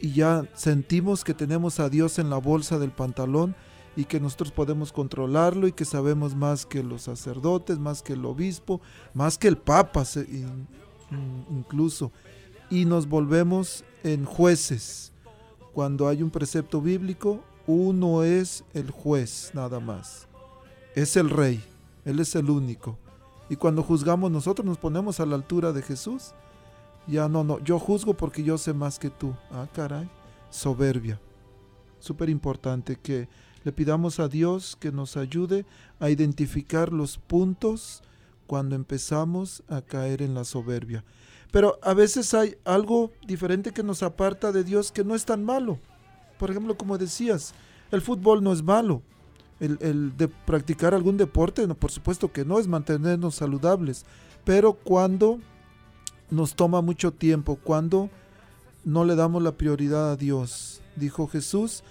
y 0.00 0.12
ya 0.12 0.48
sentimos 0.54 1.22
que 1.22 1.34
tenemos 1.34 1.80
a 1.80 1.90
Dios 1.90 2.18
en 2.18 2.30
la 2.30 2.38
bolsa 2.38 2.78
del 2.78 2.92
pantalón 2.92 3.54
y 3.94 4.06
que 4.06 4.20
nosotros 4.20 4.50
podemos 4.50 4.90
controlarlo 4.90 5.68
y 5.68 5.72
que 5.72 5.84
sabemos 5.84 6.34
más 6.34 6.64
que 6.64 6.82
los 6.82 7.02
sacerdotes, 7.02 7.78
más 7.78 8.02
que 8.02 8.14
el 8.14 8.24
obispo, 8.24 8.80
más 9.12 9.36
que 9.36 9.48
el 9.48 9.58
papa 9.58 10.04
incluso. 11.50 12.10
Y 12.70 12.86
nos 12.86 13.06
volvemos 13.06 13.84
en 14.02 14.24
jueces. 14.24 15.12
Cuando 15.74 16.08
hay 16.08 16.22
un 16.22 16.30
precepto 16.30 16.80
bíblico, 16.80 17.44
uno 17.66 18.24
es 18.24 18.64
el 18.72 18.90
juez 18.90 19.50
nada 19.52 19.78
más. 19.78 20.26
Es 20.94 21.16
el 21.16 21.28
rey, 21.28 21.62
él 22.04 22.18
es 22.18 22.34
el 22.34 22.48
único. 22.48 22.98
Y 23.48 23.56
cuando 23.56 23.82
juzgamos 23.82 24.30
nosotros 24.30 24.64
nos 24.64 24.78
ponemos 24.78 25.20
a 25.20 25.26
la 25.26 25.36
altura 25.36 25.72
de 25.72 25.82
Jesús. 25.82 26.32
Ya 27.06 27.28
no, 27.28 27.44
no, 27.44 27.58
yo 27.60 27.78
juzgo 27.78 28.14
porque 28.14 28.42
yo 28.42 28.56
sé 28.56 28.72
más 28.72 28.98
que 28.98 29.10
tú. 29.10 29.34
Ah, 29.50 29.66
caray, 29.72 30.08
soberbia. 30.50 31.20
Súper 31.98 32.30
importante 32.30 32.96
que 32.96 33.28
le 33.64 33.72
pidamos 33.72 34.20
a 34.20 34.28
Dios 34.28 34.76
que 34.78 34.92
nos 34.92 35.16
ayude 35.16 35.66
a 36.00 36.10
identificar 36.10 36.92
los 36.92 37.18
puntos 37.18 38.02
cuando 38.46 38.74
empezamos 38.74 39.62
a 39.68 39.82
caer 39.82 40.22
en 40.22 40.34
la 40.34 40.44
soberbia. 40.44 41.04
Pero 41.50 41.78
a 41.82 41.94
veces 41.94 42.34
hay 42.34 42.56
algo 42.64 43.12
diferente 43.26 43.72
que 43.72 43.82
nos 43.82 44.02
aparta 44.02 44.52
de 44.52 44.64
Dios 44.64 44.92
que 44.92 45.04
no 45.04 45.14
es 45.14 45.24
tan 45.24 45.44
malo. 45.44 45.78
Por 46.38 46.50
ejemplo, 46.50 46.76
como 46.76 46.98
decías, 46.98 47.54
el 47.90 48.02
fútbol 48.02 48.42
no 48.42 48.52
es 48.52 48.62
malo. 48.62 49.02
El, 49.64 50.16
de 50.16 50.28
practicar 50.28 50.94
algún 50.94 51.16
deporte, 51.16 51.66
no, 51.66 51.74
por 51.74 51.90
supuesto 51.90 52.32
que 52.32 52.44
no, 52.44 52.58
es 52.58 52.68
mantenernos 52.68 53.36
saludables. 53.36 54.04
Pero 54.44 54.74
cuando 54.74 55.38
nos 56.30 56.54
toma 56.54 56.82
mucho 56.82 57.12
tiempo, 57.12 57.58
cuando 57.62 58.10
no 58.84 59.04
le 59.04 59.14
damos 59.14 59.42
la 59.42 59.52
prioridad 59.52 60.12
a 60.12 60.16
Dios, 60.16 60.82
dijo 60.96 61.26
Jesús, 61.26 61.82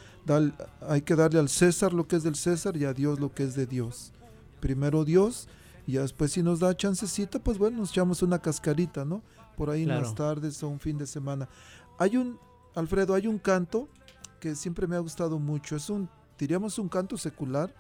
hay 0.88 1.02
que 1.02 1.16
darle 1.16 1.40
al 1.40 1.50
César 1.50 1.94
lo 1.94 2.08
que 2.08 2.16
es 2.16 2.24
del 2.24 2.36
César 2.36 2.78
y 2.78 2.86
a 2.86 2.94
Dios 2.94 3.20
lo 3.20 3.34
que 3.34 3.44
es 3.44 3.56
de 3.56 3.66
Dios. 3.66 4.12
Primero 4.60 5.04
Dios 5.04 5.48
y 5.86 5.94
después 5.94 6.32
si 6.32 6.42
nos 6.42 6.60
da 6.60 6.76
chancecita, 6.76 7.40
pues 7.40 7.58
bueno, 7.58 7.78
nos 7.78 7.92
echamos 7.92 8.22
una 8.22 8.40
cascarita, 8.40 9.04
¿no? 9.04 9.22
Por 9.58 9.70
ahí 9.70 9.84
en 9.84 9.90
las 9.90 10.16
tardes 10.16 10.64
o 10.64 10.70
un 10.70 10.80
fin 10.80 10.98
de 10.98 11.06
semana. 11.06 11.50
Hay 12.00 12.18
un, 12.18 12.40
Alfredo, 12.74 13.14
hay 13.14 13.28
un 13.28 13.38
canto 13.38 13.88
que 14.40 14.56
siempre 14.56 14.88
me 14.88 14.96
ha 14.96 15.00
gustado 15.00 15.40
mucho. 15.40 15.76
Es 15.76 15.90
un, 15.90 16.10
diríamos 16.44 16.78
un 16.78 16.90
canto 16.90 17.18
secular, 17.18 17.74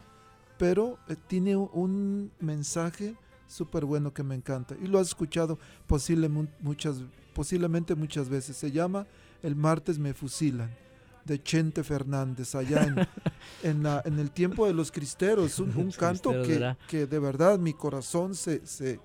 pero 0.57 0.97
eh, 1.09 1.15
tiene 1.27 1.55
un 1.57 2.31
mensaje 2.39 3.15
súper 3.45 3.83
bueno 3.83 4.13
que 4.13 4.23
me 4.23 4.35
encanta. 4.35 4.75
Y 4.81 4.87
lo 4.87 4.99
has 4.99 5.07
escuchado 5.07 5.59
posiblemente 5.85 6.53
muchas, 6.61 6.97
posiblemente 7.33 7.93
muchas 7.95 8.29
veces. 8.29 8.55
Se 8.55 8.71
llama 8.71 9.05
El 9.41 9.55
martes 9.55 9.99
me 9.99 10.13
fusilan 10.13 10.71
de 11.25 11.41
Chente 11.41 11.83
Fernández, 11.83 12.55
allá 12.55 12.83
en, 12.83 12.95
en, 13.69 13.83
la, 13.83 14.01
en 14.05 14.17
el 14.19 14.31
tiempo 14.31 14.65
de 14.65 14.73
los 14.73 14.91
cristeros. 14.91 15.59
Un, 15.59 15.75
un 15.75 15.91
canto 15.91 16.31
que, 16.43 16.75
que, 16.87 17.05
de 17.05 17.19
verdad 17.19 17.59
mi 17.59 17.73
corazón 17.73 18.33
se, 18.33 18.65
se... 18.65 18.99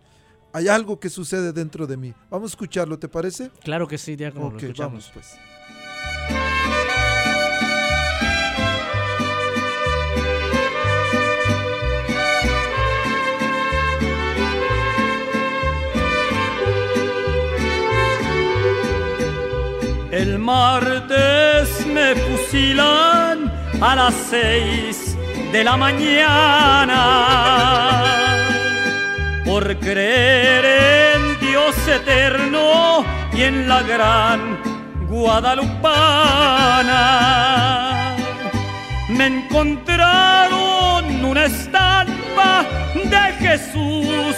Hay 0.52 0.68
algo 0.68 0.98
que 0.98 1.10
sucede 1.10 1.52
dentro 1.52 1.86
de 1.86 1.96
mí. 1.96 2.14
Vamos 2.30 2.52
a 2.52 2.52
escucharlo, 2.52 2.98
¿te 2.98 3.08
parece? 3.08 3.50
Claro 3.62 3.86
que 3.86 3.98
sí, 3.98 4.16
ya 4.16 4.30
como 4.32 4.50
lo 4.50 4.58
escuchamos. 4.58 4.78
Vamos, 4.78 5.10
pues. 5.12 5.36
Martes 20.48 21.68
me 21.86 22.14
fusilan 22.14 23.36
a 23.82 23.94
las 23.94 24.14
seis 24.30 25.14
de 25.52 25.62
la 25.62 25.76
mañana 25.76 27.02
por 29.44 29.62
creer 29.78 30.64
en 31.12 31.38
Dios 31.46 31.74
eterno 31.86 33.04
y 33.34 33.42
en 33.42 33.68
la 33.68 33.82
gran 33.82 34.40
Guadalupana. 35.10 37.02
Me 39.10 39.26
encontraron 39.26 41.24
una 41.26 41.44
estampa 41.44 42.64
de 42.94 43.24
Jesús 43.44 44.36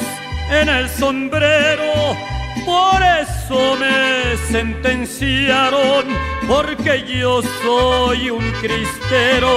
en 0.61 0.69
el 0.69 0.89
sombrero 0.89 2.17
por 2.65 3.03
eso 3.03 3.77
me 3.77 4.37
sentenciaron, 4.51 6.05
porque 6.47 7.05
yo 7.07 7.43
soy 7.63 8.31
un 8.31 8.51
cristero. 8.61 9.51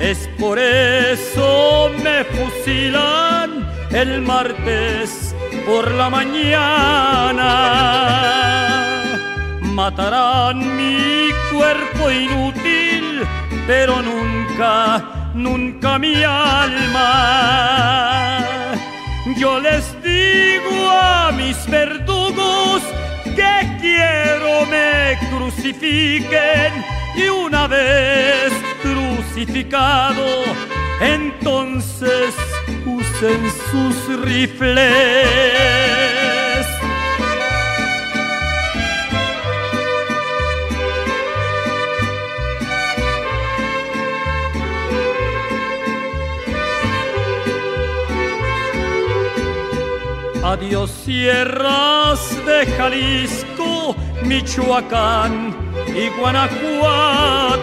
Es 0.00 0.28
por 0.38 0.58
eso 0.58 1.90
me 2.02 2.24
fusilan 2.24 3.68
el 3.90 4.22
martes 4.22 5.34
por 5.66 5.90
la 5.92 6.10
mañana. 6.10 7.50
Matarán 9.62 10.76
mi 10.76 11.30
cuerpo 11.52 12.10
inútil, 12.10 13.26
pero 13.66 14.02
nunca, 14.02 15.30
nunca 15.34 15.98
mi 15.98 16.22
alma 16.22 17.64
yo 19.36 19.58
les 19.58 19.84
digo 20.02 20.90
a 20.90 21.32
mis 21.32 21.66
verdugos 21.66 22.82
que 23.24 23.78
quiero 23.80 24.66
me 24.66 25.18
crucifiquen 25.30 26.72
y 27.16 27.28
una 27.28 27.66
vez 27.66 28.52
crucificado, 28.82 30.44
entonces 31.00 32.34
usen 32.84 33.50
sus 33.70 34.20
rifles. 34.20 35.93
Adiós 50.44 50.90
sierras 51.06 52.20
de 52.44 52.66
Jalisco, 52.76 53.96
Michoacán 54.24 55.56
y 55.88 56.10
Guanajuato, 56.20 57.62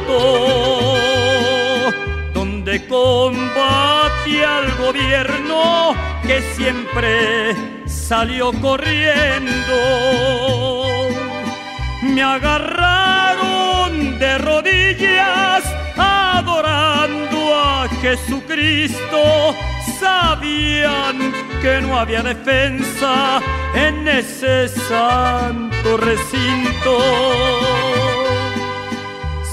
donde 2.34 2.88
combate 2.88 4.44
al 4.44 4.76
gobierno 4.78 5.94
que 6.26 6.42
siempre 6.56 7.56
salió 7.86 8.52
corriendo. 8.54 9.52
Me 12.02 12.24
agarraron 12.24 14.18
de 14.18 14.40
rodillas 14.40 15.64
adorando 15.96 17.56
a 17.56 17.88
Jesucristo 18.02 19.56
sabían 20.22 21.18
que 21.62 21.82
no 21.82 21.98
había 22.00 22.22
defensa 22.22 23.42
en 23.74 24.08
ese 24.08 24.68
santo 24.68 25.98
recinto. 25.98 26.94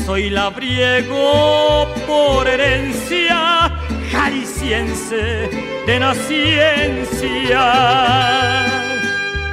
Soy 0.05 0.31
labriego 0.31 1.87
por 2.07 2.47
herencia 2.47 3.71
jalisciense 4.13 5.51
de 5.87 6.01
naciencia. 6.01 7.65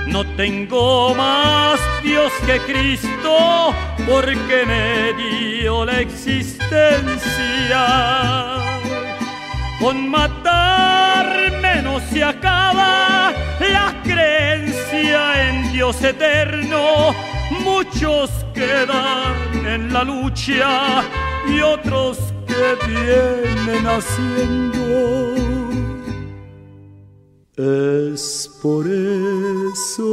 No 0.08 0.26
tengo 0.36 1.14
más 1.16 1.80
Dios 2.04 2.32
que 2.46 2.58
Cristo 2.60 3.74
porque 4.10 4.58
me 4.72 5.14
dio 5.22 5.86
la 5.86 6.00
existencia 6.00 7.84
con 9.80 10.10
matarme 10.10 10.95
creencia 14.06 15.50
en 15.50 15.74
Dios 15.74 16.02
eterno. 16.04 17.14
Muchos 17.64 18.30
quedan 18.54 19.66
en 19.66 19.92
la 19.92 20.04
lucha 20.04 21.04
y 21.48 21.60
otros 21.60 22.18
que 22.48 22.78
vienen 22.88 23.86
haciendo. 23.86 24.86
Es 27.58 28.50
por 28.62 28.86
eso 28.88 30.04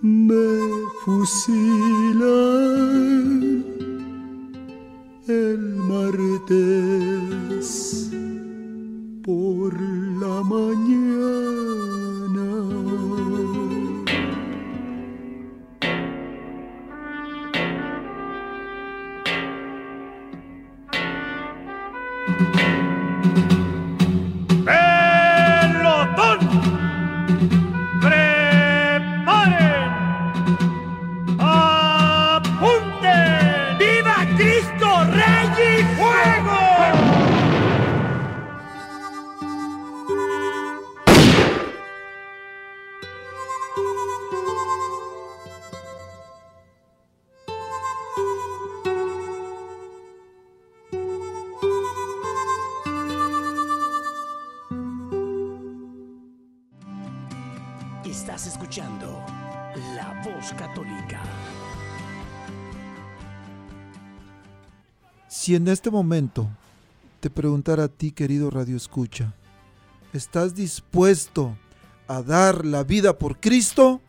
me 0.00 0.58
fusilan 1.04 2.44
el 5.26 5.58
martes 5.90 7.68
por 9.24 9.80
la 9.80 10.42
mañana. 10.42 11.83
Si 65.44 65.54
en 65.54 65.68
este 65.68 65.90
momento 65.90 66.48
te 67.20 67.28
preguntara 67.28 67.84
a 67.84 67.88
ti, 67.88 68.12
querido 68.12 68.48
Radio 68.48 68.78
Escucha, 68.78 69.34
¿estás 70.14 70.54
dispuesto 70.54 71.54
a 72.08 72.22
dar 72.22 72.64
la 72.64 72.82
vida 72.82 73.18
por 73.18 73.38
Cristo? 73.38 74.00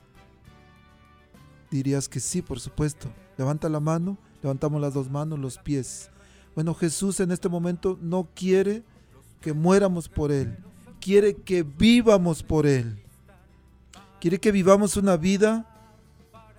Dirías 1.70 2.08
que 2.08 2.22
sí, 2.22 2.42
por 2.42 2.62
supuesto. 2.62 3.12
Levanta 3.38 3.68
la 3.68 3.82
mano, 3.82 4.18
levantamos 4.42 4.80
las 4.80 4.94
dos 4.94 5.12
manos, 5.12 5.38
los 5.38 5.58
pies. 5.58 6.10
Bueno, 6.56 6.74
Jesús 6.74 7.20
en 7.20 7.32
este 7.32 7.50
momento 7.50 8.00
no 8.02 8.30
quiere 8.34 8.84
que 9.42 9.52
muéramos 9.52 10.08
por 10.08 10.32
Él, 10.32 10.56
quiere 11.02 11.36
que 11.36 11.64
vivamos 11.64 12.44
por 12.44 12.66
Él. 12.66 13.04
Quiere 14.22 14.40
que 14.40 14.54
vivamos 14.54 14.96
una 14.96 15.18
vida 15.18 15.68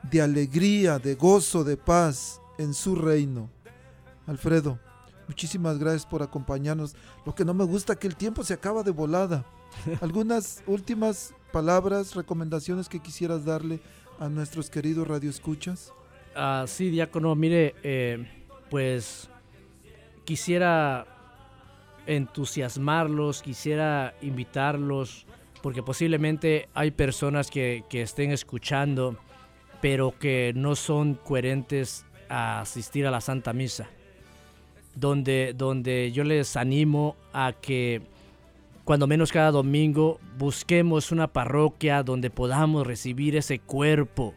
de 0.02 0.20
alegría, 0.20 0.98
de 0.98 1.14
gozo, 1.14 1.64
de 1.64 1.78
paz 1.78 2.42
en 2.58 2.74
su 2.74 2.94
reino. 2.94 3.55
Alfredo, 4.26 4.78
muchísimas 5.28 5.78
gracias 5.78 6.06
por 6.06 6.22
acompañarnos. 6.22 6.94
Lo 7.24 7.34
que 7.34 7.44
no 7.44 7.54
me 7.54 7.64
gusta 7.64 7.94
es 7.94 7.98
que 7.98 8.06
el 8.06 8.16
tiempo 8.16 8.42
se 8.44 8.54
acaba 8.54 8.82
de 8.82 8.90
volada. 8.90 9.44
Algunas 10.00 10.62
últimas 10.66 11.34
palabras, 11.52 12.14
recomendaciones 12.14 12.88
que 12.88 13.00
quisieras 13.00 13.44
darle 13.44 13.80
a 14.18 14.28
nuestros 14.28 14.70
queridos 14.70 15.06
radioescuchas. 15.06 15.92
Ah, 16.34 16.64
sí, 16.66 16.90
diácono, 16.90 17.34
mire, 17.34 17.74
eh, 17.82 18.26
pues 18.68 19.30
quisiera 20.24 21.06
entusiasmarlos, 22.06 23.42
quisiera 23.42 24.14
invitarlos, 24.20 25.26
porque 25.62 25.82
posiblemente 25.82 26.68
hay 26.74 26.90
personas 26.90 27.50
que, 27.50 27.84
que 27.88 28.02
estén 28.02 28.32
escuchando, 28.32 29.16
pero 29.80 30.16
que 30.18 30.52
no 30.54 30.76
son 30.76 31.14
coherentes 31.14 32.04
a 32.28 32.60
asistir 32.60 33.06
a 33.06 33.10
la 33.10 33.20
Santa 33.20 33.52
Misa. 33.52 33.88
Donde, 34.97 35.53
donde 35.55 36.11
yo 36.11 36.24
les 36.24 36.57
animo 36.57 37.14
a 37.32 37.53
que 37.53 38.03
cuando 38.84 39.07
menos 39.07 39.30
cada 39.30 39.51
domingo 39.51 40.20
busquemos 40.38 41.12
una 41.12 41.26
parroquia 41.26 42.03
donde 42.03 42.30
podamos 42.30 42.86
recibir 42.86 43.36
ese 43.36 43.59
cuerpo, 43.59 44.32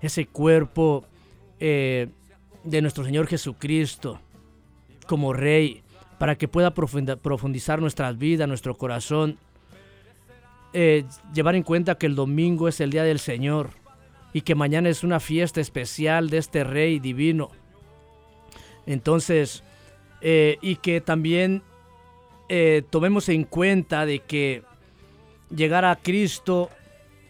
ese 0.00 0.26
cuerpo 0.26 1.04
eh, 1.58 2.08
de 2.62 2.82
nuestro 2.82 3.04
Señor 3.04 3.26
Jesucristo 3.26 4.20
como 5.06 5.32
Rey, 5.32 5.82
para 6.18 6.36
que 6.36 6.48
pueda 6.48 6.72
profundizar 6.74 7.80
nuestras 7.80 8.16
vidas, 8.18 8.48
nuestro 8.48 8.76
corazón. 8.76 9.38
Eh, 10.72 11.04
llevar 11.32 11.54
en 11.54 11.62
cuenta 11.62 11.96
que 11.96 12.06
el 12.06 12.14
domingo 12.14 12.68
es 12.68 12.80
el 12.80 12.90
día 12.90 13.04
del 13.04 13.18
Señor 13.18 13.70
y 14.32 14.42
que 14.42 14.54
mañana 14.54 14.88
es 14.88 15.04
una 15.04 15.20
fiesta 15.20 15.60
especial 15.60 16.28
de 16.30 16.38
este 16.38 16.64
Rey 16.64 16.98
divino. 16.98 17.50
Entonces, 18.86 19.62
eh, 20.20 20.58
y 20.62 20.76
que 20.76 21.00
también 21.00 21.62
eh, 22.48 22.82
tomemos 22.90 23.28
en 23.28 23.44
cuenta 23.44 24.06
de 24.06 24.20
que 24.20 24.62
llegar 25.54 25.84
a 25.84 25.96
Cristo, 25.96 26.70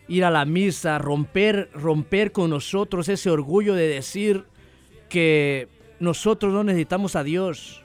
ir 0.09 0.25
a 0.25 0.31
la 0.31 0.45
misa, 0.45 0.99
romper, 0.99 1.71
romper 1.75 2.33
con 2.33 2.51
nosotros 2.51 3.09
ese 3.09 3.31
orgullo 3.31 3.75
de 3.75 3.89
decir 3.89 4.45
que 5.09 5.69
nosotros 6.01 6.53
no 6.53 6.65
necesitamos 6.65 7.17
a 7.17 7.25
Dios. 7.25 7.83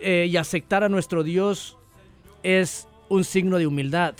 Eh, 0.00 0.26
y 0.30 0.36
aceptar 0.36 0.84
a 0.84 0.88
nuestro 0.88 1.22
Dios 1.22 1.76
es 2.42 2.86
un 3.08 3.24
signo 3.24 3.58
de 3.58 3.66
humildad, 3.66 4.14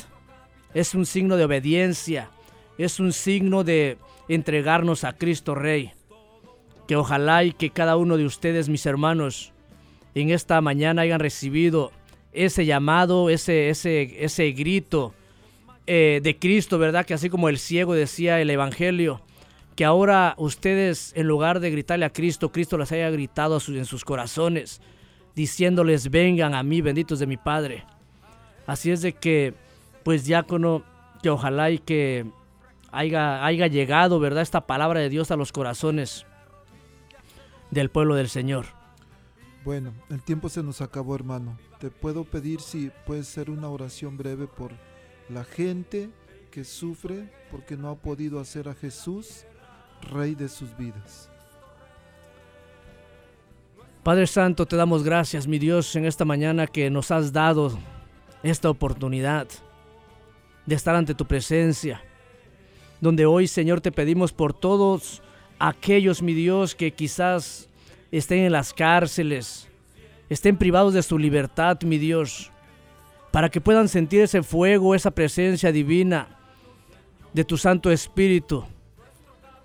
es 0.74 0.94
un 0.94 1.06
signo 1.06 1.36
de 1.36 1.44
obediencia, 1.44 2.30
es 2.78 2.98
un 2.98 3.12
signo 3.12 3.62
de 3.62 3.98
entregarnos 4.28 5.04
a 5.04 5.12
Cristo 5.12 5.54
Rey. 5.54 5.92
Que 6.86 6.96
ojalá 6.96 7.44
y 7.44 7.52
que 7.52 7.70
cada 7.70 7.96
uno 7.96 8.16
de 8.16 8.24
ustedes, 8.24 8.68
mis 8.68 8.86
hermanos, 8.86 9.52
en 10.14 10.30
esta 10.30 10.60
mañana 10.60 11.02
hayan 11.02 11.20
recibido 11.20 11.92
ese 12.32 12.64
llamado, 12.64 13.30
ese, 13.30 13.70
ese, 13.70 14.24
ese 14.24 14.52
grito 14.52 15.14
eh, 15.86 16.20
de 16.22 16.38
Cristo, 16.38 16.78
¿verdad? 16.78 17.04
Que 17.04 17.14
así 17.14 17.28
como 17.30 17.48
el 17.48 17.58
ciego 17.58 17.94
decía 17.94 18.40
el 18.40 18.50
Evangelio, 18.50 19.20
que 19.74 19.84
ahora 19.84 20.34
ustedes, 20.38 21.12
en 21.16 21.26
lugar 21.26 21.60
de 21.60 21.70
gritarle 21.70 22.04
a 22.06 22.12
Cristo, 22.12 22.50
Cristo 22.50 22.78
les 22.78 22.92
haya 22.92 23.10
gritado 23.10 23.58
en 23.68 23.84
sus 23.84 24.04
corazones, 24.04 24.80
diciéndoles, 25.34 26.10
vengan 26.10 26.54
a 26.54 26.62
mí, 26.62 26.80
benditos 26.80 27.18
de 27.18 27.26
mi 27.26 27.36
Padre. 27.36 27.84
Así 28.66 28.90
es 28.90 29.02
de 29.02 29.12
que, 29.12 29.54
pues 30.02 30.24
diácono, 30.24 30.82
que 31.22 31.30
ojalá 31.30 31.70
y 31.70 31.78
que 31.78 32.26
haya, 32.90 33.44
haya 33.44 33.66
llegado, 33.66 34.18
¿verdad? 34.18 34.42
Esta 34.42 34.66
palabra 34.66 35.00
de 35.00 35.08
Dios 35.08 35.30
a 35.30 35.36
los 35.36 35.52
corazones 35.52 36.26
del 37.70 37.90
pueblo 37.90 38.14
del 38.14 38.28
Señor. 38.28 38.66
Bueno, 39.64 39.92
el 40.10 40.22
tiempo 40.22 40.48
se 40.48 40.62
nos 40.62 40.80
acabó, 40.80 41.14
hermano. 41.14 41.58
Te 41.80 41.90
puedo 41.90 42.24
pedir 42.24 42.60
si 42.60 42.90
puede 43.04 43.24
ser 43.24 43.50
una 43.50 43.68
oración 43.68 44.16
breve 44.16 44.46
por 44.46 44.72
la 45.28 45.44
gente 45.44 46.10
que 46.50 46.64
sufre 46.64 47.30
porque 47.50 47.76
no 47.76 47.90
ha 47.90 47.96
podido 47.96 48.38
hacer 48.40 48.68
a 48.68 48.74
Jesús 48.74 49.44
Rey 50.02 50.34
de 50.34 50.48
sus 50.48 50.76
vidas. 50.76 51.30
Padre 54.02 54.28
Santo, 54.28 54.66
te 54.66 54.76
damos 54.76 55.02
gracias, 55.02 55.48
mi 55.48 55.58
Dios, 55.58 55.96
en 55.96 56.04
esta 56.04 56.24
mañana 56.24 56.68
que 56.68 56.88
nos 56.90 57.10
has 57.10 57.32
dado 57.32 57.76
esta 58.44 58.70
oportunidad 58.70 59.48
de 60.64 60.74
estar 60.76 60.94
ante 60.94 61.14
tu 61.14 61.26
presencia, 61.26 62.00
donde 63.00 63.26
hoy, 63.26 63.48
Señor, 63.48 63.80
te 63.80 63.90
pedimos 63.90 64.32
por 64.32 64.52
todos 64.52 65.22
aquellos, 65.58 66.22
mi 66.22 66.34
Dios, 66.34 66.74
que 66.74 66.92
quizás 66.92 67.68
estén 68.10 68.40
en 68.40 68.52
las 68.52 68.72
cárceles, 68.72 69.68
estén 70.28 70.56
privados 70.56 70.94
de 70.94 71.02
su 71.02 71.18
libertad, 71.18 71.80
mi 71.82 71.98
Dios, 71.98 72.50
para 73.32 73.48
que 73.48 73.60
puedan 73.60 73.88
sentir 73.88 74.22
ese 74.22 74.42
fuego, 74.42 74.94
esa 74.94 75.10
presencia 75.10 75.72
divina 75.72 76.28
de 77.32 77.44
tu 77.44 77.58
Santo 77.58 77.90
Espíritu, 77.90 78.64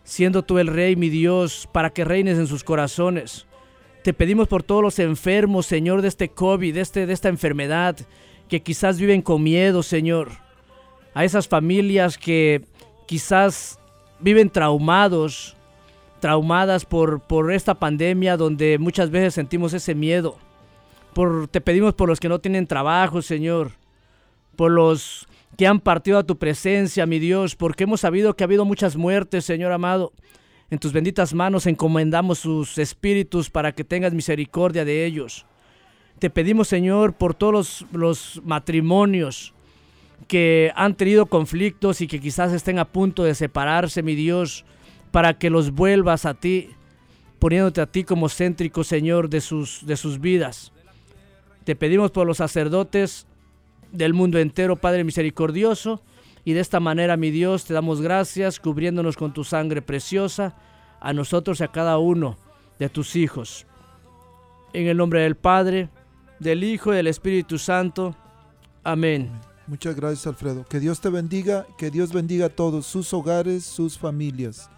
siendo 0.04 0.44
tú 0.44 0.60
el 0.60 0.68
Rey, 0.68 0.96
mi 0.96 1.10
Dios, 1.10 1.70
para 1.72 1.90
que 1.90 2.04
reines 2.04 2.38
en 2.38 2.48
sus 2.48 2.64
corazones. 2.64 3.48
Te 4.04 4.14
pedimos 4.14 4.48
por 4.48 4.64
todos 4.64 4.82
los 4.82 5.00
enfermos, 5.00 5.68
Señor, 5.68 6.02
de 6.02 6.08
este 6.08 6.30
COVID, 6.30 6.74
de, 6.74 6.82
este, 6.82 7.06
de 7.06 7.14
esta 7.14 7.30
enfermedad, 7.30 7.98
que 8.50 8.62
quizás 8.62 9.00
viven 9.00 9.22
con 9.22 9.44
miedo, 9.44 9.84
Señor. 9.84 10.32
A 11.14 11.24
esas 11.24 11.48
familias 11.48 12.18
que 12.18 12.64
quizás 13.06 13.80
viven 14.20 14.50
traumados, 14.50 15.56
traumadas 16.22 16.86
por, 16.86 17.20
por 17.20 17.52
esta 17.52 17.74
pandemia 17.74 18.38
donde 18.38 18.78
muchas 18.78 19.10
veces 19.10 19.34
sentimos 19.34 19.74
ese 19.74 19.94
miedo. 19.96 20.38
Por, 21.14 21.50
te 21.50 21.60
pedimos 21.60 21.94
por 21.94 22.08
los 22.08 22.22
que 22.22 22.30
no 22.30 22.40
tienen 22.40 22.68
trabajo, 22.68 23.22
Señor. 23.22 23.72
Por 24.56 24.72
los 24.72 25.28
que 25.58 25.68
han 25.68 25.82
partido 25.82 26.20
a 26.20 26.24
tu 26.24 26.38
presencia, 26.38 27.06
mi 27.06 27.20
Dios, 27.20 27.56
porque 27.56 27.84
hemos 27.84 28.02
sabido 28.02 28.36
que 28.36 28.44
ha 28.44 28.46
habido 28.46 28.64
muchas 28.64 28.96
muertes, 28.96 29.44
Señor 29.44 29.74
amado. 29.74 30.14
En 30.70 30.80
tus 30.80 30.94
benditas 30.94 31.34
manos 31.34 31.68
encomendamos 31.68 32.40
sus 32.40 32.78
espíritus 32.78 33.50
para 33.50 33.74
que 33.74 33.84
tengas 33.84 34.14
misericordia 34.14 34.86
de 34.86 35.06
ellos. 35.06 35.46
Te 36.20 36.30
pedimos, 36.30 36.70
Señor, 36.70 37.14
por 37.14 37.34
todos 37.34 37.54
los, 37.54 37.86
los 37.92 38.42
matrimonios 38.46 39.54
que 40.28 40.72
han 40.76 40.96
tenido 40.96 41.26
conflictos 41.26 42.00
y 42.00 42.08
que 42.08 42.22
quizás 42.22 42.54
estén 42.54 42.78
a 42.78 42.86
punto 42.86 43.24
de 43.24 43.34
separarse, 43.34 44.04
mi 44.04 44.14
Dios 44.16 44.64
para 45.12 45.38
que 45.38 45.50
los 45.50 45.72
vuelvas 45.72 46.26
a 46.26 46.34
ti, 46.34 46.70
poniéndote 47.40 47.82
a 47.82 47.86
ti 47.86 48.04
como 48.04 48.30
céntrico, 48.30 48.84
Señor, 48.84 49.30
de 49.30 49.42
sus, 49.42 49.86
de 49.86 49.98
sus 49.98 50.20
vidas. 50.20 50.72
Te 51.64 51.76
pedimos 51.76 52.12
por 52.12 52.26
los 52.26 52.38
sacerdotes 52.38 53.28
del 53.92 54.14
mundo 54.14 54.40
entero, 54.40 54.76
Padre 54.76 55.04
misericordioso, 55.04 56.02
y 56.44 56.54
de 56.54 56.60
esta 56.60 56.80
manera, 56.80 57.18
mi 57.18 57.30
Dios, 57.30 57.66
te 57.66 57.74
damos 57.74 58.02
gracias, 58.02 58.60
cubriéndonos 58.60 59.16
con 59.16 59.34
tu 59.34 59.44
sangre 59.44 59.82
preciosa, 59.82 60.56
a 61.00 61.14
nosotros 61.14 61.60
y 61.60 61.64
a 61.64 61.68
cada 61.68 61.98
uno 61.98 62.38
de 62.80 62.90
tus 62.90 63.16
hijos. 63.16 63.68
En 64.74 64.88
el 64.88 64.98
nombre 64.98 65.22
del 65.22 65.36
Padre, 65.36 65.90
del 66.40 66.64
Hijo 66.64 66.94
y 66.94 66.96
del 66.96 67.08
Espíritu 67.08 67.58
Santo. 67.60 68.16
Amén. 68.84 69.30
Muchas 69.68 69.96
gracias, 69.96 70.26
Alfredo. 70.26 70.66
Que 70.66 70.80
Dios 70.80 71.00
te 71.00 71.10
bendiga, 71.10 71.68
que 71.78 71.92
Dios 71.92 72.12
bendiga 72.12 72.48
a 72.48 72.50
todos 72.50 72.86
sus 72.88 73.14
hogares, 73.14 73.64
sus 73.64 73.98
familias. 73.98 74.70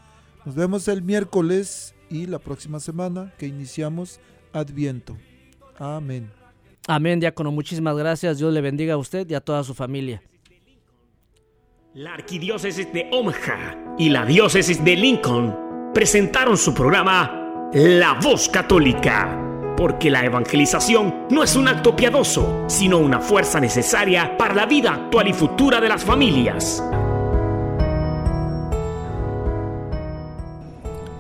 Nos 0.46 0.56
vemos 0.56 0.88
el 0.88 1.02
miércoles 1.02 1.96
y 2.10 2.26
la 2.26 2.40
próxima 2.40 2.80
semana 2.80 3.34
que 3.38 3.48
iniciamos 3.48 4.20
Adviento. 4.52 5.18
Amén. 5.80 6.30
Amén, 6.88 7.20
diácono. 7.20 7.52
Muchísimas 7.52 7.98
gracias. 7.98 8.38
Dios 8.38 8.54
le 8.54 8.62
bendiga 8.62 8.94
a 8.94 8.98
usted 8.98 9.28
y 9.30 9.34
a 9.34 9.42
toda 9.42 9.64
su 9.64 9.74
familia. 9.74 10.22
La 11.96 12.14
arquidiócesis 12.14 12.92
de 12.92 13.10
Omaha 13.12 13.96
y 13.98 14.10
la 14.10 14.26
diócesis 14.26 14.84
de 14.84 14.96
Lincoln 14.96 15.92
presentaron 15.94 16.58
su 16.58 16.74
programa 16.74 17.70
La 17.74 18.20
Voz 18.22 18.50
Católica 18.50 19.40
porque 19.78 20.10
la 20.10 20.24
evangelización 20.24 21.28
no 21.30 21.44
es 21.44 21.56
un 21.56 21.68
acto 21.68 21.96
piadoso, 21.96 22.66
sino 22.68 23.00
una 23.00 23.20
fuerza 23.20 23.60
necesaria 23.60 24.38
para 24.38 24.54
la 24.54 24.66
vida 24.66 24.94
actual 24.94 25.28
y 25.28 25.34
futura 25.34 25.82
de 25.82 25.90
las 25.90 26.04
familias. 26.04 26.84